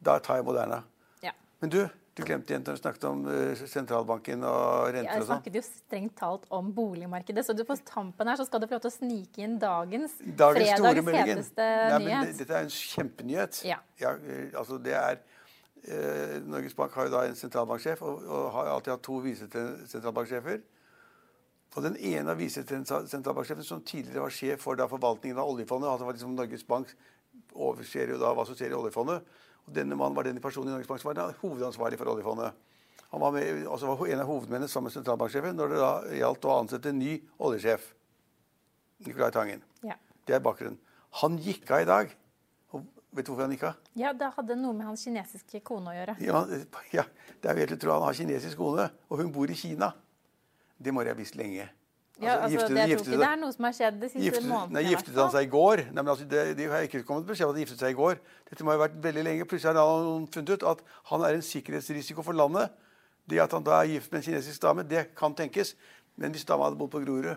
Da 0.00 0.18
tar 0.24 0.40
jeg 0.40 0.44
Moderna. 0.48 0.82
Ja. 1.24 1.32
Men 1.60 1.72
du, 1.72 1.80
du 2.16 2.22
glemte 2.24 2.52
igjen 2.54 2.62
når 2.64 2.78
du 2.78 2.80
snakket 2.80 3.02
om 3.10 3.26
eh, 3.28 3.62
sentralbanken 3.68 4.44
og 4.48 4.86
renter 4.94 5.04
Jeg 5.04 5.20
og 5.20 5.26
sånn. 5.26 5.28
snakket 5.34 5.58
jo 5.58 5.62
strengt 5.66 6.14
talt 6.16 6.46
om 6.56 6.70
boligmarkedet, 6.76 7.44
så 7.44 7.52
du 7.52 7.60
på 7.68 7.76
tampen 7.84 8.30
her 8.30 8.38
så 8.40 8.46
skal 8.48 8.62
du 8.62 8.68
få 8.70 8.78
lov 8.78 8.86
til 8.86 8.92
å 8.92 8.94
snike 8.94 9.42
inn 9.44 9.58
dagens, 9.60 10.14
Dagens 10.24 10.80
fredags 10.80 11.10
heteste 11.12 11.66
Nei, 11.66 11.98
men 11.98 12.08
nyhet. 12.08 12.30
det, 12.30 12.38
dette 12.40 12.56
er 12.56 12.68
en 12.68 12.72
kjempenyhet. 12.72 13.60
Ja. 13.68 13.82
ja 14.00 14.14
altså 14.56 14.80
det 14.80 14.96
er 14.96 15.20
eh, 15.84 16.38
Norges 16.48 16.78
Bank 16.78 16.96
har 16.96 17.10
jo 17.10 17.14
da 17.18 17.26
en 17.28 17.36
sentralbanksjef 17.36 18.00
og, 18.08 18.24
og 18.24 18.48
har 18.56 18.72
alltid 18.78 18.94
hatt 18.94 19.04
to 19.04 19.20
visesentralbanksjefer. 19.26 20.64
Og 21.76 21.84
den 21.84 21.98
ene 22.00 22.32
av 22.32 22.40
visesentralbanksjefene 22.40 23.66
som 23.66 23.84
tidligere 23.84 24.24
var 24.24 24.32
sjef 24.32 24.64
for 24.64 24.80
da 24.80 24.88
forvaltningen 24.88 25.36
av 25.42 25.52
oljefondet 25.52 25.92
altså 25.92 26.08
liksom 26.08 26.32
Norges 26.38 26.64
Bank 26.64 26.96
overser 27.52 28.14
jo 28.14 28.22
da 28.22 28.32
hva 28.32 28.46
som 28.48 28.56
skjer 28.56 28.72
i 28.72 28.78
oljefondet. 28.78 29.28
Og 29.66 29.74
denne 29.74 29.98
mannen 29.98 30.16
var 30.16 30.26
den 30.26 30.40
personen 30.42 30.70
i 30.70 30.74
Norges 30.76 30.88
Bank 30.88 31.02
som 31.02 31.10
var 31.10 31.34
hovedansvarlig 31.42 31.98
for 31.98 32.12
oljefondet. 32.12 32.54
Han 33.10 33.22
var, 33.22 33.32
med, 33.32 33.66
altså 33.70 33.86
var 33.90 34.06
en 34.06 34.22
av 34.22 34.28
hovedmennene 34.28 34.70
sammen 34.70 34.90
med 34.90 34.96
sentralbanksjefen 34.96 35.56
når 35.56 35.72
det 35.72 35.80
da 35.80 35.90
gjaldt 36.20 36.46
å 36.46 36.56
ansette 36.56 36.90
en 36.90 36.98
ny 36.98 37.16
oljesjef. 37.38 37.92
Nicolai 39.06 39.30
Tangen. 39.34 39.62
Ja. 39.86 39.96
Det 40.26 40.36
er 40.36 40.42
bakgrunnen. 40.42 40.78
Han 41.22 41.38
gikk 41.42 41.70
av 41.70 41.84
i 41.84 41.88
dag. 41.88 42.14
Og 42.74 42.82
vet 43.14 43.26
du 43.26 43.30
hvorfor 43.32 43.46
han 43.46 43.54
gikk 43.54 43.66
av? 43.70 43.78
ja, 43.96 44.12
det 44.16 44.32
hadde 44.36 44.56
noe 44.58 44.74
med 44.76 44.88
hans 44.88 45.04
kinesiske 45.06 45.62
kone 45.66 45.92
å 45.92 45.96
gjøre. 45.96 46.16
Ja, 46.24 46.42
ja, 46.92 47.06
det 47.40 47.50
er 47.50 47.58
jo 47.58 47.64
helt 47.64 47.76
utrolig. 47.78 47.94
Han 47.94 48.08
har 48.08 48.18
kinesisk 48.18 48.60
kone, 48.60 48.88
og 49.08 49.22
hun 49.22 49.32
bor 49.34 49.50
i 49.50 49.58
Kina. 49.58 49.92
Det 50.76 50.92
må 50.92 51.04
de 51.04 51.12
ha 51.14 51.16
visst 51.16 51.38
lenge. 51.38 51.68
Ja, 52.16 52.38
altså, 52.40 52.56
giftet- 52.56 52.68
det, 52.72 52.76
jeg 52.88 52.98
tror 52.98 53.06
ikke 53.06 53.18
det 53.20 53.28
er 53.28 53.36
noe 53.36 53.52
som 53.52 53.64
har 53.68 53.72
skjedd 53.76 53.96
de 54.00 54.08
siste 54.08 54.22
Giftet, 54.24 54.46
månedene. 54.48 54.72
nei, 54.72 54.82
giftet 54.88 55.14
han 55.20 55.30
seg 55.34 55.44
i 55.44 55.50
går? 55.52 55.76
Nei, 55.92 56.02
men 56.02 56.08
altså, 56.08 56.24
det, 56.28 56.44
de 56.56 56.68
har 56.72 56.86
ikke 56.86 57.02
kommet 57.04 57.26
beskjed 57.28 57.44
om 57.44 57.50
at 57.52 57.58
de 57.58 57.64
giftet 57.66 57.82
seg 57.84 57.90
i 57.92 57.98
går. 57.98 58.16
Dette 58.48 58.64
må 58.64 58.72
ha 58.72 58.78
vært 58.80 58.96
veldig 59.04 59.24
lenge. 59.26 59.44
Plutselig 59.50 59.76
har 59.76 60.04
noen 60.06 60.24
funnet 60.32 60.54
ut 60.56 60.64
at 60.72 60.80
han 61.10 61.26
er 61.28 61.36
en 61.36 61.44
sikkerhetsrisiko 61.44 62.24
for 62.24 62.32
landet. 62.32 62.72
Det 63.28 63.40
at 63.42 63.52
han 63.52 63.66
da 63.66 63.82
er 63.82 63.90
gift 63.96 64.12
med 64.12 64.22
en 64.22 64.26
kinesisk 64.30 64.62
dame, 64.62 64.86
det 64.88 65.14
kan 65.18 65.34
tenkes. 65.36 65.74
Men 66.16 66.32
hvis 66.32 66.46
dama 66.48 66.64
hadde 66.70 66.78
bodd 66.80 66.90
på 66.94 67.02
Grorud 67.04 67.36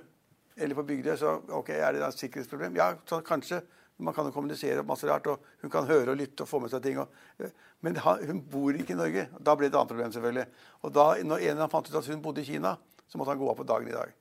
eller 0.60 0.76
på 0.76 0.84
Bygdøy, 0.88 1.16
så 1.18 1.36
ok, 1.60 1.70
er 1.76 1.92
det 1.98 2.02
da 2.02 2.08
et 2.14 2.20
sikkerhetsproblem? 2.20 2.76
Ja, 2.80 2.94
så 3.10 3.20
kanskje. 3.26 3.62
Man 4.00 4.14
kan 4.16 4.24
jo 4.24 4.32
kommunisere 4.32 4.84
masse 4.88 5.04
rart, 5.10 5.28
og 5.28 5.42
hun 5.62 5.70
kan 5.74 5.84
høre 5.84 6.14
og 6.14 6.18
lytte 6.22 6.46
og 6.46 6.48
få 6.48 6.62
med 6.64 6.72
seg 6.72 6.82
ting. 6.86 7.02
Og, 7.04 7.52
men 7.84 7.98
han, 8.00 8.22
hun 8.30 8.40
bor 8.48 8.72
ikke 8.72 8.94
i 8.96 9.00
Norge. 9.00 9.26
Da 9.44 9.56
ble 9.60 9.68
det 9.68 9.74
et 9.74 9.80
annet 9.82 9.92
problem, 9.92 10.14
selvfølgelig. 10.16 10.46
Og 10.88 10.94
da 10.96 11.08
når 11.28 11.44
en 11.50 11.58
av 11.58 11.66
dem 11.66 11.74
fant 11.74 11.90
ut 11.92 11.98
at 12.00 12.08
hun 12.08 12.22
bodde 12.24 12.40
i 12.40 12.48
Kina, 12.48 12.78
så 13.12 13.20
måtte 13.20 13.34
han 13.34 13.42
gå 13.42 13.50
av 13.52 13.58
på 13.60 13.68
dagen 13.68 13.92
i 13.92 13.98
dag. 13.98 14.14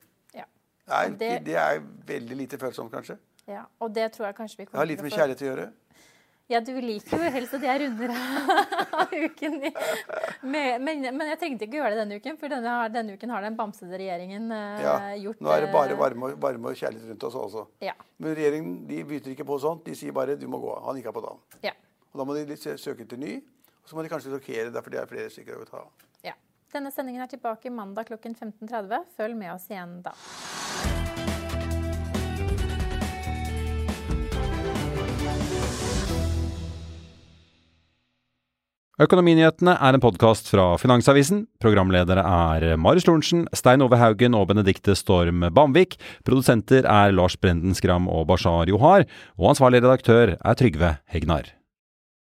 Ja. 0.89 1.09
Det 1.09 1.43
det- 1.45 1.55
er 1.55 1.79
veldig 2.05 2.37
lite 2.37 2.57
følsomt, 2.57 2.91
kanskje. 2.91 3.17
ja, 3.47 3.65
og 3.79 3.93
det 3.93 4.11
tror 4.13 4.25
jeg 4.27 4.35
kanskje 4.35 4.57
vi 4.57 4.65
kommer 4.65 4.71
Det 4.73 4.79
har 4.79 4.85
litt 4.85 5.01
med 5.01 5.11
få- 5.11 5.17
kjærlighet 5.17 5.41
å 5.41 5.49
gjøre. 5.55 5.71
Ja, 6.49 6.59
du 6.65 6.71
liker 6.81 7.17
jo 7.21 7.29
helst 7.29 7.53
at 7.53 7.61
jeg 7.61 7.81
runder 7.81 8.09
av 8.09 9.11
uken. 9.25 9.63
i- 9.65 9.73
med, 10.41 10.81
men, 10.81 11.01
men 11.17 11.27
jeg 11.29 11.37
trengte 11.39 11.67
ikke 11.67 11.77
gjøre 11.77 11.91
det 11.93 11.99
denne 12.01 12.15
uken, 12.17 12.37
for 12.39 12.49
denne, 12.49 12.73
denne 12.91 13.13
uken 13.13 13.29
har 13.29 13.41
den 13.45 13.55
bamsede 13.55 13.91
regjeringen 14.01 14.49
uh, 14.51 14.81
Ja, 14.81 14.95
gjort 15.21 15.39
nå 15.45 15.51
er 15.53 15.61
det 15.67 15.71
bare 15.71 15.91
eh, 15.93 15.99
varme, 15.99 16.31
og- 16.33 16.39
varme 16.41 16.65
og 16.71 16.75
kjærlighet 16.75 17.05
rundt 17.11 17.23
oss 17.29 17.35
også. 17.35 17.67
Ja. 17.85 17.93
Men 18.17 18.33
regjeringen 18.35 18.87
de 18.87 19.03
bytter 19.03 19.35
ikke 19.35 19.45
på 19.45 19.59
sånt. 19.61 19.83
De 19.85 19.93
sier 19.93 20.11
bare 20.11 20.35
'du 20.35 20.47
må 20.47 20.57
gå. 20.59 20.73
Han 20.85 20.95
gikk 20.97 21.05
av 21.07 21.13
på 21.13 21.21
dagen. 21.21 21.39
Ja. 21.63 21.71
Og 22.13 22.17
Da 22.17 22.23
må 22.25 22.33
de 22.33 22.45
litt 22.49 22.59
søke 22.81 23.05
til 23.07 23.19
ny, 23.19 23.35
og 23.37 23.85
så 23.85 23.93
må 23.95 24.01
de 24.01 24.09
kanskje 24.09 24.33
rokere 24.33 24.73
for 24.81 24.89
det 24.89 24.99
er 24.99 25.05
flere 25.05 25.29
stykker 25.29 25.53
å 25.61 25.69
ta 25.69 25.77
av. 25.77 25.91
Denne 26.69 26.91
sendingen 26.93 27.23
er 27.25 27.29
tilbake 27.31 27.71
mandag 27.73 28.11
klokken 28.11 28.35
15.30. 28.37 29.07
Følg 29.17 29.37
med 29.37 29.55
oss 29.55 29.65
igjen 29.71 29.99
da. 30.05 30.13
Økonominyhetene 38.99 39.77
er 39.79 39.95
en 39.95 40.03
podkast 40.03 40.49
fra 40.51 40.73
Finansavisen. 40.77 41.45
Programledere 41.63 42.19
er 42.19 42.75
Marius 42.75 43.07
Lorentzen, 43.07 43.45
Stein 43.55 43.81
Ove 43.85 43.97
Haugen 43.97 44.35
og 44.35 44.49
Benedikte 44.51 44.91
Storm 44.99 45.47
Bamvik. 45.55 45.95
Produsenter 46.27 46.83
er 46.83 47.15
Lars 47.15 47.39
Brenden 47.39 47.77
Skram 47.79 48.11
og 48.11 48.27
Bashar 48.27 48.67
Johar. 48.67 49.07
Og 49.39 49.53
ansvarlig 49.55 49.81
redaktør 49.85 50.35
er 50.35 50.59
Trygve 50.59 50.97
Hegnar. 51.15 51.55